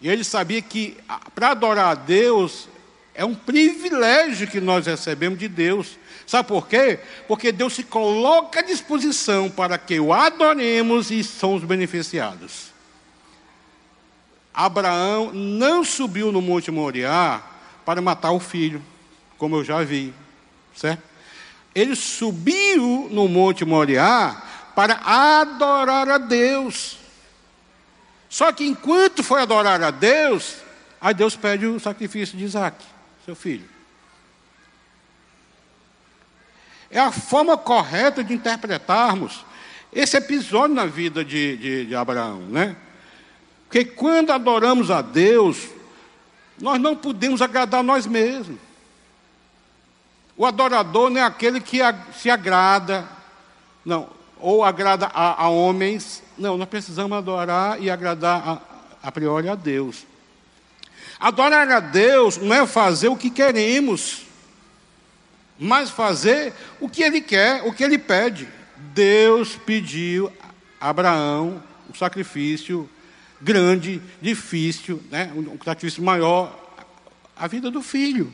E 0.00 0.08
ele 0.08 0.22
sabia 0.22 0.60
que 0.60 0.98
para 1.34 1.52
adorar 1.52 1.92
a 1.92 1.94
Deus 1.94 2.68
é 3.14 3.24
um 3.24 3.34
privilégio 3.34 4.46
que 4.46 4.60
nós 4.60 4.86
recebemos 4.86 5.38
de 5.38 5.48
Deus. 5.48 5.98
Sabe 6.26 6.46
por 6.46 6.68
quê? 6.68 7.00
Porque 7.26 7.52
Deus 7.52 7.72
se 7.72 7.84
coloca 7.84 8.60
à 8.60 8.62
disposição 8.62 9.50
para 9.50 9.78
que 9.78 9.98
o 9.98 10.12
adoremos 10.12 11.10
e 11.10 11.24
somos 11.24 11.64
beneficiados. 11.64 12.76
Abraão 14.64 15.32
não 15.32 15.84
subiu 15.84 16.32
no 16.32 16.42
Monte 16.42 16.70
Moriá 16.70 17.42
para 17.84 18.00
matar 18.00 18.32
o 18.32 18.40
filho, 18.40 18.82
como 19.36 19.56
eu 19.56 19.64
já 19.64 19.82
vi, 19.84 20.12
certo? 20.74 21.02
Ele 21.74 21.94
subiu 21.94 23.08
no 23.10 23.28
Monte 23.28 23.64
Moriá 23.64 24.42
para 24.74 25.00
adorar 25.04 26.08
a 26.08 26.18
Deus. 26.18 26.98
Só 28.28 28.52
que 28.52 28.66
enquanto 28.66 29.22
foi 29.22 29.40
adorar 29.40 29.82
a 29.82 29.90
Deus, 29.90 30.56
Aí 31.00 31.14
Deus 31.14 31.36
pede 31.36 31.66
o 31.66 31.78
sacrifício 31.78 32.36
de 32.36 32.44
Isaac, 32.44 32.84
seu 33.24 33.36
filho. 33.36 33.68
É 36.90 36.98
a 36.98 37.12
forma 37.12 37.56
correta 37.56 38.24
de 38.24 38.34
interpretarmos 38.34 39.44
esse 39.92 40.16
episódio 40.16 40.74
na 40.74 40.86
vida 40.86 41.24
de, 41.24 41.56
de, 41.56 41.86
de 41.86 41.94
Abraão, 41.94 42.40
né? 42.40 42.76
Porque 43.68 43.84
quando 43.84 44.30
adoramos 44.30 44.90
a 44.90 45.02
Deus, 45.02 45.68
nós 46.58 46.80
não 46.80 46.96
podemos 46.96 47.42
agradar 47.42 47.82
nós 47.84 48.06
mesmos. 48.06 48.58
O 50.38 50.46
adorador 50.46 51.10
não 51.10 51.20
é 51.20 51.24
aquele 51.24 51.60
que 51.60 51.80
se 52.16 52.30
agrada, 52.30 53.06
não, 53.84 54.08
ou 54.40 54.64
agrada 54.64 55.06
a, 55.12 55.44
a 55.44 55.48
homens. 55.50 56.22
Não, 56.38 56.56
nós 56.56 56.68
precisamos 56.68 57.16
adorar 57.18 57.80
e 57.82 57.90
agradar 57.90 58.48
a, 58.48 59.08
a 59.08 59.12
priori 59.12 59.50
a 59.50 59.54
Deus. 59.54 60.06
Adorar 61.20 61.68
a 61.70 61.80
Deus 61.80 62.38
não 62.38 62.54
é 62.54 62.66
fazer 62.66 63.08
o 63.08 63.16
que 63.16 63.28
queremos, 63.28 64.22
mas 65.58 65.90
fazer 65.90 66.54
o 66.80 66.88
que 66.88 67.02
Ele 67.02 67.20
quer, 67.20 67.64
o 67.64 67.72
que 67.72 67.84
Ele 67.84 67.98
pede. 67.98 68.48
Deus 68.94 69.56
pediu 69.56 70.32
a 70.80 70.88
Abraão 70.88 71.62
um 71.90 71.94
sacrifício 71.94 72.88
grande, 73.40 74.02
difícil, 74.20 75.02
né? 75.10 75.32
um 75.34 75.58
sacrifício 75.64 76.02
maior, 76.02 76.68
a 77.36 77.46
vida 77.46 77.70
do 77.70 77.82
filho. 77.82 78.32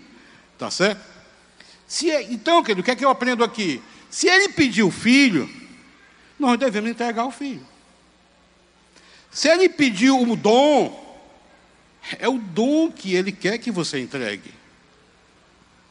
Tá 0.58 0.70
certo? 0.70 1.04
Se, 1.86 2.10
é, 2.10 2.22
então, 2.22 2.62
querido, 2.62 2.80
o 2.80 2.84
que 2.84 2.90
é 2.90 2.96
que 2.96 3.04
eu 3.04 3.10
aprendo 3.10 3.44
aqui? 3.44 3.82
Se 4.10 4.28
ele 4.28 4.48
pediu 4.50 4.88
o 4.88 4.90
filho, 4.90 5.48
nós 6.38 6.58
devemos 6.58 6.90
entregar 6.90 7.26
o 7.26 7.30
filho. 7.30 7.66
Se 9.30 9.48
ele 9.48 9.68
pediu 9.68 10.20
o 10.20 10.36
dom, 10.36 11.02
é 12.18 12.28
o 12.28 12.38
dom 12.38 12.90
que 12.90 13.14
ele 13.14 13.32
quer 13.32 13.58
que 13.58 13.70
você 13.70 13.98
entregue. 14.00 14.52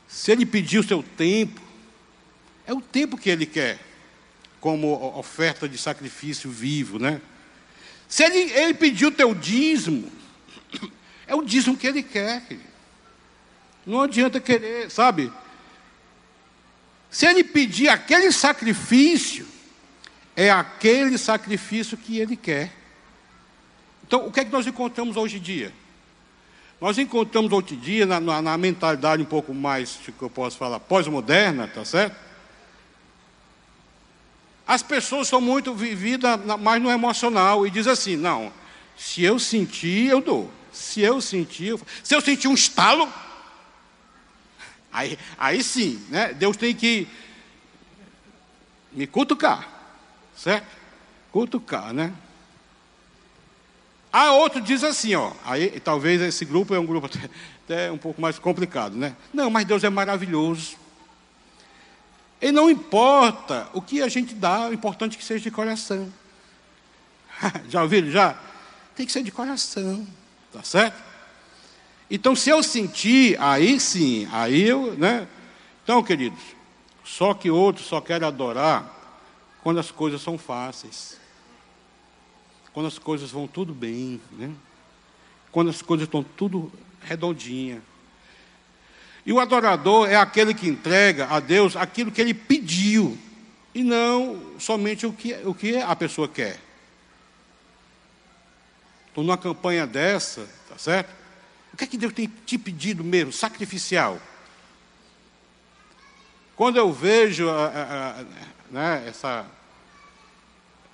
Se 0.07 0.31
ele 0.31 0.45
pediu 0.45 0.81
o 0.81 0.83
seu 0.83 1.03
tempo, 1.03 1.61
é 2.65 2.73
o 2.73 2.79
tempo 2.79 3.17
que 3.17 3.29
ele 3.29 3.45
quer, 3.45 3.79
como 4.61 4.93
oferta 5.17 5.67
de 5.67 5.77
sacrifício 5.77 6.49
vivo, 6.49 6.97
né? 6.97 7.19
Se 8.13 8.23
ele, 8.23 8.51
ele 8.53 8.73
pediu 8.75 9.07
o 9.07 9.11
teu 9.11 9.33
dízimo, 9.33 10.07
é 11.25 11.33
o 11.33 11.41
dízimo 11.41 11.75
que 11.75 11.87
ele 11.87 12.03
quer. 12.03 12.43
Não 13.87 14.01
adianta 14.01 14.39
querer, 14.39 14.91
sabe? 14.91 15.33
Se 17.09 17.25
ele 17.25 17.43
pedir 17.43 17.89
aquele 17.89 18.31
sacrifício, 18.31 19.47
é 20.35 20.51
aquele 20.51 21.17
sacrifício 21.17 21.97
que 21.97 22.19
ele 22.19 22.35
quer. 22.35 22.71
Então, 24.05 24.27
o 24.27 24.31
que 24.31 24.41
é 24.41 24.45
que 24.45 24.51
nós 24.51 24.67
encontramos 24.67 25.17
hoje 25.17 25.37
em 25.37 25.41
dia? 25.41 25.73
Nós 26.79 26.99
encontramos 26.99 27.51
hoje 27.51 27.73
em 27.73 27.79
dia, 27.79 28.05
na, 28.05 28.19
na, 28.19 28.43
na 28.43 28.55
mentalidade 28.59 29.23
um 29.23 29.25
pouco 29.25 29.55
mais, 29.55 29.97
que 30.05 30.21
eu 30.21 30.29
posso 30.29 30.55
falar, 30.55 30.79
pós-moderna, 30.79 31.67
tá 31.67 31.83
certo? 31.83 32.15
As 34.65 34.81
pessoas 34.81 35.27
são 35.27 35.41
muito 35.41 35.73
vividas 35.73 36.39
mais 36.59 36.81
no 36.81 36.89
emocional 36.89 37.67
e 37.67 37.71
diz 37.71 37.87
assim: 37.87 38.15
não, 38.15 38.51
se 38.97 39.23
eu 39.23 39.37
sentir, 39.37 40.07
eu 40.07 40.21
dou. 40.21 40.51
Se 40.71 41.01
eu 41.01 41.21
sentir, 41.21 41.67
eu... 41.67 41.81
se 42.03 42.15
eu 42.15 42.21
sentir 42.21 42.47
um 42.47 42.53
estalo, 42.53 43.11
aí, 44.91 45.19
aí 45.37 45.63
sim, 45.63 46.03
né? 46.09 46.33
Deus 46.33 46.57
tem 46.57 46.73
que 46.73 47.07
me 48.91 49.05
cutucar, 49.05 49.67
certo? 50.35 50.65
Cutucar, 51.31 51.93
né? 51.93 52.13
A 54.11 54.31
outro 54.31 54.61
diz 54.61 54.83
assim, 54.83 55.15
ó, 55.15 55.31
aí 55.43 55.79
talvez 55.79 56.21
esse 56.21 56.45
grupo 56.45 56.75
é 56.75 56.79
um 56.79 56.85
grupo 56.85 57.07
até, 57.11 57.29
até 57.65 57.91
um 57.91 57.97
pouco 57.97 58.21
mais 58.21 58.37
complicado, 58.39 58.95
né? 58.95 59.15
Não, 59.33 59.49
mas 59.49 59.65
Deus 59.65 59.83
é 59.83 59.89
maravilhoso. 59.89 60.77
E 62.43 62.51
não 62.51 62.69
importa 62.69 63.69
o 63.73 63.81
que 63.81 64.01
a 64.01 64.07
gente 64.07 64.35
dá, 64.35 64.67
o 64.67 64.73
importante 64.73 65.15
é 65.15 65.17
que 65.17 65.23
seja 65.23 65.43
de 65.43 65.49
coração. 65.49 66.11
já 67.69 67.81
ouviram? 67.81 68.11
Já? 68.11 68.37
Tem 68.95 69.05
que 69.05 69.11
ser 69.11 69.23
de 69.23 69.31
coração, 69.31 70.05
tá 70.51 70.61
certo? 70.61 71.01
Então, 72.11 72.35
se 72.35 72.49
eu 72.49 72.61
sentir, 72.61 73.39
aí 73.39 73.79
sim, 73.79 74.27
aí 74.31 74.61
eu, 74.61 74.93
né? 74.95 75.27
Então, 75.83 76.03
queridos, 76.03 76.39
só 77.03 77.33
que 77.33 77.49
outros 77.49 77.87
só 77.87 77.99
querem 77.99 78.27
adorar 78.27 78.91
quando 79.63 79.79
as 79.79 79.89
coisas 79.89 80.21
são 80.21 80.37
fáceis 80.37 81.23
quando 82.73 82.87
as 82.87 82.97
coisas 82.97 83.29
vão 83.29 83.47
tudo 83.47 83.73
bem, 83.73 84.19
né? 84.31 84.51
quando 85.51 85.69
as 85.69 85.81
coisas 85.81 86.07
estão 86.07 86.23
tudo 86.23 86.71
redondinha. 87.01 87.81
E 89.25 89.31
o 89.31 89.39
adorador 89.39 90.09
é 90.09 90.15
aquele 90.15 90.53
que 90.53 90.67
entrega 90.67 91.27
a 91.27 91.39
Deus 91.39 91.75
aquilo 91.75 92.11
que 92.11 92.21
ele 92.21 92.33
pediu, 92.33 93.17
e 93.73 93.83
não 93.83 94.59
somente 94.59 95.05
o 95.05 95.13
que, 95.13 95.33
o 95.45 95.53
que 95.53 95.77
a 95.77 95.95
pessoa 95.95 96.27
quer. 96.27 96.59
Estou 99.07 99.23
numa 99.23 99.37
campanha 99.37 99.87
dessa, 99.87 100.47
tá 100.67 100.77
certo? 100.77 101.13
O 101.73 101.77
que 101.77 101.83
é 101.83 101.87
que 101.87 101.97
Deus 101.97 102.13
tem 102.13 102.31
te 102.45 102.57
pedido 102.57 103.03
mesmo, 103.03 103.31
sacrificial? 103.31 104.19
Quando 106.55 106.77
eu 106.77 106.91
vejo 106.91 107.49
a, 107.49 107.65
a, 107.65 108.09
a, 108.19 108.23
né, 108.69 109.05
essa 109.07 109.45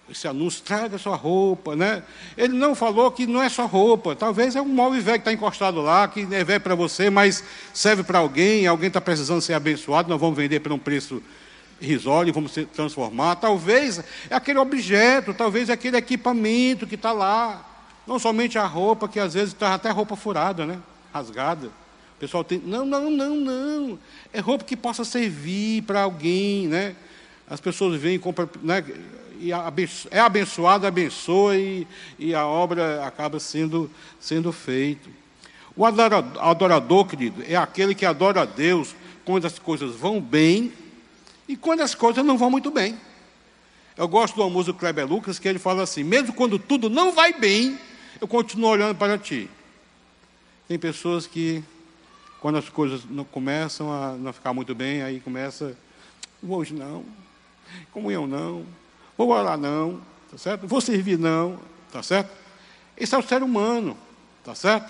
esse 0.10 0.28
anúncio, 0.28 0.64
traga 0.64 0.98
sua 0.98 1.16
roupa, 1.16 1.76
né? 1.76 2.04
Ele 2.38 2.54
não 2.54 2.74
falou 2.74 3.12
que 3.12 3.28
não 3.28 3.42
é 3.42 3.50
só 3.50 3.66
roupa, 3.66 4.16
talvez 4.16 4.56
é 4.56 4.62
um 4.62 4.68
móvel 4.68 5.02
velho 5.02 5.18
que 5.18 5.22
está 5.22 5.34
encostado 5.34 5.82
lá, 5.82 6.08
que 6.08 6.28
é 6.32 6.44
velho 6.44 6.62
para 6.62 6.76
você, 6.76 7.10
mas 7.10 7.44
serve 7.74 8.04
para 8.04 8.20
alguém, 8.20 8.66
alguém 8.66 8.88
está 8.88 9.00
precisando 9.00 9.42
ser 9.42 9.54
abençoado, 9.54 10.10
nós 10.10 10.20
vamos 10.20 10.38
vender 10.38 10.60
por 10.60 10.72
um 10.72 10.80
preço 10.80 11.22
irrisório, 11.82 12.34
vamos 12.34 12.54
transformar. 12.74 13.36
Talvez 13.36 14.04
é 14.30 14.36
aquele 14.36 14.60
objeto, 14.60 15.34
talvez 15.34 15.70
é 15.70 15.74
aquele 15.74 15.98
equipamento 15.98 16.86
que 16.86 16.96
está 16.96 17.12
lá, 17.12 17.66
não 18.06 18.20
somente 18.20 18.58
a 18.58 18.66
roupa, 18.66 19.08
que 19.08 19.20
às 19.20 19.34
vezes 19.34 19.54
está 19.54 19.74
até 19.74 19.90
roupa 19.90 20.16
furada, 20.16 20.66
né? 20.66 20.80
Rasgada. 21.14 21.68
O 21.68 22.20
pessoal 22.20 22.44
tem, 22.44 22.62
não, 22.66 22.86
não, 22.86 23.10
não, 23.10 23.36
não. 23.36 24.00
É 24.34 24.40
roupa 24.40 24.66
que 24.66 24.76
possa 24.76 25.06
servir 25.06 25.84
para 25.84 26.02
alguém, 26.02 26.68
né? 26.68 26.96
As 27.50 27.60
pessoas 27.60 28.00
vêm 28.00 28.16
e 28.16 28.20
compram, 28.20 28.50
né? 28.62 28.84
e 29.40 29.52
é 30.12 30.20
abençoado, 30.20 30.86
abençoa 30.86 31.56
e, 31.56 31.88
e 32.20 32.36
a 32.36 32.46
obra 32.46 33.06
acaba 33.06 33.40
sendo, 33.40 33.90
sendo 34.20 34.52
feita. 34.52 35.10
O 35.76 35.86
adorador, 35.86 37.06
querido, 37.06 37.42
é 37.48 37.56
aquele 37.56 37.96
que 37.96 38.06
adora 38.06 38.42
a 38.42 38.46
Deus 38.46 38.94
quando 39.24 39.46
as 39.46 39.58
coisas 39.58 39.96
vão 39.96 40.20
bem 40.20 40.74
e 41.48 41.56
quando 41.56 41.80
as 41.80 41.96
coisas 41.96 42.24
não 42.26 42.38
vão 42.38 42.52
muito 42.52 42.70
bem. 42.70 42.98
Eu 43.96 44.08
gosto 44.08 44.36
do 44.36 44.50
músico 44.50 44.78
Kleber 44.78 45.08
Lucas, 45.08 45.40
que 45.40 45.48
ele 45.48 45.60
fala 45.60 45.84
assim: 45.84 46.04
mesmo 46.04 46.34
quando 46.34 46.60
tudo 46.60 46.90
não 46.90 47.14
vai 47.14 47.34
bem, 47.34 47.80
eu 48.20 48.28
continuo 48.28 48.70
olhando 48.70 48.96
para 48.96 49.18
ti. 49.18 49.50
Tem 50.68 50.78
pessoas 50.78 51.26
que, 51.26 51.64
quando 52.42 52.58
as 52.58 52.68
coisas 52.68 53.06
não 53.10 53.24
começam 53.24 53.92
a 53.92 54.14
não 54.14 54.34
ficar 54.34 54.54
muito 54.54 54.76
bem, 54.76 55.02
aí 55.02 55.20
começa, 55.22 55.78
hoje 56.44 56.74
não, 56.74 57.06
comunhão 57.92 58.28
não, 58.28 58.66
Vou 59.20 59.32
orar 59.32 59.58
não, 59.58 60.00
tá 60.32 60.38
certo? 60.38 60.66
Vou 60.66 60.80
servir 60.80 61.20
não, 61.20 61.60
tá 61.92 62.02
certo? 62.02 62.32
Esse 62.96 63.14
é 63.14 63.18
o 63.18 63.22
ser 63.22 63.44
humano, 63.44 63.98
tá 64.46 64.56
certo? 64.56 64.90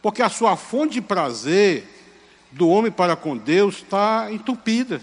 Porque 0.00 0.22
a 0.22 0.28
sua 0.28 0.56
fonte 0.56 0.94
de 0.94 1.00
prazer 1.00 1.84
do 2.52 2.68
homem 2.68 2.92
para 2.92 3.16
com 3.16 3.36
Deus 3.36 3.78
está 3.78 4.28
entupida 4.30 5.02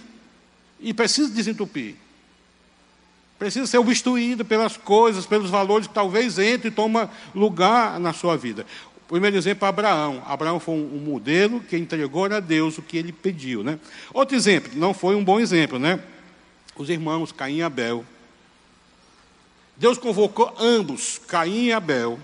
e 0.79 0.93
precisa 0.93 1.29
desentupir. 1.29 1.95
Precisa 3.37 3.67
ser 3.67 3.77
obstruído 3.77 4.45
pelas 4.45 4.77
coisas, 4.77 5.25
pelos 5.25 5.49
valores 5.49 5.85
que 5.85 5.93
talvez 5.93 6.39
entre 6.39 6.69
e 6.69 6.71
toma 6.71 7.09
lugar 7.35 7.99
na 7.99 8.13
sua 8.13 8.37
vida. 8.37 8.65
O 8.95 9.09
primeiro 9.09 9.35
exemplo 9.35 9.65
é 9.65 9.67
Abraão. 9.67 10.23
Abraão 10.25 10.61
foi 10.61 10.75
um 10.75 11.03
modelo 11.05 11.59
que 11.59 11.75
entregou 11.75 12.23
a 12.23 12.39
Deus 12.39 12.77
o 12.77 12.81
que 12.81 12.95
ele 12.95 13.11
pediu. 13.11 13.65
Né? 13.65 13.77
Outro 14.13 14.33
exemplo, 14.33 14.71
não 14.75 14.93
foi 14.93 15.13
um 15.13 15.23
bom 15.25 15.41
exemplo, 15.41 15.77
né? 15.77 15.99
Os 16.75 16.89
irmãos 16.89 17.31
Caim 17.31 17.57
e 17.57 17.63
Abel. 17.63 18.05
Deus 19.77 19.97
convocou 19.97 20.53
ambos, 20.59 21.19
Caim 21.27 21.65
e 21.65 21.73
Abel, 21.73 22.19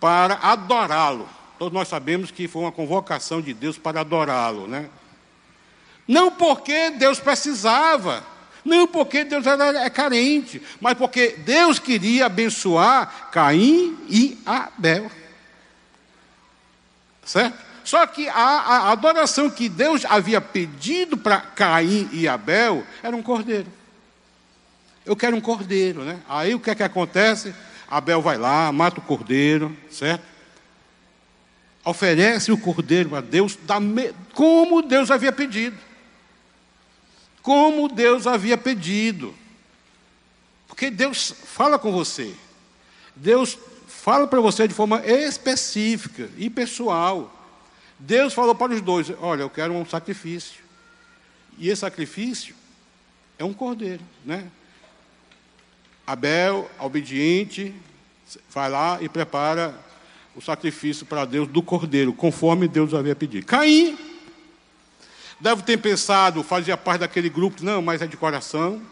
para 0.00 0.34
adorá-lo. 0.34 1.28
Todos 1.58 1.72
nós 1.72 1.88
sabemos 1.88 2.30
que 2.30 2.48
foi 2.48 2.62
uma 2.62 2.72
convocação 2.72 3.40
de 3.40 3.54
Deus 3.54 3.78
para 3.78 4.00
adorá-lo, 4.00 4.66
né? 4.66 4.88
Não 6.06 6.30
porque 6.30 6.90
Deus 6.90 7.20
precisava, 7.20 8.24
não 8.64 8.86
porque 8.86 9.24
Deus 9.24 9.46
era 9.46 9.84
é 9.84 9.90
carente, 9.90 10.60
mas 10.80 10.94
porque 10.94 11.28
Deus 11.38 11.78
queria 11.78 12.26
abençoar 12.26 13.30
Caim 13.30 13.96
e 14.08 14.40
Abel. 14.44 15.10
Certo? 17.24 17.71
Só 17.84 18.06
que 18.06 18.28
a, 18.28 18.34
a 18.34 18.92
adoração 18.92 19.50
que 19.50 19.68
Deus 19.68 20.04
havia 20.04 20.40
pedido 20.40 21.16
para 21.16 21.40
Caim 21.40 22.08
e 22.12 22.28
Abel 22.28 22.84
era 23.02 23.16
um 23.16 23.22
cordeiro. 23.22 23.66
Eu 25.04 25.16
quero 25.16 25.36
um 25.36 25.40
cordeiro, 25.40 26.04
né? 26.04 26.20
Aí 26.28 26.54
o 26.54 26.60
que 26.60 26.70
é 26.70 26.74
que 26.74 26.82
acontece? 26.82 27.54
Abel 27.88 28.22
vai 28.22 28.38
lá, 28.38 28.70
mata 28.70 29.00
o 29.00 29.02
cordeiro, 29.02 29.76
certo? 29.90 30.32
oferece 31.84 32.52
o 32.52 32.58
cordeiro 32.58 33.14
a 33.16 33.20
Deus 33.20 33.58
como 34.34 34.82
Deus 34.82 35.10
havia 35.10 35.32
pedido. 35.32 35.76
Como 37.42 37.88
Deus 37.88 38.26
havia 38.26 38.56
pedido. 38.56 39.34
Porque 40.68 40.90
Deus 40.90 41.34
fala 41.44 41.78
com 41.78 41.90
você. 41.90 42.34
Deus 43.16 43.58
fala 43.88 44.26
para 44.26 44.40
você 44.40 44.68
de 44.68 44.74
forma 44.74 45.04
específica 45.04 46.30
e 46.36 46.48
pessoal. 46.48 47.41
Deus 48.04 48.34
falou 48.34 48.54
para 48.54 48.72
os 48.72 48.80
dois: 48.80 49.12
Olha, 49.20 49.42
eu 49.42 49.50
quero 49.50 49.72
um 49.72 49.86
sacrifício. 49.86 50.60
E 51.56 51.68
esse 51.68 51.82
sacrifício 51.82 52.54
é 53.38 53.44
um 53.44 53.52
cordeiro, 53.52 54.02
né? 54.24 54.48
Abel, 56.04 56.68
obediente, 56.80 57.72
vai 58.50 58.68
lá 58.68 58.98
e 59.00 59.08
prepara 59.08 59.72
o 60.34 60.40
sacrifício 60.40 61.06
para 61.06 61.24
Deus 61.24 61.46
do 61.46 61.62
cordeiro, 61.62 62.12
conforme 62.12 62.66
Deus 62.66 62.92
havia 62.92 63.14
pedido. 63.14 63.46
Caim 63.46 63.96
deve 65.38 65.62
ter 65.62 65.76
pensado, 65.76 66.42
fazia 66.42 66.76
parte 66.76 67.00
daquele 67.00 67.28
grupo, 67.28 67.62
não, 67.64 67.80
mas 67.80 68.02
é 68.02 68.06
de 68.06 68.16
coração. 68.16 68.82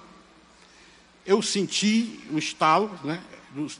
Eu 1.27 1.43
senti 1.43 2.21
um 2.31 2.39
estalo, 2.39 2.97
né? 3.03 3.21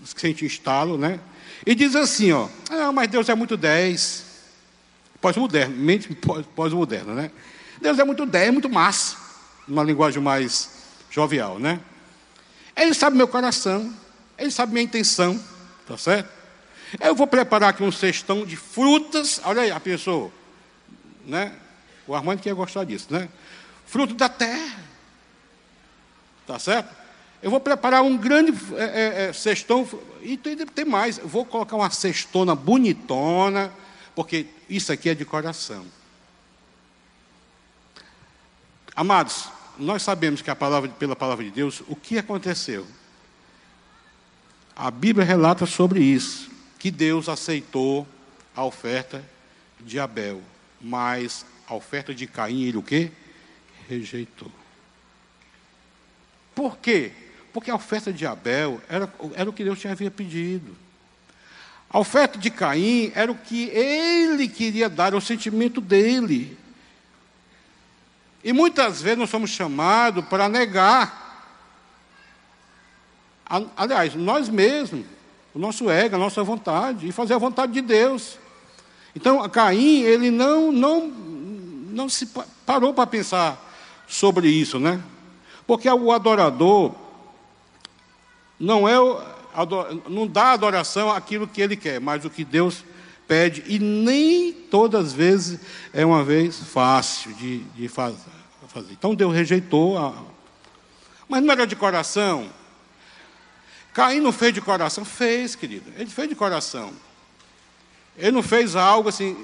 Senti 0.05 0.45
um 0.45 0.49
estalo, 0.49 0.99
né? 0.99 1.21
E 1.65 1.75
diz 1.75 1.95
assim, 1.95 2.33
ó, 2.33 2.49
ah, 2.69 2.91
mas 2.91 3.09
Deus 3.09 3.29
é 3.29 3.35
muito 3.35 3.57
dez. 3.57 4.30
Pós-moderno, 5.21 5.77
mente 5.77 6.15
pós-moderna, 6.57 7.15
né? 7.15 7.31
Deus 7.81 7.99
é 7.99 8.05
muito 8.05 8.25
dez, 8.27 8.49
é 8.49 8.51
muito 8.51 8.69
massa, 8.69 9.17
numa 9.67 9.83
linguagem 9.83 10.23
mais 10.23 10.71
jovial, 11.11 11.59
né? 11.59 11.81
Ele 12.77 12.95
sabe 12.95 13.17
meu 13.17 13.29
coração, 13.29 13.93
ele 14.39 14.51
sabe 14.51 14.73
minha 14.73 14.85
intenção, 14.85 15.39
tá 15.87 15.99
certo? 15.99 16.41
Eu 16.99 17.15
vou 17.15 17.27
preparar 17.27 17.71
aqui 17.71 17.83
um 17.83 17.93
cestão 17.93 18.45
de 18.45 18.57
frutas. 18.57 19.41
Olha 19.45 19.63
aí, 19.63 19.71
a 19.71 19.79
pessoa, 19.79 20.33
né? 21.27 21.55
O 22.07 22.15
Armando 22.15 22.41
que 22.41 22.49
ia 22.49 22.55
gostar 22.55 22.85
disso, 22.85 23.07
né? 23.11 23.29
Fruto 23.87 24.15
da 24.15 24.29
terra. 24.29 24.81
Tá 26.47 26.59
certo? 26.59 26.93
Eu 27.43 27.51
vou 27.51 27.61
preparar 27.61 28.03
um 28.03 28.17
grande 28.17 28.53
é, 28.77 28.83
é, 28.85 29.29
é 29.29 29.33
cestão. 29.33 29.89
E 30.23 30.37
tem, 30.37 30.57
tem 30.57 30.85
mais. 30.85 31.19
Eu 31.19 31.29
vou 31.29 31.45
colocar 31.45 31.77
uma 31.77 31.91
cestona 31.91 32.55
bonitona. 32.55 33.73
Porque 34.21 34.45
isso 34.69 34.93
aqui 34.93 35.09
é 35.09 35.15
de 35.15 35.25
coração. 35.25 35.87
Amados, 38.95 39.49
nós 39.79 40.03
sabemos 40.03 40.43
que 40.43 40.55
palavra, 40.55 40.91
pela 40.91 41.17
palavra 41.17 41.43
de 41.43 41.51
Deus, 41.51 41.83
o 41.89 41.97
que 41.97 42.19
aconteceu? 42.19 42.87
A 44.77 44.91
Bíblia 44.91 45.25
relata 45.25 45.65
sobre 45.65 46.03
isso 46.03 46.51
que 46.79 46.91
Deus 46.91 47.31
aceitou 47.31 48.07
a 48.55 48.63
oferta 48.63 49.25
de 49.81 49.99
Abel, 49.99 50.43
mas 50.79 51.47
a 51.67 51.75
oferta 51.75 52.15
de 52.15 52.27
Caim 52.27 52.65
ele 52.65 52.77
o 52.77 52.83
quê? 52.83 53.11
Rejeitou. 53.89 54.53
Por 56.55 56.77
quê? 56.77 57.11
Porque 57.55 57.71
a 57.71 57.75
oferta 57.75 58.13
de 58.13 58.27
Abel 58.27 58.83
era, 58.87 59.11
era 59.35 59.49
o 59.49 59.53
que 59.55 59.65
Deus 59.65 59.81
tinha 59.81 59.95
havia 59.95 60.11
pedido. 60.11 60.77
A 61.93 61.99
oferta 61.99 62.39
de 62.39 62.51
Caim 62.51 63.11
era 63.17 63.33
o 63.33 63.35
que 63.35 63.65
ele 63.65 64.47
queria 64.47 64.89
dar, 64.89 65.13
o 65.15 65.21
sentimento 65.21 65.81
dele. 65.81 66.57
E 68.45 68.53
muitas 68.53 69.03
vezes 69.03 69.19
nós 69.19 69.31
somos 69.31 69.51
chamados 69.51 70.25
para 70.27 70.49
negar. 70.49 71.19
Aliás, 73.77 74.15
nós 74.15 74.49
mesmos 74.49 75.05
o 75.53 75.59
nosso 75.59 75.91
ego, 75.91 76.15
a 76.15 76.19
nossa 76.19 76.45
vontade, 76.45 77.09
e 77.09 77.13
fazer 77.13 77.35
a 77.35 77.39
vontade 77.39 77.73
de 77.73 77.81
Deus. 77.81 78.39
Então, 79.15 79.47
Caim, 79.49 80.03
ele 80.03 80.31
não, 80.31 80.71
não, 80.71 81.09
não 81.09 82.09
se 82.09 82.29
parou 82.65 82.95
para 82.95 83.07
pensar 83.07 83.61
sobre 84.07 84.49
isso, 84.49 84.79
né? 84.79 85.03
Porque 85.67 85.91
o 85.91 86.13
adorador 86.13 86.95
não 88.59 88.89
é 88.89 88.95
não 90.09 90.27
dá 90.27 90.53
adoração 90.53 91.11
àquilo 91.11 91.47
que 91.47 91.61
ele 91.61 91.77
quer, 91.77 92.01
mas 92.01 92.25
o 92.25 92.31
que 92.31 92.45
Deus 92.45 92.85
pede, 93.27 93.63
e 93.67 93.79
nem 93.79 94.53
todas 94.53 95.07
as 95.07 95.13
vezes 95.13 95.61
é 95.93 96.05
uma 96.05 96.25
vez 96.25 96.59
fácil 96.59 97.33
de, 97.35 97.59
de 97.59 97.89
fazer. 97.89 98.31
Então 98.91 99.15
Deus 99.15 99.35
rejeitou, 99.35 99.97
a... 99.99 100.13
mas 101.29 101.43
não 101.43 101.53
era 101.53 101.67
de 101.67 101.77
coração, 101.77 102.51
Caim 103.93 104.21
não 104.21 104.33
fez 104.33 104.55
de 104.55 104.61
coração? 104.61 105.05
Fez, 105.05 105.55
querido. 105.55 105.93
Ele 105.97 106.11
fez 106.11 106.29
de 106.29 106.35
coração. 106.35 106.93
Ele 108.17 108.31
não 108.31 108.43
fez 108.43 108.77
algo 108.77 109.09
assim, 109.09 109.37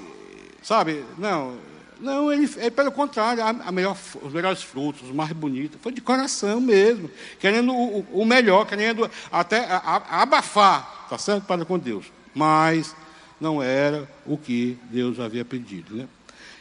sabe? 0.61 1.03
Não, 1.17 1.57
não 1.99 2.31
ele, 2.31 2.49
ele 2.57 2.71
pelo 2.71 2.91
contrário, 2.91 3.43
a, 3.43 3.49
a 3.49 3.71
melhor, 3.71 3.97
os 4.21 4.33
melhores 4.33 4.61
frutos, 4.61 5.03
os 5.03 5.15
mais 5.15 5.31
bonitos. 5.31 5.79
Foi 5.81 5.91
de 5.91 6.01
coração 6.01 6.61
mesmo. 6.61 7.09
Querendo 7.39 7.73
o, 7.73 8.05
o 8.11 8.25
melhor, 8.25 8.65
querendo 8.65 9.09
até 9.31 9.65
a, 9.65 9.77
a, 9.77 10.21
abafar, 10.21 11.07
tá 11.09 11.17
certo? 11.17 11.45
Para 11.45 11.65
com 11.65 11.79
Deus. 11.79 12.05
Mas 12.33 12.95
não 13.39 13.61
era 13.61 14.09
o 14.25 14.37
que 14.37 14.77
Deus 14.89 15.19
havia 15.19 15.43
pedido, 15.43 15.95
né? 15.95 16.07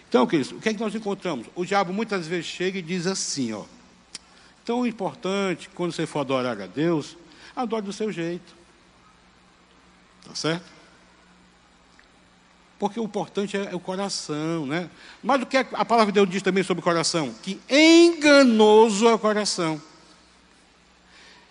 Então, 0.08 0.26
queridos, 0.26 0.52
o 0.52 0.60
que 0.60 0.68
é 0.68 0.74
que 0.74 0.80
nós 0.80 0.94
encontramos? 0.94 1.46
O 1.54 1.64
diabo 1.64 1.92
muitas 1.92 2.26
vezes 2.26 2.46
chega 2.46 2.78
e 2.78 2.82
diz 2.82 3.06
assim, 3.06 3.52
ó. 3.52 3.64
Tão 4.64 4.86
importante, 4.86 5.68
quando 5.74 5.92
você 5.92 6.06
for 6.06 6.20
adorar 6.20 6.60
a 6.60 6.66
Deus, 6.66 7.16
adore 7.54 7.84
do 7.84 7.92
seu 7.92 8.10
jeito. 8.10 8.54
Tá 10.24 10.34
certo? 10.34 10.75
Porque 12.78 13.00
o 13.00 13.04
importante 13.04 13.56
é 13.56 13.74
o 13.74 13.80
coração, 13.80 14.66
né? 14.66 14.90
Mas 15.22 15.40
o 15.40 15.46
que 15.46 15.56
a 15.56 15.84
palavra 15.84 16.12
de 16.12 16.16
Deus 16.16 16.28
diz 16.28 16.42
também 16.42 16.62
sobre 16.62 16.80
o 16.80 16.84
coração? 16.84 17.34
Que 17.42 17.58
enganoso 17.70 19.08
é 19.08 19.14
o 19.14 19.18
coração. 19.18 19.80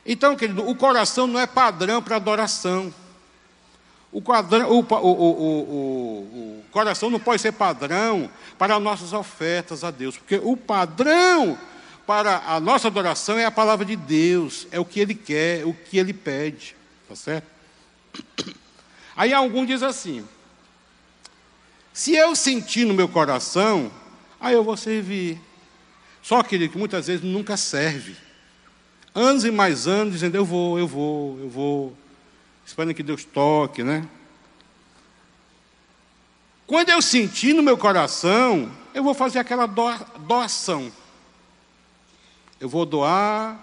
Então, 0.06 0.36
querido, 0.36 0.68
o 0.68 0.76
coração 0.76 1.26
não 1.26 1.40
é 1.40 1.48
padrão 1.48 2.02
para 2.02 2.18
adoração. 2.18 2.94
O, 4.12 4.22
quadrão, 4.22 4.70
o, 4.70 4.80
o, 4.80 6.60
o, 6.60 6.64
coração 6.72 7.10
não 7.10 7.20
pode 7.20 7.42
ser 7.42 7.52
padrão 7.52 8.30
para 8.58 8.80
nossas 8.80 9.12
ofertas 9.12 9.84
a 9.84 9.92
Deus, 9.92 10.18
porque 10.18 10.40
o 10.42 10.56
padrão 10.56 11.58
para 12.06 12.38
a 12.46 12.60
nossa 12.60 12.88
adoração 12.88 13.38
é 13.38 13.46
a 13.46 13.52
palavra 13.52 13.84
de 13.84 13.96
Deus, 13.96 14.68
é 14.72 14.80
o 14.80 14.86
que 14.86 15.00
Ele 15.00 15.16
quer, 15.16 15.66
o 15.66 15.74
que 15.74 15.98
Ele 15.98 16.14
pede, 16.14 16.76
tá 17.10 17.16
certo? 17.16 17.48
Aí 19.18 19.34
algum 19.34 19.66
diz 19.66 19.84
assim: 19.84 20.26
se 21.96 22.14
eu 22.14 22.36
sentir 22.36 22.86
no 22.86 22.94
meu 22.94 23.08
coração, 23.08 23.92
aí 24.40 24.54
eu 24.54 24.64
vou 24.64 24.76
servir. 24.76 25.42
Só 26.22 26.44
que 26.44 26.68
que 26.68 26.78
muitas 26.78 27.08
vezes 27.08 27.24
nunca 27.24 27.56
serve. 27.58 28.16
Anos 29.14 29.46
e 29.46 29.52
mais 29.52 29.88
anos 29.88 30.14
dizendo 30.14 30.36
eu 30.36 30.44
vou, 30.44 30.78
eu 30.78 30.88
vou, 30.88 31.40
eu 31.40 31.50
vou, 31.50 31.98
esperando 32.66 32.94
que 32.94 33.02
Deus 33.02 33.24
toque, 33.24 33.82
né? 33.82 34.08
Quando 36.68 36.90
eu 36.90 37.02
sentir 37.02 37.54
no 37.54 37.64
meu 37.64 37.78
coração, 37.78 38.72
eu 38.94 39.04
vou 39.04 39.14
fazer 39.14 39.40
aquela 39.40 39.66
doação 39.66 40.92
eu 42.60 42.70
vou 42.70 42.86
doar 42.86 43.60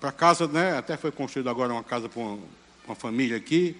para 0.00 0.12
casa, 0.12 0.48
né? 0.48 0.76
Até 0.76 0.96
foi 0.96 1.12
construída 1.12 1.50
agora 1.50 1.72
uma 1.72 1.84
casa 1.84 2.08
para 2.08 2.20
uma, 2.20 2.38
uma 2.86 2.94
família 2.94 3.36
aqui. 3.36 3.76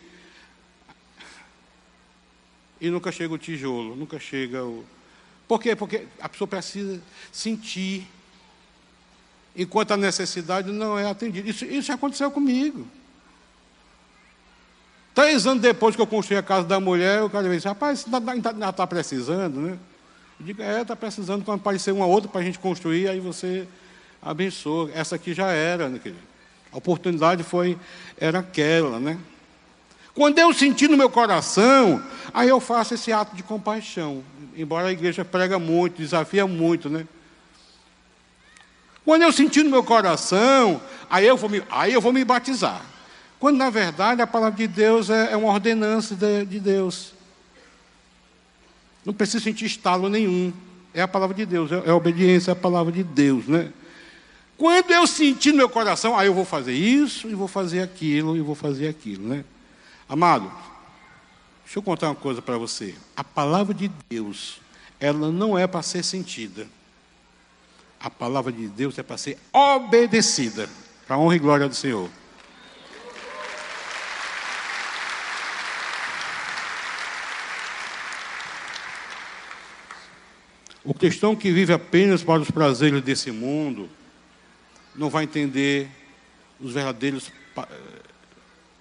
E 2.81 2.91
nunca 2.91 3.13
chega 3.13 3.35
o 3.35 3.39
tijolo, 3.39 3.95
nunca 3.95 4.19
chega 4.19 4.65
o. 4.65 4.85
Por 5.47 5.61
quê? 5.61 5.77
Porque 5.77 6.07
a 6.21 6.29
pessoa 6.29 6.49
precisa 6.49 7.01
sentir. 7.31 8.07
Enquanto 9.55 9.91
a 9.93 9.97
necessidade 9.97 10.71
não 10.71 10.99
é 10.99 11.09
atendida. 11.09 11.49
Isso, 11.49 11.65
isso 11.65 11.93
aconteceu 11.93 12.31
comigo. 12.31 12.87
Três 15.15 15.47
anos 15.47 15.61
depois 15.61 15.97
que 15.97 16.01
eu 16.01 16.07
construí 16.07 16.39
a 16.39 16.43
casa 16.43 16.67
da 16.67 16.79
mulher, 16.79 17.23
o 17.23 17.29
cara 17.29 17.49
disse, 17.49 17.67
rapaz, 17.67 18.07
ainda 18.29 18.71
está 18.71 18.87
precisando, 18.87 19.61
né? 19.61 19.79
Eu 20.39 20.47
digo, 20.47 20.63
é, 20.63 20.81
está 20.81 20.95
precisando 20.95 21.45
quando 21.45 21.61
aparecer 21.61 21.93
uma 21.93 22.07
outra 22.07 22.31
para 22.31 22.41
a 22.41 22.45
gente 22.45 22.59
construir, 22.59 23.09
aí 23.09 23.21
você 23.21 23.67
abençoa. 24.23 24.91
Essa 24.95 25.17
aqui 25.17 25.35
já 25.35 25.49
era, 25.51 25.89
né, 25.89 25.99
querido? 25.99 26.23
A 26.73 26.79
oportunidade 26.79 27.43
foi, 27.43 27.77
era 28.17 28.39
aquela, 28.39 29.01
né? 29.01 29.19
Quando 30.21 30.39
eu 30.39 30.53
sentir 30.53 30.87
no 30.87 30.99
meu 30.99 31.09
coração, 31.09 32.03
aí 32.35 32.47
eu 32.47 32.61
faço 32.61 32.93
esse 32.93 33.11
ato 33.11 33.35
de 33.35 33.43
compaixão. 33.43 34.23
Embora 34.55 34.89
a 34.89 34.93
igreja 34.93 35.25
prega 35.25 35.59
muito, 35.59 35.97
desafia 35.97 36.47
muito, 36.47 36.91
né? 36.91 37.09
Quando 39.03 39.23
eu 39.23 39.33
sentir 39.33 39.63
no 39.63 39.71
meu 39.71 39.83
coração, 39.83 40.79
aí 41.09 41.27
eu 41.27 41.39
vou 41.39 41.49
me, 41.49 41.63
aí 41.71 41.95
eu 41.95 42.03
vou 42.03 42.13
me 42.13 42.23
batizar. 42.23 42.85
Quando 43.39 43.57
na 43.57 43.71
verdade 43.71 44.21
a 44.21 44.27
palavra 44.27 44.59
de 44.59 44.67
Deus 44.67 45.09
é, 45.09 45.33
é 45.33 45.37
uma 45.39 45.55
ordenança 45.55 46.15
de, 46.15 46.45
de 46.45 46.61
Deus. 46.61 47.15
Não 49.07 49.15
preciso 49.15 49.43
sentir 49.43 49.65
estalo 49.65 50.11
nenhum. 50.11 50.53
É 50.93 51.01
a 51.01 51.09
palavra 51.09 51.35
de 51.35 51.47
Deus, 51.47 51.73
é, 51.73 51.83
é 51.87 51.93
obediência 51.95 52.53
à 52.53 52.57
palavra 52.57 52.93
de 52.93 53.03
Deus, 53.03 53.47
né? 53.47 53.73
Quando 54.59 54.91
eu 54.91 55.07
sentir 55.07 55.53
no 55.53 55.57
meu 55.57 55.71
coração, 55.71 56.15
aí 56.15 56.27
eu 56.27 56.35
vou 56.35 56.45
fazer 56.45 56.75
isso, 56.75 57.27
e 57.27 57.35
vou 57.35 57.49
fazer 57.49 57.81
aquilo, 57.81 58.37
e 58.37 58.43
vou 58.43 58.55
fazer 58.55 58.87
aquilo, 58.87 59.27
né? 59.27 59.47
Amado, 60.11 60.53
Deixa 61.71 61.79
eu 61.79 61.85
contar 61.85 62.09
uma 62.09 62.17
coisa 62.17 62.43
para 62.43 62.59
você. 62.59 62.97
A 63.17 63.23
palavra 63.23 63.73
de 63.73 63.89
Deus, 64.09 64.61
ela 64.99 65.31
não 65.31 65.57
é 65.57 65.69
para 65.69 65.83
ser 65.83 66.03
sentida. 66.03 66.67
A 68.01 68.11
palavra 68.11 68.51
de 68.51 68.67
Deus 68.67 68.99
é 68.99 69.05
para 69.05 69.17
ser 69.17 69.39
obedecida. 69.53 70.69
Para 71.07 71.15
a 71.15 71.19
honra 71.21 71.37
e 71.37 71.39
glória 71.39 71.69
do 71.69 71.75
Senhor. 71.77 72.11
O 80.83 80.93
cristão 80.93 81.37
que 81.37 81.53
vive 81.53 81.73
apenas 81.73 82.25
para 82.25 82.41
os 82.41 82.51
prazeres 82.51 83.01
desse 83.01 83.31
mundo 83.31 83.89
não 84.93 85.09
vai 85.09 85.23
entender 85.23 85.89
os 86.59 86.73
verdadeiros 86.73 87.31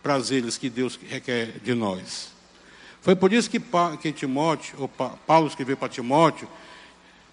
prazeres 0.02 0.58
que 0.58 0.70
Deus 0.70 1.00
requer 1.10 1.60
de 1.64 1.74
nós. 1.74 2.30
Foi 3.02 3.16
por 3.16 3.32
isso 3.32 3.50
que, 3.50 3.62
que 4.02 4.12
Timóteo, 4.12 4.76
ou 4.80 4.88
Paulo 4.88 5.47
escreveu 5.47 5.78
para 5.78 5.89
Timóteo, 5.89 6.47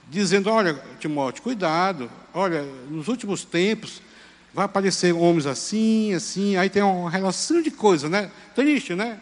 dizendo: 0.09 0.51
Olha, 0.51 0.75
Timóteo, 1.01 1.43
cuidado, 1.43 2.11
olha, 2.33 2.63
nos 2.89 3.09
últimos 3.09 3.45
tempos 3.45 4.01
vai 4.55 4.65
aparecer 4.65 5.13
homens 5.13 5.45
assim, 5.45 6.15
assim, 6.15 6.57
aí 6.57 6.71
tem 6.71 6.83
uma 6.83 7.11
relação 7.11 7.61
de 7.61 7.71
coisas, 7.71 8.11
né? 8.11 8.31
Triste, 8.55 8.95
né? 8.95 9.21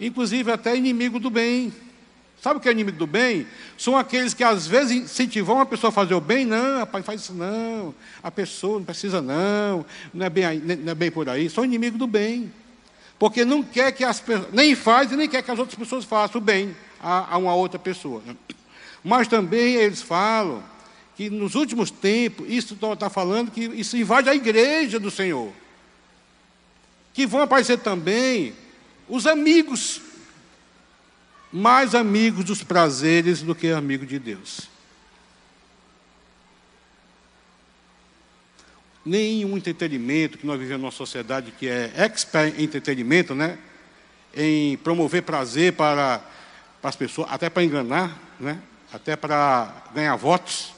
Inclusive 0.00 0.50
até 0.50 0.74
inimigo 0.76 1.18
do 1.18 1.28
bem. 1.28 1.72
Sabe 2.46 2.58
o 2.58 2.60
que 2.60 2.68
é 2.68 2.70
inimigo 2.70 2.96
do 2.96 3.08
bem? 3.08 3.44
São 3.76 3.96
aqueles 3.96 4.32
que 4.32 4.44
às 4.44 4.68
vezes 4.68 4.92
incentivam 4.92 5.60
a 5.60 5.66
pessoa 5.66 5.88
a 5.88 5.92
fazer 5.92 6.14
o 6.14 6.20
bem. 6.20 6.44
Não, 6.44 6.78
rapaz, 6.78 7.04
faz 7.04 7.20
isso 7.22 7.34
não. 7.34 7.92
A 8.22 8.30
pessoa 8.30 8.78
não 8.78 8.84
precisa 8.84 9.20
não. 9.20 9.84
Não 10.14 10.26
é 10.26 10.30
bem, 10.30 10.60
não 10.60 10.92
é 10.92 10.94
bem 10.94 11.10
por 11.10 11.28
aí. 11.28 11.50
São 11.50 11.64
inimigo 11.64 11.98
do 11.98 12.06
bem. 12.06 12.52
Porque 13.18 13.44
não 13.44 13.64
quer 13.64 13.90
que 13.90 14.04
as 14.04 14.20
pessoas, 14.20 14.52
nem 14.52 14.76
faz 14.76 15.10
e 15.10 15.16
nem 15.16 15.28
quer 15.28 15.42
que 15.42 15.50
as 15.50 15.58
outras 15.58 15.76
pessoas 15.76 16.04
façam 16.04 16.40
o 16.40 16.44
bem 16.44 16.76
a, 17.00 17.34
a 17.34 17.36
uma 17.36 17.52
outra 17.52 17.80
pessoa. 17.80 18.22
Né? 18.24 18.36
Mas 19.02 19.26
também 19.26 19.74
eles 19.74 20.00
falam 20.00 20.62
que 21.16 21.28
nos 21.28 21.56
últimos 21.56 21.90
tempos, 21.90 22.48
isso 22.48 22.78
está 22.80 23.10
falando 23.10 23.50
que 23.50 23.62
isso 23.62 23.96
invade 23.96 24.28
a 24.28 24.34
igreja 24.36 25.00
do 25.00 25.10
Senhor. 25.10 25.50
Que 27.12 27.26
vão 27.26 27.40
aparecer 27.40 27.80
também 27.80 28.54
os 29.08 29.26
amigos, 29.26 30.00
mais 31.52 31.94
amigos 31.94 32.44
dos 32.44 32.62
prazeres 32.62 33.42
do 33.42 33.54
que 33.54 33.68
amigos 33.68 34.08
de 34.08 34.18
Deus. 34.18 34.76
nenhum 39.06 39.56
entretenimento 39.56 40.36
que 40.36 40.44
nós 40.44 40.58
vivemos 40.58 40.82
numa 40.82 40.90
sociedade 40.90 41.52
que 41.52 41.68
é 41.68 41.92
expert 41.94 42.58
em 42.58 42.64
entretenimento, 42.64 43.34
né? 43.36 43.56
em 44.34 44.76
promover 44.78 45.22
prazer 45.22 45.72
para, 45.74 46.20
para 46.82 46.90
as 46.90 46.96
pessoas, 46.96 47.28
até 47.30 47.48
para 47.48 47.62
enganar, 47.62 48.20
né? 48.40 48.60
até 48.92 49.14
para 49.14 49.72
ganhar 49.94 50.16
votos. 50.16 50.74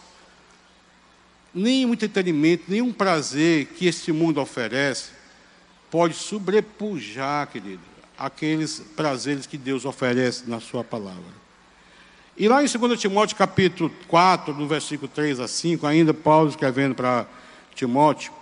Nenhum 1.54 1.94
entretenimento, 1.94 2.64
nenhum 2.68 2.92
prazer 2.92 3.66
que 3.68 3.86
esse 3.86 4.12
mundo 4.12 4.40
oferece 4.40 5.12
pode 5.90 6.12
sobrepujar, 6.12 7.46
querido, 7.46 7.80
aqueles 8.18 8.80
prazeres 8.96 9.46
que 9.46 9.56
Deus 9.56 9.84
oferece 9.84 10.48
na 10.48 10.60
sua 10.60 10.82
palavra. 10.82 11.38
E 12.36 12.48
lá 12.48 12.62
em 12.62 12.66
2 12.66 13.00
Timóteo 13.00 13.36
capítulo 13.36 13.90
4, 14.06 14.54
no 14.54 14.66
versículo 14.66 15.08
3 15.08 15.40
a 15.40 15.48
5, 15.48 15.86
ainda 15.86 16.14
Paulo 16.14 16.48
escrevendo 16.48 16.94
para 16.94 17.26
Timóteo, 17.74 18.32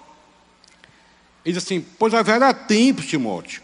ele 1.45 1.55
diz 1.55 1.63
assim: 1.63 1.85
Pois 1.99 2.13
haverá 2.13 2.53
tempos, 2.53 3.07
Timóteo, 3.07 3.63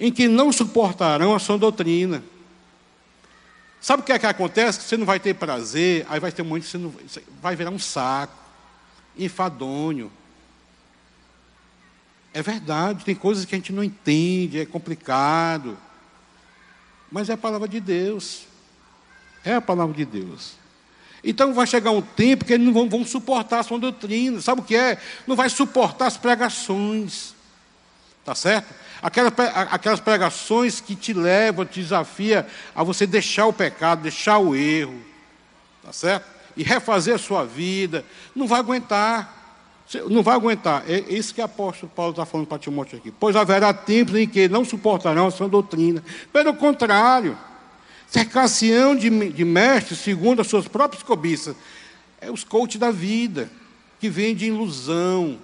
em 0.00 0.10
que 0.10 0.26
não 0.26 0.50
suportarão 0.52 1.34
a 1.34 1.38
sua 1.38 1.58
doutrina. 1.58 2.22
Sabe 3.80 4.02
o 4.02 4.04
que 4.04 4.12
é 4.12 4.18
que 4.18 4.26
acontece? 4.26 4.80
Você 4.82 4.96
não 4.96 5.06
vai 5.06 5.20
ter 5.20 5.34
prazer, 5.34 6.04
aí 6.08 6.18
vai 6.18 6.32
ter 6.32 6.42
muito, 6.42 6.66
você, 6.66 6.78
não, 6.78 6.92
vai 7.40 7.54
virar 7.54 7.70
um 7.70 7.78
saco, 7.78 8.34
enfadonho. 9.16 10.10
É 12.32 12.42
verdade, 12.42 13.04
tem 13.04 13.14
coisas 13.14 13.44
que 13.44 13.54
a 13.54 13.58
gente 13.58 13.72
não 13.72 13.82
entende, 13.82 14.60
é 14.60 14.66
complicado. 14.66 15.78
Mas 17.10 17.30
é 17.30 17.32
a 17.32 17.38
palavra 17.38 17.66
de 17.66 17.80
Deus. 17.80 18.46
É 19.44 19.54
a 19.54 19.60
palavra 19.60 19.94
de 19.94 20.04
Deus. 20.04 20.52
Então 21.22 21.52
vai 21.52 21.66
chegar 21.66 21.90
um 21.90 22.02
tempo 22.02 22.44
que 22.44 22.52
eles 22.52 22.64
não 22.64 22.72
vão, 22.72 22.88
vão, 22.88 23.04
suportar 23.04 23.60
a 23.60 23.62
sua 23.62 23.78
doutrina. 23.78 24.40
Sabe 24.40 24.60
o 24.60 24.64
que 24.64 24.76
é? 24.76 24.98
Não 25.26 25.34
vai 25.34 25.48
suportar 25.48 26.06
as 26.06 26.16
pregações. 26.16 27.34
Tá 28.24 28.34
certo? 28.34 28.72
Aquelas, 29.00 29.32
aquelas 29.70 30.00
pregações 30.00 30.80
que 30.80 30.94
te 30.94 31.12
levam, 31.12 31.64
te 31.64 31.80
desafia 31.80 32.46
a 32.74 32.82
você 32.82 33.06
deixar 33.06 33.46
o 33.46 33.52
pecado, 33.52 34.02
deixar 34.02 34.38
o 34.38 34.54
erro. 34.54 35.00
Tá 35.82 35.92
certo? 35.92 36.26
E 36.56 36.62
refazer 36.62 37.14
a 37.14 37.18
sua 37.18 37.44
vida. 37.44 38.04
Não 38.34 38.46
vai 38.46 38.60
aguentar. 38.60 39.37
Não 40.10 40.22
vai 40.22 40.34
aguentar. 40.34 40.84
É 40.88 40.98
isso 41.08 41.34
que 41.34 41.40
o 41.40 41.44
apóstolo 41.44 41.90
Paulo 41.94 42.10
está 42.10 42.26
falando 42.26 42.46
para 42.46 42.58
Timóteo 42.58 42.98
aqui. 42.98 43.10
Pois 43.10 43.34
haverá 43.34 43.72
tempos 43.72 44.14
em 44.16 44.28
que 44.28 44.48
não 44.48 44.64
suportarão 44.64 45.26
a 45.26 45.30
sua 45.30 45.48
doutrina. 45.48 46.04
Pelo 46.32 46.54
contrário 46.54 47.36
Cercação 48.08 48.96
de, 48.96 49.10
de 49.30 49.44
mestres 49.44 49.98
segundo 49.98 50.40
as 50.40 50.46
suas 50.46 50.66
próprias 50.66 51.02
cobiças. 51.02 51.54
É 52.20 52.30
os 52.30 52.42
coaches 52.42 52.80
da 52.80 52.90
vida, 52.90 53.50
que 54.00 54.08
vem 54.08 54.34
de 54.34 54.46
ilusão, 54.46 55.38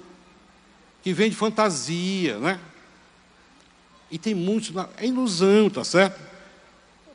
que 1.03 1.12
vem 1.12 1.28
de 1.28 1.36
fantasia, 1.36 2.38
né? 2.38 2.59
E 4.11 4.18
tem 4.18 4.34
muitos, 4.34 4.72
é 4.97 5.07
ilusão, 5.07 5.68
tá 5.68 5.84
certo? 5.84 6.18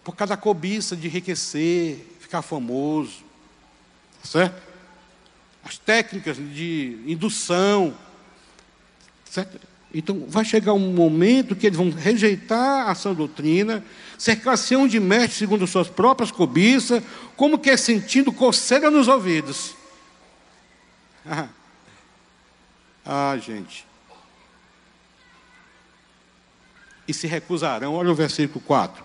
Por 0.03 0.15
causa 0.15 0.36
da 0.36 0.38
cobiça 0.38 0.95
de 0.95 1.07
enriquecer, 1.07 2.05
ficar 2.19 2.41
famoso, 2.41 3.23
tá 4.21 4.27
certo? 4.27 4.68
As 5.70 5.78
técnicas 5.78 6.36
de 6.36 6.99
indução, 7.05 7.95
certo? 9.30 9.59
Então, 9.93 10.26
vai 10.28 10.43
chegar 10.43 10.74
um 10.74 10.93
momento 10.93 11.55
que 11.55 11.67
eles 11.67 11.78
vão 11.78 11.91
rejeitar 11.91 12.89
a 12.89 12.95
sã 12.95 13.13
doutrina, 13.13 13.86
cercar-se 14.17 14.76
de 14.88 14.99
mestre 14.99 15.38
segundo 15.38 15.67
suas 15.67 15.88
próprias 15.88 16.32
cobiças, 16.32 17.03
como 17.36 17.59
que 17.59 17.70
é 17.70 17.78
sentindo 17.78 18.34
coceira 18.34 18.89
nos 18.89 19.07
ouvidos. 19.07 19.76
Ah 23.11 23.36
gente. 23.38 23.88
E 27.07 27.13
se 27.13 27.26
recusarão, 27.26 27.95
olha 27.95 28.11
o 28.11 28.15
versículo 28.15 28.63
4, 28.63 29.03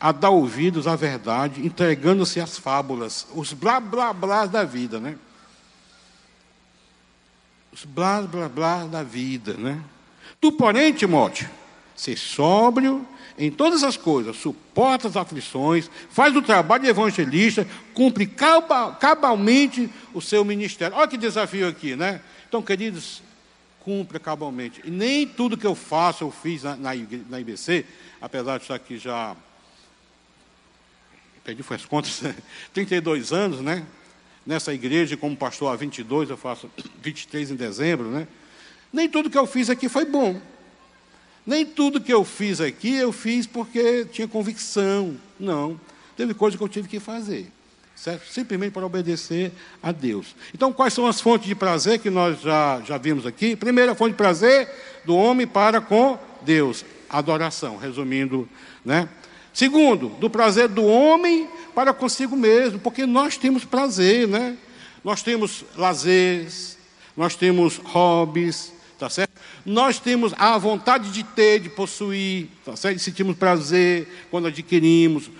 a 0.00 0.10
dar 0.10 0.30
ouvidos 0.30 0.88
à 0.88 0.96
verdade, 0.96 1.64
entregando-se 1.64 2.40
às 2.40 2.58
fábulas, 2.58 3.28
os 3.32 3.52
blá 3.52 3.78
blá 3.78 4.12
blá 4.12 4.46
da 4.46 4.64
vida, 4.64 4.98
né? 4.98 5.16
Os 7.72 7.84
blá 7.84 8.20
blá 8.22 8.48
blá 8.48 8.84
da 8.84 9.02
vida, 9.02 9.54
né? 9.54 9.82
Tu, 10.40 10.52
porém, 10.52 10.92
Timóteo, 10.92 11.48
ser 11.96 12.16
sóbrio 12.16 13.06
em 13.38 13.50
todas 13.50 13.82
as 13.82 13.96
coisas, 13.96 14.36
suporta 14.36 15.08
as 15.08 15.16
aflições, 15.16 15.90
faz 16.10 16.36
o 16.36 16.42
trabalho 16.42 16.82
de 16.82 16.90
evangelista, 16.90 17.66
cumpre 17.94 18.26
cabalmente 18.26 19.88
o 20.12 20.20
seu 20.20 20.44
ministério. 20.44 20.96
Olha 20.96 21.08
que 21.08 21.16
desafio 21.16 21.66
aqui, 21.66 21.96
né? 21.96 22.20
Então, 22.46 22.60
queridos, 22.60 23.22
cumpre 23.80 24.18
cabalmente. 24.18 24.80
E 24.84 24.90
nem 24.90 25.26
tudo 25.26 25.56
que 25.56 25.66
eu 25.66 25.74
faço, 25.74 26.24
eu 26.24 26.30
fiz 26.30 26.62
na, 26.62 26.76
na, 26.76 26.90
na 27.28 27.40
IBC, 27.40 27.86
apesar 28.20 28.58
de 28.58 28.64
estar 28.64 28.74
aqui 28.74 28.98
já. 28.98 29.34
Perdi 31.42 31.62
foi 31.62 31.76
as 31.76 31.84
contas, 31.84 32.22
32 32.72 33.32
anos, 33.32 33.60
né? 33.60 33.84
Nessa 34.44 34.74
igreja, 34.74 35.16
como 35.16 35.36
pastor 35.36 35.72
há 35.72 35.76
22, 35.76 36.30
eu 36.30 36.36
faço 36.36 36.70
23 37.02 37.50
em 37.52 37.56
dezembro, 37.56 38.08
né? 38.10 38.26
Nem 38.92 39.08
tudo 39.08 39.30
que 39.30 39.38
eu 39.38 39.46
fiz 39.46 39.70
aqui 39.70 39.88
foi 39.88 40.04
bom. 40.04 40.40
Nem 41.46 41.64
tudo 41.64 42.00
que 42.00 42.12
eu 42.12 42.24
fiz 42.24 42.60
aqui 42.60 42.94
eu 42.94 43.10
fiz 43.12 43.46
porque 43.46 44.04
tinha 44.06 44.28
convicção. 44.28 45.16
Não. 45.40 45.80
Teve 46.16 46.34
coisa 46.34 46.56
que 46.56 46.62
eu 46.62 46.68
tive 46.68 46.88
que 46.88 47.00
fazer. 47.00 47.50
Certo? 47.96 48.26
Simplesmente 48.30 48.72
para 48.72 48.86
obedecer 48.86 49.52
a 49.82 49.92
Deus. 49.92 50.34
Então, 50.54 50.72
quais 50.72 50.92
são 50.92 51.06
as 51.06 51.20
fontes 51.20 51.46
de 51.46 51.54
prazer 51.54 51.98
que 51.98 52.10
nós 52.10 52.40
já, 52.40 52.80
já 52.84 52.98
vimos 52.98 53.26
aqui? 53.26 53.56
Primeira 53.56 53.94
fonte 53.94 54.12
de 54.12 54.16
prazer 54.16 54.68
do 55.04 55.14
homem 55.16 55.46
para 55.46 55.80
com 55.80 56.18
Deus. 56.42 56.84
Adoração, 57.08 57.76
resumindo, 57.76 58.48
né? 58.84 59.08
Segundo, 59.52 60.08
do 60.08 60.30
prazer 60.30 60.68
do 60.68 60.84
homem 60.84 61.48
para 61.74 61.92
consigo 61.92 62.36
mesmo, 62.36 62.78
porque 62.78 63.06
nós 63.06 63.36
temos 63.36 63.64
prazer, 63.64 64.28
né? 64.28 64.56
Nós 65.04 65.22
temos 65.22 65.64
lazeres, 65.76 66.78
nós 67.16 67.34
temos 67.34 67.78
hobbies, 67.78 68.72
tá 68.98 69.10
certo? 69.10 69.32
Nós 69.64 69.98
temos 69.98 70.32
a 70.38 70.56
vontade 70.58 71.10
de 71.10 71.22
ter, 71.22 71.60
de 71.60 71.68
possuir, 71.68 72.48
tá 72.64 72.76
certo? 72.76 72.98
Sentimos 73.00 73.36
prazer 73.36 74.26
quando 74.30 74.46
adquirimos. 74.46 75.30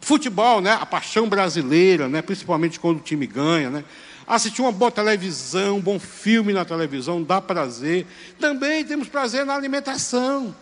Futebol, 0.00 0.60
né? 0.60 0.72
A 0.72 0.86
paixão 0.86 1.28
brasileira, 1.28 2.08
né? 2.08 2.22
Principalmente 2.22 2.78
quando 2.78 2.98
o 2.98 3.02
time 3.02 3.26
ganha, 3.26 3.70
né? 3.70 3.84
Assistir 4.26 4.62
uma 4.62 4.70
boa 4.70 4.90
televisão, 4.90 5.78
um 5.78 5.80
bom 5.80 5.98
filme 5.98 6.52
na 6.52 6.64
televisão 6.64 7.22
dá 7.22 7.40
prazer. 7.40 8.06
Também 8.38 8.84
temos 8.84 9.08
prazer 9.08 9.44
na 9.44 9.54
alimentação. 9.54 10.54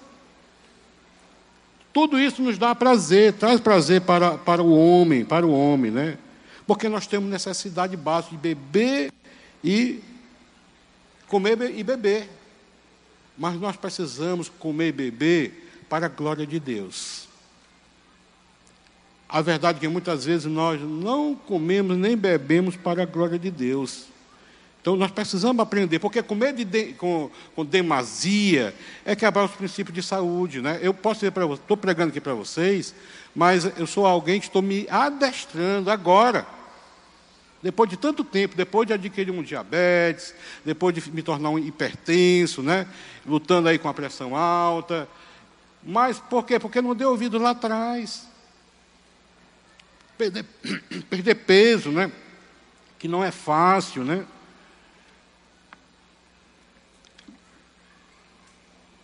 Tudo 1.99 2.16
isso 2.20 2.40
nos 2.40 2.57
dá 2.57 2.76
prazer, 2.76 3.32
traz 3.32 3.59
prazer 3.61 4.03
para, 4.03 4.38
para 4.38 4.62
o 4.62 4.72
homem, 4.72 5.24
para 5.24 5.44
o 5.44 5.51
homem, 5.51 5.90
né? 5.90 6.16
Porque 6.64 6.88
nós 6.88 7.09
temos 7.09 7.28
necessidade 7.28 7.96
básica 7.96 8.36
de 8.36 8.40
beber 8.40 9.12
e 9.64 10.01
comer 11.26 11.61
e 11.76 11.82
beber. 11.82 12.30
Mas 13.36 13.59
nós 13.59 13.76
precisamos 13.76 14.49
comer 14.49 14.90
e 14.90 14.92
beber 14.92 15.70
para 15.88 16.07
a 16.07 16.09
glória 16.09 16.46
de 16.46 16.61
Deus. 16.61 17.26
A 19.28 19.42
verdade 19.42 19.78
é 19.78 19.80
que 19.80 19.88
muitas 19.88 20.24
vezes 20.24 20.46
nós 20.46 20.80
não 20.80 21.34
comemos 21.34 21.96
nem 21.96 22.16
bebemos 22.16 22.76
para 22.76 23.03
a 23.03 23.07
glória 23.07 23.40
de 23.40 23.51
Deus. 23.51 24.07
Então 24.89 24.97
nós 24.97 25.11
precisamos 25.11 25.61
aprender, 25.61 25.99
porque 25.99 26.22
comer 26.22 26.55
de, 26.55 26.95
com, 26.95 27.30
com, 27.55 27.62
demasia 27.62 28.74
é 29.05 29.14
quebrar 29.14 29.45
os 29.45 29.51
princípios 29.51 29.95
de 29.95 30.03
saúde. 30.03 30.62
Né? 30.62 30.78
Eu 30.80 30.95
posso 30.95 31.20
dizer 31.20 31.30
para 31.32 31.45
vocês, 31.45 31.61
estou 31.61 31.76
pregando 31.76 32.09
aqui 32.09 32.22
para 32.22 32.32
vocês, 32.32 32.95
mas 33.34 33.70
eu 33.78 33.86
sou 33.86 34.07
alguém 34.07 34.41
que 34.41 34.47
estou 34.47 34.62
me 34.62 34.86
adestrando 34.89 35.91
agora. 35.91 36.47
Depois 37.62 37.91
de 37.91 37.99
tanto 37.99 38.24
tempo, 38.24 38.57
depois 38.57 38.86
de 38.86 38.95
adquirir 38.95 39.30
um 39.30 39.43
diabetes, 39.43 40.34
depois 40.64 40.95
de 40.95 41.12
me 41.12 41.22
tornar 41.22 41.51
um 41.51 41.59
hipertenso, 41.59 42.62
né? 42.62 42.86
lutando 43.26 43.68
aí 43.68 43.78
com 43.78 43.91
a 43.91 43.95
pressão 43.95 44.34
alta. 44.34 45.07
Mas 45.82 46.18
por 46.18 46.47
quê? 46.47 46.59
Porque 46.59 46.80
não 46.80 46.95
deu 46.95 47.11
ouvido 47.11 47.36
lá 47.36 47.51
atrás. 47.51 48.26
Perder, 50.16 50.47
perder 51.11 51.34
peso, 51.34 51.91
né? 51.91 52.11
Que 52.99 53.07
não 53.07 53.22
é 53.22 53.30
fácil, 53.30 54.03
né? 54.03 54.24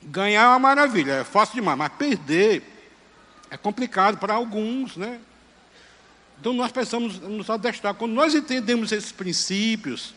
Ganhar 0.05 0.45
é 0.45 0.49
uma 0.49 0.59
maravilha, 0.59 1.13
é 1.13 1.25
fácil 1.25 1.55
demais, 1.55 1.79
mas 1.79 1.89
perder 1.91 2.63
é 3.51 3.57
complicado 3.57 4.19
para 4.19 4.35
alguns, 4.35 4.97
né? 4.97 5.21
Então 6.39 6.53
nós 6.53 6.71
precisamos 6.73 7.19
nos 7.21 7.49
adestrar. 7.49 7.95
Quando 7.95 8.13
nós 8.13 8.35
entendemos 8.35 8.93
esses 8.93 9.13
princípios, 9.13 10.15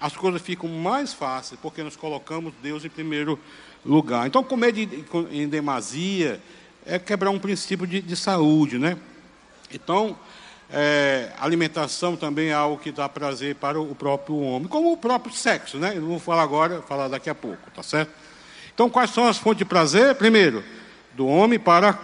as 0.00 0.14
coisas 0.14 0.42
ficam 0.42 0.68
mais 0.68 1.12
fáceis, 1.12 1.58
porque 1.60 1.82
nós 1.82 1.96
colocamos 1.96 2.52
Deus 2.62 2.84
em 2.84 2.90
primeiro 2.90 3.38
lugar. 3.84 4.26
Então, 4.26 4.42
comer 4.44 4.72
de, 4.72 5.04
em 5.30 5.48
demasia 5.48 6.40
é 6.84 6.98
quebrar 6.98 7.30
um 7.30 7.38
princípio 7.38 7.86
de, 7.86 8.02
de 8.02 8.16
saúde, 8.16 8.78
né? 8.78 8.98
Então, 9.72 10.18
é, 10.70 11.32
alimentação 11.38 12.16
também 12.16 12.48
é 12.48 12.52
algo 12.52 12.78
que 12.78 12.92
dá 12.92 13.08
prazer 13.08 13.54
para 13.54 13.80
o 13.80 13.94
próprio 13.94 14.38
homem, 14.38 14.68
como 14.68 14.92
o 14.92 14.96
próprio 14.96 15.32
sexo, 15.32 15.78
né? 15.78 15.96
Eu 15.96 16.06
vou 16.06 16.18
falar 16.18 16.42
agora, 16.42 16.82
falar 16.82 17.08
daqui 17.08 17.30
a 17.30 17.34
pouco, 17.34 17.70
tá 17.70 17.82
certo? 17.82 18.12
Então, 18.76 18.90
quais 18.90 19.08
são 19.08 19.26
as 19.26 19.38
fontes 19.38 19.56
de 19.60 19.64
prazer? 19.64 20.14
Primeiro, 20.16 20.62
do 21.14 21.26
homem 21.26 21.58
para 21.58 21.98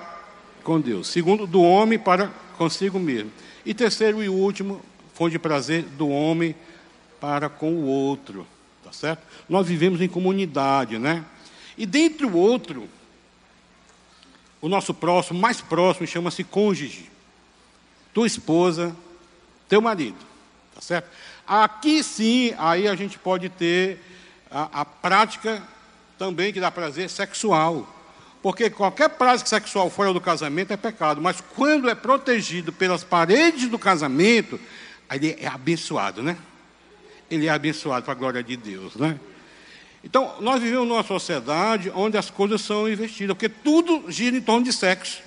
com 0.65 0.81
Deus. 0.81 1.07
Segundo, 1.07 1.47
do 1.47 1.61
homem 1.61 1.99
para 1.99 2.31
consigo 2.57 2.99
mesmo. 2.99 3.31
E 3.63 3.75
terceiro 3.75 4.23
e 4.23 4.29
último, 4.31 4.81
fonte 5.13 5.33
de 5.33 5.39
prazer 5.39 5.83
do 5.83 6.09
homem 6.09 6.57
para 7.21 7.51
com 7.51 7.75
o 7.75 7.85
outro. 7.85 8.47
Tá 8.83 8.91
certo? 8.91 9.23
Nós 9.51 9.67
vivemos 9.67 10.01
em 10.01 10.09
comunidade, 10.09 10.99
né? 10.99 11.27
E 11.77 11.85
dentre 11.85 12.25
o 12.25 12.35
outro, 12.35 12.89
o 14.59 14.67
nosso 14.67 14.95
próximo, 14.95 15.39
mais 15.39 15.61
próximo, 15.61 16.07
chama-se 16.07 16.43
cônjuge. 16.43 17.11
Tua 18.15 18.27
esposa, 18.27 18.97
teu 19.69 19.83
marido. 19.83 20.17
Tá 20.75 20.81
certo? 20.81 21.11
Aqui 21.47 22.03
sim, 22.03 22.55
aí 22.57 22.89
a 22.89 22.95
gente 22.95 23.19
pode 23.19 23.51
ter 23.51 24.01
a, 24.51 24.81
a 24.81 24.85
prática 24.87 25.63
também 26.19 26.53
que 26.53 26.61
dá 26.61 26.71
prazer 26.71 27.09
sexual. 27.11 27.89
Porque 28.43 28.69
qualquer 28.69 29.09
prática 29.11 29.49
sexual 29.49 29.89
fora 29.89 30.13
do 30.13 30.21
casamento 30.21 30.73
é 30.73 30.77
pecado, 30.77 31.21
mas 31.21 31.41
quando 31.55 31.89
é 31.89 31.95
protegido 31.95 32.73
pelas 32.73 33.05
paredes 33.05 33.69
do 33.69 33.79
casamento, 33.79 34.59
ele 35.11 35.37
é 35.41 35.47
abençoado, 35.47 36.23
né? 36.23 36.37
Ele 37.31 37.47
é 37.47 37.51
abençoado 37.51 38.05
para 38.05 38.13
a 38.13 38.17
glória 38.17 38.43
de 38.43 38.57
Deus, 38.57 38.97
né? 38.97 39.19
Então, 40.05 40.35
nós 40.41 40.61
vivemos 40.61 40.89
numa 40.89 41.05
sociedade 41.05 41.93
onde 41.95 42.17
as 42.17 42.29
coisas 42.29 42.61
são 42.61 42.89
investidas, 42.89 43.37
porque 43.37 43.49
tudo 43.49 44.11
gira 44.11 44.37
em 44.37 44.41
torno 44.41 44.65
de 44.65 44.73
sexo. 44.73 45.23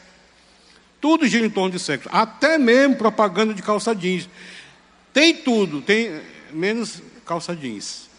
Tudo 0.99 1.25
gira 1.25 1.45
em 1.45 1.49
torno 1.49 1.71
de 1.71 1.79
sexo, 1.79 2.09
até 2.11 2.57
mesmo 2.57 2.97
propaganda 2.97 3.53
de 3.53 3.61
calça 3.61 3.95
jeans. 3.95 4.27
Tem 5.13 5.33
tudo, 5.33 5.81
tem 5.81 6.21
menos 6.51 7.01
calça 7.25 7.55
jeans. 7.55 8.09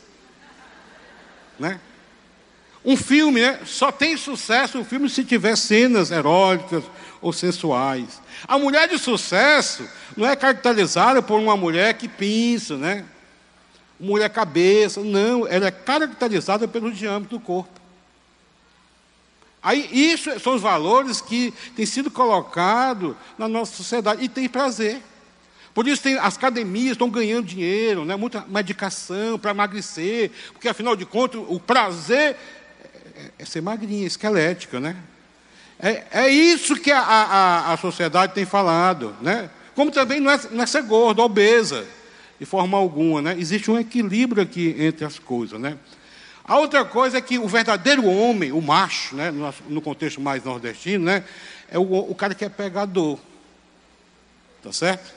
Né? 1.59 1.79
Um 2.87 2.97
filme 2.97 3.41
né, 3.41 3.59
só 3.66 3.91
tem 3.91 4.16
sucesso 4.16 4.78
o 4.78 4.84
filme 4.84 5.11
se 5.11 5.24
tiver 5.24 5.57
cenas 5.57 6.12
eróticas 6.12 6.84
ou 7.20 7.32
sensuais. 7.32 8.22
A 8.47 8.57
mulher 8.57 8.89
de 8.89 8.97
sucesso 8.97 9.89
não 10.16 10.24
é 10.24 10.37
caracterizada 10.37 11.20
por 11.20 11.41
uma 11.41 11.57
mulher 11.57 11.95
que 11.95 12.07
pinça, 12.07 12.76
né? 12.76 13.05
Mulher 13.99 14.30
cabeça, 14.30 15.01
não, 15.01 15.49
ela 15.49 15.66
é 15.66 15.70
caracterizada 15.72 16.68
pelo 16.68 16.93
diâmetro 16.93 17.37
do 17.39 17.45
corpo. 17.45 17.80
Aí, 19.61 19.89
isso 19.91 20.39
são 20.39 20.55
os 20.55 20.62
valores 20.62 21.20
que 21.20 21.53
têm 21.74 21.84
sido 21.84 22.09
colocados 22.09 23.16
na 23.37 23.49
nossa 23.49 23.74
sociedade 23.74 24.22
e 24.22 24.28
tem 24.28 24.49
prazer. 24.49 25.03
Por 25.74 25.89
isso 25.89 26.05
tem, 26.05 26.16
as 26.18 26.37
academias 26.37 26.93
estão 26.93 27.11
ganhando 27.11 27.47
dinheiro, 27.47 28.05
né? 28.05 28.14
muita 28.14 28.45
medicação 28.47 29.41
para 29.41 29.51
emagrecer, 29.51 30.30
porque 30.53 30.68
afinal 30.68 30.95
de 30.95 31.05
contas 31.05 31.43
o 31.49 31.59
prazer 31.59 32.37
é 33.39 33.45
ser 33.45 33.61
magrinha, 33.61 34.07
esquelética, 34.07 34.81
né? 34.81 34.97
É, 35.79 36.05
é 36.11 36.29
isso 36.29 36.77
que 36.77 36.91
a, 36.91 37.01
a, 37.01 37.73
a 37.73 37.77
sociedade 37.77 38.35
tem 38.35 38.45
falado, 38.45 39.14
né? 39.21 39.51
Como 39.75 39.91
também 39.91 40.21
não 40.21 40.31
é, 40.31 40.41
não 40.51 40.64
é 40.64 40.67
ser 40.67 40.83
gordo, 40.83 41.23
obesa, 41.23 41.87
de 42.41 42.47
forma 42.47 42.79
alguma, 42.79 43.21
né? 43.21 43.37
Existe 43.39 43.71
um 43.71 43.79
equilíbrio 43.79 44.43
aqui 44.43 44.75
entre 44.79 45.05
as 45.05 45.19
coisas, 45.19 45.61
né? 45.61 45.77
A 46.49 46.59
outra 46.59 46.85
coisa 46.85 47.19
é 47.19 47.21
que 47.21 47.39
o 47.39 47.49
verdadeiro 47.49 48.07
homem, 48.07 48.53
o 48.53 48.62
macho, 48.62 49.17
né, 49.17 49.33
no, 49.33 49.53
no 49.69 49.83
contexto 49.83 50.21
mais 50.21 50.45
nordestino, 50.45 51.05
né, 51.05 51.25
é 51.69 51.77
o, 51.77 51.83
o, 51.83 52.14
cara 52.14 52.37
que 52.37 52.45
é 52.45 52.49
pegador. 52.49 53.19
Tá 54.62 54.73
certo? 54.73 55.12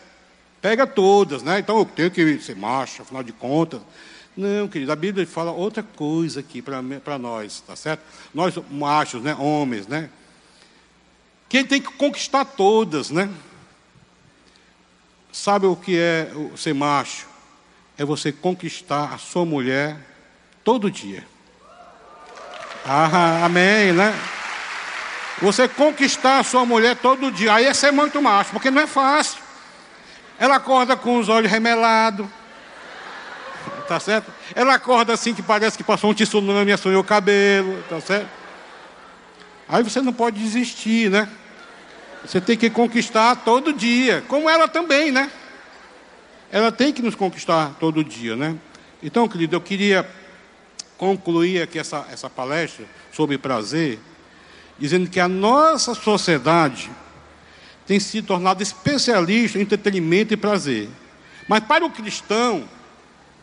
Pega 0.60 0.88
todas, 0.88 1.43
né? 1.43 1.60
Então 1.60 1.78
eu 1.78 1.86
tenho 1.86 2.10
que 2.10 2.39
ser 2.39 2.56
macho, 2.56 3.04
afinal 3.04 3.22
de 3.22 3.32
contas. 3.32 3.80
Não, 4.39 4.69
querido, 4.69 4.89
a 4.89 4.95
Bíblia 4.95 5.27
fala 5.27 5.51
outra 5.51 5.83
coisa 5.83 6.39
aqui 6.39 6.61
para 6.61 7.19
nós, 7.19 7.59
tá 7.59 7.75
certo? 7.75 8.01
Nós, 8.33 8.55
machos, 8.71 9.21
né, 9.21 9.35
homens, 9.37 9.85
né? 9.85 10.09
Quem 11.49 11.65
tem 11.65 11.81
que 11.81 11.91
conquistar 11.91 12.45
todas, 12.45 13.09
né? 13.09 13.29
Sabe 15.29 15.65
o 15.65 15.75
que 15.75 15.99
é 15.99 16.31
ser 16.55 16.73
macho? 16.73 17.27
É 17.97 18.05
você 18.05 18.31
conquistar 18.31 19.13
a 19.13 19.17
sua 19.17 19.43
mulher 19.43 19.97
todo 20.63 20.89
dia. 20.89 21.27
Ah, 22.85 23.43
amém, 23.43 23.91
né? 23.91 24.17
Você 25.41 25.67
conquistar 25.67 26.39
a 26.39 26.43
sua 26.45 26.65
mulher 26.65 26.95
todo 26.95 27.29
dia, 27.29 27.55
aí 27.55 27.65
é 27.65 27.73
ser 27.73 27.91
muito 27.91 28.21
macho, 28.21 28.51
porque 28.51 28.71
não 28.71 28.81
é 28.81 28.87
fácil. 28.87 29.41
Ela 30.37 30.55
acorda 30.55 30.95
com 30.95 31.19
os 31.19 31.27
olhos 31.27 31.51
remelados, 31.51 32.25
tá 33.89 33.99
certo? 33.99 34.31
Ela 34.53 34.75
acorda 34.75 35.13
assim 35.13 35.33
que 35.33 35.41
parece 35.41 35.75
que 35.75 35.83
passou 35.83 36.11
um 36.11 36.13
tsunami 36.13 36.71
assunhou 36.71 37.01
o 37.01 37.03
cabelo, 37.03 37.83
tá 37.89 37.99
certo? 37.99 38.29
Aí 39.67 39.81
você 39.81 39.99
não 39.99 40.13
pode 40.13 40.39
desistir, 40.39 41.09
né? 41.09 41.27
Você 42.23 42.39
tem 42.39 42.55
que 42.55 42.69
conquistar 42.69 43.37
todo 43.37 43.73
dia, 43.73 44.23
como 44.27 44.47
ela 44.47 44.67
também, 44.67 45.11
né? 45.11 45.31
Ela 46.51 46.71
tem 46.71 46.93
que 46.93 47.01
nos 47.01 47.15
conquistar 47.15 47.77
todo 47.79 48.03
dia, 48.03 48.35
né? 48.35 48.55
Então, 49.01 49.27
querido, 49.27 49.55
eu 49.55 49.61
queria 49.61 50.07
concluir 50.95 51.63
aqui 51.63 51.79
essa, 51.79 52.05
essa 52.11 52.29
palestra 52.29 52.85
sobre 53.11 53.39
prazer, 53.39 53.99
dizendo 54.77 55.09
que 55.09 55.19
a 55.19 55.27
nossa 55.27 55.95
sociedade 55.95 56.91
tem 57.87 57.99
se 57.99 58.21
tornado 58.21 58.61
especialista 58.61 59.57
em 59.57 59.61
entretenimento 59.61 60.31
e 60.31 60.37
prazer. 60.37 60.89
Mas 61.47 61.61
para 61.61 61.83
o 61.83 61.89
cristão, 61.89 62.67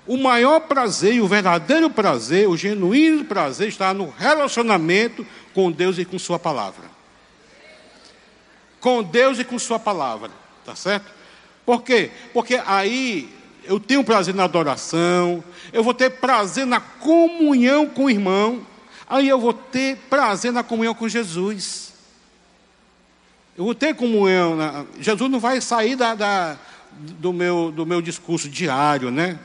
o 0.07 0.17
maior 0.17 0.61
prazer 0.61 1.15
e 1.15 1.21
o 1.21 1.27
verdadeiro 1.27 1.91
prazer, 1.91 2.49
o 2.49 2.57
genuíno 2.57 3.25
prazer, 3.25 3.69
está 3.69 3.93
no 3.93 4.09
relacionamento 4.11 5.27
com 5.53 5.71
Deus 5.71 5.99
e 5.99 6.05
com 6.05 6.19
Sua 6.19 6.39
palavra. 6.39 6.85
Com 8.81 9.03
Deus 9.03 9.39
e 9.39 9.45
com 9.45 9.59
Sua 9.59 9.79
palavra, 9.79 10.31
tá 10.65 10.77
certo? 10.77 11.11
Por 11.65 11.83
quê? 11.83 12.11
Porque 12.33 12.61
aí 12.65 13.29
eu 13.65 13.81
tenho 13.81 14.05
prazer 14.05 14.35
na 14.35 14.45
adoração, 14.45 15.43
eu 15.73 15.83
vou 15.83 15.93
ter 15.93 16.11
prazer 16.11 16.65
na 16.65 16.79
comunhão 16.81 17.89
com 17.89 18.05
o 18.05 18.11
irmão, 18.11 18.65
aí 19.09 19.29
eu 19.29 19.41
vou 19.41 19.53
ter 19.53 19.97
prazer 20.09 20.53
na 20.53 20.63
comunhão 20.63 20.95
com 20.95 21.09
Jesus. 21.09 21.93
Eu 23.59 23.65
vou 23.65 23.75
ter 23.75 23.95
comunhão. 23.95 24.87
Jesus 25.01 25.31
não 25.31 25.41
vai 25.41 25.61
sair 25.61 25.97
da, 25.97 26.15
da, 26.15 26.59
do, 26.93 27.33
meu, 27.33 27.73
do 27.73 27.87
meu 27.87 28.01
discurso 28.01 28.49
diário, 28.49 29.11
né? 29.11 29.39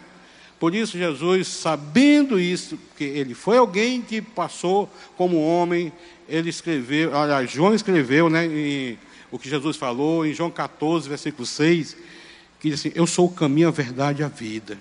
Por 0.61 0.75
isso, 0.75 0.95
Jesus, 0.95 1.47
sabendo 1.47 2.39
isso, 2.39 2.77
que 2.95 3.03
ele 3.03 3.33
foi 3.33 3.57
alguém 3.57 3.99
que 3.99 4.21
passou 4.21 4.87
como 5.17 5.43
homem, 5.43 5.91
ele 6.29 6.51
escreveu, 6.51 7.17
aliás, 7.17 7.49
João 7.49 7.73
escreveu, 7.73 8.29
né, 8.29 8.45
em, 8.45 8.95
o 9.31 9.39
que 9.39 9.49
Jesus 9.49 9.75
falou 9.75 10.23
em 10.23 10.35
João 10.35 10.51
14, 10.51 11.09
versículo 11.09 11.47
6, 11.47 11.97
que 12.59 12.69
diz 12.69 12.79
assim: 12.79 12.91
Eu 12.93 13.07
sou 13.07 13.25
o 13.25 13.31
caminho, 13.31 13.69
a 13.69 13.71
verdade 13.71 14.21
e 14.21 14.23
a 14.23 14.27
vida. 14.27 14.77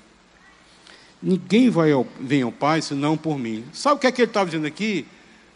Ninguém 1.23 1.71
vai 1.71 1.93
ao, 1.93 2.07
vem 2.21 2.43
ao 2.43 2.53
Pai 2.53 2.83
senão 2.83 3.17
por 3.17 3.39
mim. 3.39 3.65
Sabe 3.73 3.97
o 3.97 3.99
que 3.99 4.07
é 4.07 4.13
que 4.13 4.21
ele 4.21 4.31
estava 4.31 4.51
dizendo 4.51 4.67
aqui? 4.67 5.07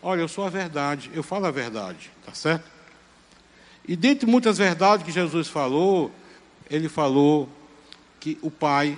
Olha, 0.03 0.23
eu 0.23 0.29
sou 0.29 0.47
a 0.47 0.49
verdade, 0.49 1.11
eu 1.13 1.23
falo 1.23 1.45
a 1.45 1.51
verdade, 1.51 2.11
tá 2.25 2.33
certo? 2.33 2.65
E 3.87 3.95
dentre 3.95 4.27
muitas 4.27 4.57
verdades 4.57 5.05
que 5.05 5.13
Jesus 5.13 5.49
falou, 5.49 6.11
ele 6.71 6.89
falou 6.89 7.47
que 8.19 8.39
o 8.41 8.51
Pai 8.51 8.97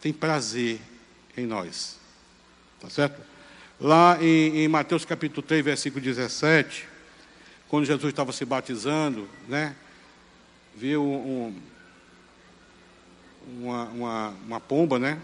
tem 0.00 0.12
prazer 0.12 0.80
em 1.36 1.46
nós. 1.46 1.98
Tá 2.80 2.88
certo? 2.88 3.20
Lá 3.78 4.18
em, 4.22 4.58
em, 4.58 4.68
Mateus 4.68 5.04
capítulo 5.04 5.42
3, 5.42 5.64
versículo 5.64 6.02
17, 6.02 6.86
quando 7.68 7.84
Jesus 7.84 8.10
estava 8.10 8.32
se 8.32 8.44
batizando, 8.44 9.28
né? 9.48 9.74
Viu 10.74 11.02
um, 11.02 11.54
uma, 13.58 13.84
uma, 13.84 14.28
uma 14.46 14.60
pomba, 14.60 14.98
né? 14.98 15.18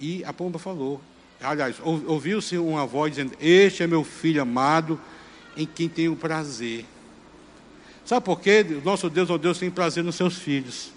E 0.00 0.24
a 0.24 0.32
pomba 0.32 0.58
falou. 0.58 1.00
Aliás, 1.40 1.76
ouviu-se 1.80 2.58
uma 2.58 2.86
voz 2.86 3.12
dizendo: 3.12 3.34
Este 3.40 3.82
é 3.82 3.86
meu 3.86 4.04
filho 4.04 4.42
amado, 4.42 5.00
em 5.56 5.66
quem 5.66 5.88
tenho 5.88 6.14
prazer. 6.16 6.84
Sabe 8.04 8.24
por 8.24 8.40
quê? 8.40 8.64
Nosso 8.84 9.08
Deus, 9.08 9.30
o 9.30 9.38
Deus, 9.38 9.58
tem 9.58 9.70
prazer 9.70 10.02
nos 10.02 10.16
seus 10.16 10.36
filhos. 10.36 10.92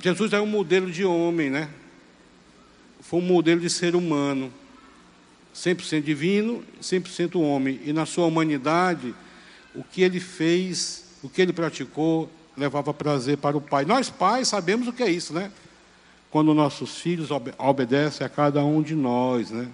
Jesus 0.00 0.32
é 0.32 0.40
um 0.40 0.46
modelo 0.46 0.90
de 0.90 1.04
homem, 1.04 1.50
né? 1.50 1.68
Foi 3.00 3.20
um 3.20 3.24
modelo 3.24 3.60
de 3.60 3.68
ser 3.68 3.96
humano. 3.96 4.52
100% 5.54 6.02
divino, 6.02 6.62
100% 6.80 7.40
homem. 7.40 7.80
E 7.84 7.92
na 7.92 8.06
sua 8.06 8.26
humanidade, 8.26 9.14
o 9.74 9.82
que 9.82 10.02
ele 10.02 10.20
fez, 10.20 11.04
o 11.22 11.28
que 11.28 11.42
ele 11.42 11.52
praticou, 11.52 12.30
levava 12.56 12.94
prazer 12.94 13.38
para 13.38 13.56
o 13.56 13.60
Pai. 13.60 13.84
Nós, 13.84 14.08
pais, 14.10 14.48
sabemos 14.48 14.86
o 14.86 14.92
que 14.92 15.02
é 15.02 15.10
isso, 15.10 15.32
né? 15.32 15.50
Quando 16.30 16.54
nossos 16.54 16.98
filhos 16.98 17.30
obedecem 17.58 18.24
a 18.24 18.30
cada 18.30 18.64
um 18.64 18.82
de 18.82 18.94
nós, 18.94 19.50
né? 19.50 19.68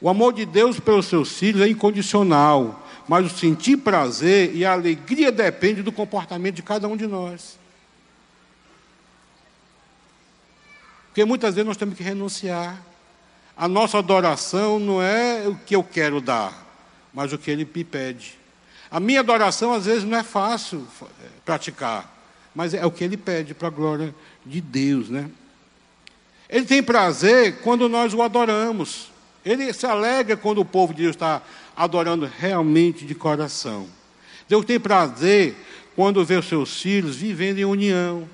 O 0.00 0.08
amor 0.08 0.32
de 0.32 0.44
Deus 0.44 0.80
pelos 0.80 1.06
seus 1.06 1.38
filhos 1.38 1.62
é 1.62 1.68
incondicional, 1.68 2.88
mas 3.08 3.26
o 3.26 3.36
sentir 3.36 3.76
prazer 3.76 4.52
e 4.52 4.64
a 4.64 4.72
alegria 4.72 5.30
depende 5.30 5.80
do 5.80 5.92
comportamento 5.92 6.56
de 6.56 6.62
cada 6.62 6.88
um 6.88 6.96
de 6.96 7.06
nós. 7.06 7.61
Porque 11.12 11.26
muitas 11.26 11.54
vezes 11.54 11.68
nós 11.68 11.76
temos 11.76 11.94
que 11.94 12.02
renunciar. 12.02 12.82
A 13.54 13.68
nossa 13.68 13.98
adoração 13.98 14.78
não 14.78 15.02
é 15.02 15.46
o 15.46 15.54
que 15.54 15.76
eu 15.76 15.84
quero 15.84 16.22
dar, 16.22 16.66
mas 17.12 17.34
o 17.34 17.38
que 17.38 17.50
Ele 17.50 17.68
me 17.74 17.84
pede. 17.84 18.38
A 18.90 18.98
minha 18.98 19.20
adoração, 19.20 19.74
às 19.74 19.84
vezes, 19.84 20.04
não 20.04 20.16
é 20.16 20.22
fácil 20.22 20.88
é, 21.02 21.26
praticar, 21.44 22.10
mas 22.54 22.72
é 22.72 22.86
o 22.86 22.90
que 22.90 23.04
Ele 23.04 23.18
pede 23.18 23.52
para 23.52 23.68
a 23.68 23.70
glória 23.70 24.14
de 24.44 24.58
Deus, 24.62 25.10
né? 25.10 25.28
Ele 26.48 26.64
tem 26.64 26.82
prazer 26.82 27.58
quando 27.60 27.90
nós 27.90 28.14
o 28.14 28.22
adoramos. 28.22 29.10
Ele 29.44 29.70
se 29.74 29.84
alegra 29.84 30.34
quando 30.34 30.62
o 30.62 30.64
povo 30.64 30.94
de 30.94 31.02
Deus 31.02 31.14
está 31.14 31.42
adorando 31.76 32.30
realmente 32.38 33.04
de 33.04 33.14
coração. 33.14 33.86
Deus 34.48 34.64
tem 34.64 34.80
prazer 34.80 35.56
quando 35.94 36.24
vê 36.24 36.36
os 36.36 36.48
seus 36.48 36.80
filhos 36.80 37.16
vivendo 37.16 37.58
em 37.58 37.66
união. 37.66 38.26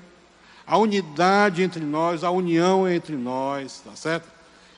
A 0.69 0.77
unidade 0.77 1.63
entre 1.63 1.83
nós, 1.83 2.23
a 2.23 2.29
união 2.29 2.87
entre 2.87 3.15
nós, 3.15 3.81
tá 3.83 3.95
certo? 3.95 4.29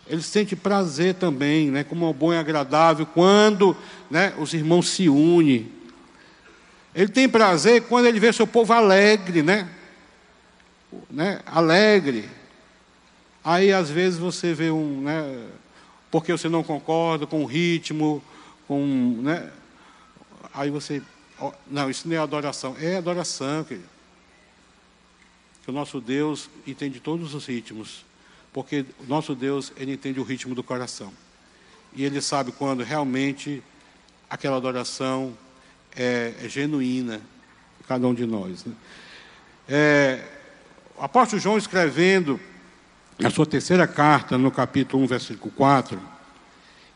Ele 0.08 0.22
sente 0.22 0.56
prazer 0.56 1.16
também, 1.16 1.70
né, 1.70 1.84
como 1.84 2.10
é 2.10 2.14
bom 2.14 2.34
e 2.34 2.38
agradável 2.38 3.06
quando, 3.06 3.76
né, 4.10 4.34
os 4.40 4.54
irmãos 4.54 4.88
se 4.88 5.10
unem. 5.10 5.70
Ele 6.96 7.10
tem 7.10 7.28
prazer 7.28 7.84
quando 7.84 8.06
ele 8.06 8.22
vê 8.22 8.32
seu 8.32 8.48
povo 8.48 8.72
alegre, 8.72 9.44
né? 9.44 9.70
né? 11.10 11.42
Alegre. 11.46 12.30
Aí 13.44 13.74
às 13.74 13.90
vezes 13.90 14.18
você 14.18 14.54
vê 14.54 14.72
um, 14.72 15.02
né, 15.02 15.46
porque 16.10 16.32
você 16.32 16.48
não 16.48 16.64
concorda 16.64 17.28
com 17.28 17.44
o 17.44 17.46
ritmo, 17.46 18.24
com. 18.66 19.20
Né? 19.22 19.50
Aí 20.54 20.70
você. 20.70 21.02
Não, 21.68 21.90
isso 21.90 22.08
não 22.08 22.16
é 22.16 22.20
adoração. 22.20 22.78
É 22.80 22.96
adoração, 22.96 23.66
querido. 23.66 23.91
Que 25.64 25.70
o 25.70 25.74
nosso 25.74 26.02
Deus 26.02 26.50
entende 26.66 27.00
todos 27.00 27.34
os 27.34 27.46
ritmos. 27.46 28.04
Porque 28.54 28.86
o 29.00 29.06
nosso 29.08 29.34
Deus, 29.34 29.72
ele 29.78 29.94
entende 29.94 30.20
o 30.20 30.24
ritmo 30.24 30.54
do 30.54 30.64
coração. 30.64 31.14
E 31.94 32.04
ele 32.04 32.22
sabe 32.22 32.52
quando 32.52 32.84
realmente 32.84 33.62
aquela 34.30 34.58
adoração 34.58 35.38
é, 35.96 36.34
é 36.42 36.50
genuína, 36.50 37.22
cada 37.88 38.08
um 38.08 38.14
de 38.14 38.26
nós. 38.26 38.66
Né? 38.66 38.74
É, 39.68 40.24
o 40.98 41.04
apóstolo 41.04 41.42
João 41.42 41.58
escrevendo 41.58 42.40
na 43.20 43.30
sua 43.30 43.46
terceira 43.46 43.88
carta, 43.88 44.38
no 44.38 44.50
capítulo 44.50 45.04
1, 45.04 45.08
versículo 45.08 45.52
4, 45.52 46.02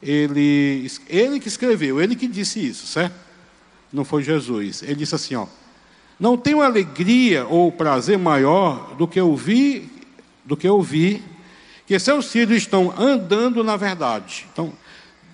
ele, 0.02 0.90
ele 1.08 1.40
que 1.40 1.48
escreveu, 1.48 2.02
ele 2.02 2.16
que 2.16 2.28
disse 2.28 2.66
isso, 2.66 2.88
certo? 2.88 3.16
Não 3.92 4.04
foi 4.04 4.24
Jesus. 4.24 4.82
Ele 4.84 4.96
disse 4.96 5.16
assim, 5.16 5.36
ó, 5.36 5.48
não 6.20 6.38
tenho 6.38 6.62
alegria 6.62 7.46
ou 7.46 7.72
prazer 7.72 8.18
maior 8.18 8.96
do 8.96 9.08
que 9.08 9.20
ouvir, 9.20 9.90
do 10.46 10.56
que 10.56 10.68
ouvir 10.68 11.24
que 11.86 11.98
seus 12.00 12.32
filhos 12.32 12.58
estão 12.58 12.94
andando 12.98 13.64
na 13.64 13.78
verdade. 13.78 14.48
Então, 14.52 14.74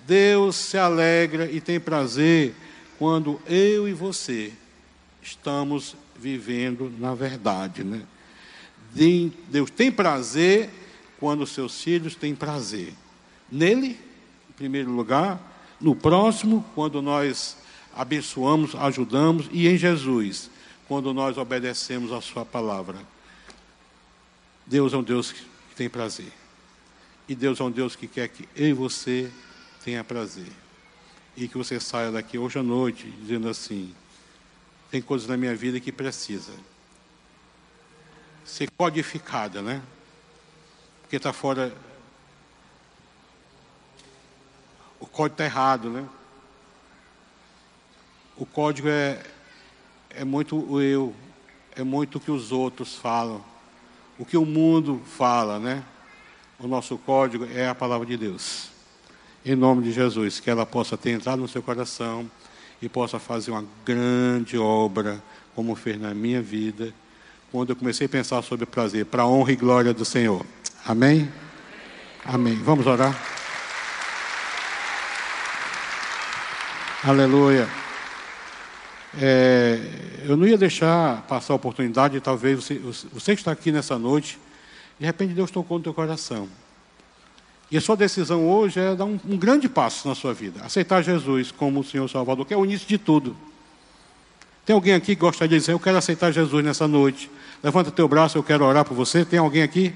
Deus 0.06 0.56
se 0.56 0.76
alegra 0.76 1.50
e 1.50 1.60
tem 1.60 1.80
prazer 1.80 2.54
quando 2.98 3.40
eu 3.46 3.88
e 3.88 3.92
você 3.92 4.52
estamos 5.22 5.96
vivendo 6.16 6.92
na 6.98 7.14
verdade, 7.14 7.82
né? 7.82 8.02
Deus 9.48 9.70
tem 9.70 9.90
prazer 9.90 10.68
quando 11.18 11.46
seus 11.46 11.80
filhos 11.82 12.14
têm 12.14 12.34
prazer. 12.34 12.92
Nele, 13.50 13.98
em 14.50 14.52
primeiro 14.54 14.90
lugar, 14.90 15.40
no 15.80 15.96
próximo, 15.96 16.64
quando 16.74 17.00
nós 17.00 17.56
abençoamos, 17.94 18.74
ajudamos, 18.74 19.48
e 19.52 19.66
em 19.68 19.76
Jesus, 19.76 20.50
quando 20.88 21.12
nós 21.12 21.38
obedecemos 21.38 22.12
a 22.12 22.20
Sua 22.20 22.44
palavra. 22.44 22.98
Deus 24.66 24.92
é 24.92 24.96
um 24.96 25.02
Deus 25.02 25.32
que 25.32 25.44
tem 25.74 25.88
prazer. 25.88 26.32
E 27.28 27.34
Deus 27.34 27.60
é 27.60 27.64
um 27.64 27.70
Deus 27.70 27.96
que 27.96 28.06
quer 28.06 28.28
que 28.28 28.48
eu 28.54 28.68
e 28.68 28.72
você 28.72 29.30
tenha 29.84 30.02
prazer. 30.04 30.52
E 31.36 31.48
que 31.48 31.56
você 31.56 31.80
saia 31.80 32.10
daqui 32.10 32.38
hoje 32.38 32.58
à 32.58 32.62
noite 32.62 33.10
dizendo 33.10 33.48
assim: 33.48 33.94
tem 34.90 35.00
coisas 35.00 35.26
na 35.28 35.36
minha 35.36 35.54
vida 35.54 35.80
que 35.80 35.90
precisa 35.90 36.52
ser 38.44 38.70
codificada, 38.72 39.62
né? 39.62 39.82
porque 41.12 41.18
está 41.18 41.30
fora. 41.30 41.70
O 44.98 45.06
código 45.06 45.34
está 45.34 45.44
errado, 45.44 45.90
né? 45.90 46.08
O 48.34 48.46
código 48.46 48.88
é, 48.88 49.22
é 50.14 50.24
muito 50.24 50.56
o 50.56 50.80
eu, 50.80 51.14
é 51.74 51.82
muito 51.82 52.18
o 52.18 52.20
que 52.20 52.30
os 52.30 52.52
outros 52.52 52.96
falam, 52.96 53.42
o 54.18 54.24
que 54.24 54.36
o 54.36 54.44
mundo 54.44 55.00
fala, 55.16 55.58
né? 55.58 55.82
O 56.58 56.68
nosso 56.68 56.96
código 56.98 57.46
é 57.54 57.68
a 57.68 57.74
palavra 57.74 58.06
de 58.06 58.16
Deus. 58.16 58.70
Em 59.44 59.56
nome 59.56 59.82
de 59.82 59.92
Jesus, 59.92 60.38
que 60.38 60.48
ela 60.48 60.64
possa 60.64 60.96
ter 60.96 61.10
entrado 61.10 61.40
no 61.40 61.48
seu 61.48 61.62
coração 61.62 62.30
e 62.80 62.88
possa 62.88 63.18
fazer 63.18 63.50
uma 63.50 63.64
grande 63.84 64.56
obra, 64.56 65.22
como 65.54 65.74
fez 65.74 66.00
na 66.00 66.14
minha 66.14 66.40
vida, 66.40 66.94
quando 67.50 67.70
eu 67.70 67.76
comecei 67.76 68.06
a 68.06 68.10
pensar 68.10 68.42
sobre 68.42 68.64
o 68.64 68.66
prazer, 68.66 69.04
para 69.06 69.22
a 69.22 69.26
honra 69.26 69.52
e 69.52 69.56
glória 69.56 69.92
do 69.92 70.04
Senhor. 70.04 70.44
Amém? 70.86 71.28
Amém. 72.24 72.54
Vamos 72.54 72.86
orar. 72.86 73.14
Aleluia. 77.04 77.68
É, 79.20 79.78
eu 80.24 80.36
não 80.36 80.46
ia 80.46 80.56
deixar 80.56 81.22
passar 81.22 81.52
a 81.52 81.56
oportunidade, 81.56 82.20
talvez 82.20 82.64
você, 82.64 82.80
você 83.12 83.32
está 83.32 83.52
aqui 83.52 83.70
nessa 83.70 83.98
noite, 83.98 84.38
de 84.98 85.04
repente 85.04 85.34
Deus 85.34 85.50
tocou 85.50 85.78
no 85.78 85.84
teu 85.84 85.92
coração. 85.92 86.48
E 87.70 87.76
a 87.76 87.80
sua 87.80 87.96
decisão 87.96 88.48
hoje 88.48 88.78
é 88.78 88.94
dar 88.94 89.06
um, 89.06 89.18
um 89.26 89.36
grande 89.36 89.68
passo 89.68 90.06
na 90.06 90.14
sua 90.14 90.34
vida. 90.34 90.62
Aceitar 90.62 91.02
Jesus 91.02 91.50
como 91.50 91.80
o 91.80 91.84
Senhor 91.84 92.08
Salvador, 92.08 92.44
que 92.44 92.52
é 92.52 92.56
o 92.56 92.64
início 92.64 92.86
de 92.86 92.98
tudo. 92.98 93.34
Tem 94.64 94.74
alguém 94.74 94.94
aqui 94.94 95.16
que 95.16 95.20
gostaria 95.20 95.48
de 95.48 95.60
dizer, 95.60 95.72
eu 95.72 95.80
quero 95.80 95.96
aceitar 95.96 96.30
Jesus 96.30 96.62
nessa 96.62 96.86
noite. 96.86 97.30
Levanta 97.62 97.90
teu 97.90 98.06
braço, 98.06 98.36
eu 98.36 98.42
quero 98.42 98.64
orar 98.64 98.84
por 98.84 98.94
você. 98.94 99.24
Tem 99.24 99.38
alguém 99.38 99.62
aqui? 99.62 99.94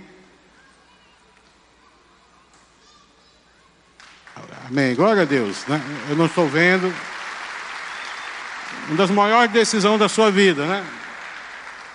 Amém. 4.68 4.94
Glória 4.94 5.22
a 5.22 5.26
Deus. 5.26 5.64
Né? 5.66 5.80
Eu 6.08 6.16
não 6.16 6.26
estou 6.26 6.48
vendo. 6.48 6.92
Uma 8.88 8.96
das 8.96 9.10
maiores 9.10 9.50
decisões 9.50 9.98
da 9.98 10.08
sua 10.08 10.30
vida, 10.30 10.64
né? 10.64 10.84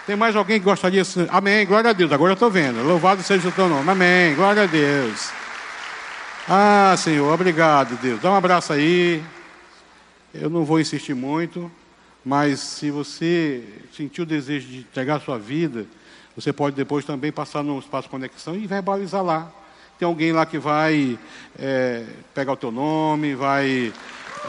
Tem 0.06 0.16
mais 0.16 0.36
alguém 0.36 0.60
que 0.60 0.66
gostaria? 0.66 1.04
Amém, 1.30 1.66
glória 1.66 1.92
a 1.92 1.94
Deus. 1.94 2.12
Agora 2.12 2.32
eu 2.32 2.34
estou 2.34 2.52
vendo. 2.52 2.84
Louvado 2.84 3.24
seja 3.24 3.48
o 3.48 3.52
teu 3.52 3.70
nome. 3.70 3.89
Amém, 3.89 4.36
glória 4.36 4.64
a 4.64 4.66
Deus. 4.66 5.30
Ah, 6.50 6.94
Senhor, 6.98 7.32
obrigado, 7.34 7.96
Deus. 8.02 8.20
Dá 8.20 8.30
um 8.30 8.36
abraço 8.36 8.74
aí. 8.74 9.24
Eu 10.34 10.50
não 10.50 10.66
vou 10.66 10.80
insistir 10.80 11.14
muito, 11.14 11.72
mas 12.26 12.60
se 12.60 12.92
você 12.92 13.64
sentiu 13.96 14.24
o 14.24 14.28
desejo 14.28 14.68
de 14.68 14.80
entregar 14.80 15.18
a 15.18 15.20
sua 15.20 15.38
vida, 15.38 15.86
você 16.36 16.52
pode 16.52 16.76
depois 16.76 17.06
também 17.06 17.32
passar 17.32 17.64
no 17.64 17.80
espaço 17.80 18.10
conexão 18.10 18.56
e 18.56 18.68
verbalizar 18.68 19.24
lá. 19.24 19.50
Tem 19.98 20.06
alguém 20.06 20.32
lá 20.32 20.46
que 20.46 20.58
vai 20.58 21.18
é, 21.58 22.04
pegar 22.34 22.54
o 22.54 22.58
teu 22.58 22.72
nome, 22.72 23.36
vai. 23.36 23.94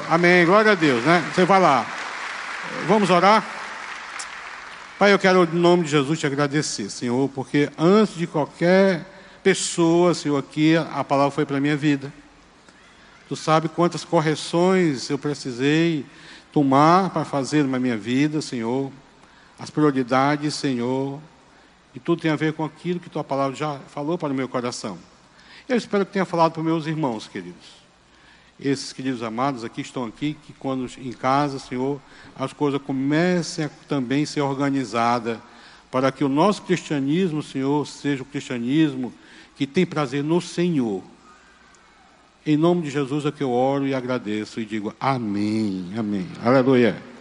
Amém, 0.08 0.44
glória 0.44 0.72
a 0.72 0.74
Deus, 0.74 1.04
né? 1.04 1.22
Você 1.32 1.44
vai 1.44 1.60
lá. 1.60 1.86
Vamos 2.86 3.10
orar? 3.10 3.44
Pai, 4.98 5.12
eu 5.12 5.18
quero, 5.18 5.44
em 5.44 5.56
nome 5.56 5.84
de 5.84 5.90
Jesus, 5.90 6.18
te 6.18 6.26
agradecer, 6.26 6.90
Senhor, 6.90 7.28
porque 7.30 7.70
antes 7.78 8.14
de 8.14 8.26
qualquer 8.26 9.04
pessoa, 9.42 10.14
Senhor, 10.14 10.38
aqui, 10.38 10.76
a 10.76 11.02
palavra 11.02 11.30
foi 11.30 11.44
para 11.44 11.56
a 11.56 11.60
minha 11.60 11.76
vida. 11.76 12.12
Tu 13.28 13.36
sabe 13.36 13.68
quantas 13.68 14.04
correções 14.04 15.10
eu 15.10 15.18
precisei 15.18 16.04
tomar 16.52 17.10
para 17.10 17.24
fazer 17.24 17.64
na 17.64 17.78
minha 17.78 17.96
vida, 17.96 18.40
Senhor. 18.42 18.92
As 19.58 19.70
prioridades, 19.70 20.54
Senhor. 20.54 21.20
E 21.94 22.00
tudo 22.00 22.22
tem 22.22 22.30
a 22.30 22.36
ver 22.36 22.52
com 22.52 22.64
aquilo 22.64 23.00
que 23.00 23.10
tua 23.10 23.24
palavra 23.24 23.56
já 23.56 23.78
falou 23.88 24.16
para 24.16 24.32
o 24.32 24.34
meu 24.34 24.48
coração. 24.48 24.98
Eu 25.68 25.76
espero 25.76 26.04
que 26.06 26.12
tenha 26.12 26.24
falado 26.24 26.52
para 26.52 26.60
os 26.60 26.66
meus 26.66 26.86
irmãos, 26.86 27.28
queridos. 27.28 27.81
Esses 28.64 28.92
queridos 28.92 29.22
amados 29.22 29.64
aqui 29.64 29.80
estão 29.80 30.04
aqui, 30.04 30.36
que 30.46 30.52
quando 30.52 30.88
em 30.98 31.12
casa, 31.12 31.58
Senhor, 31.58 32.00
as 32.36 32.52
coisas 32.52 32.80
comecem 32.80 33.64
a 33.64 33.70
também 33.88 34.24
ser 34.24 34.40
organizadas, 34.40 35.38
para 35.90 36.12
que 36.12 36.22
o 36.22 36.28
nosso 36.28 36.62
cristianismo, 36.62 37.42
Senhor, 37.42 37.86
seja 37.86 38.22
o 38.22 38.26
cristianismo 38.26 39.12
que 39.56 39.66
tem 39.66 39.84
prazer 39.84 40.22
no 40.22 40.40
Senhor. 40.40 41.02
Em 42.46 42.56
nome 42.56 42.82
de 42.82 42.90
Jesus 42.90 43.26
é 43.26 43.32
que 43.32 43.42
eu 43.42 43.50
oro 43.50 43.86
e 43.86 43.94
agradeço 43.94 44.60
e 44.60 44.64
digo 44.64 44.94
amém, 44.98 45.92
amém. 45.96 46.26
Aleluia. 46.42 47.11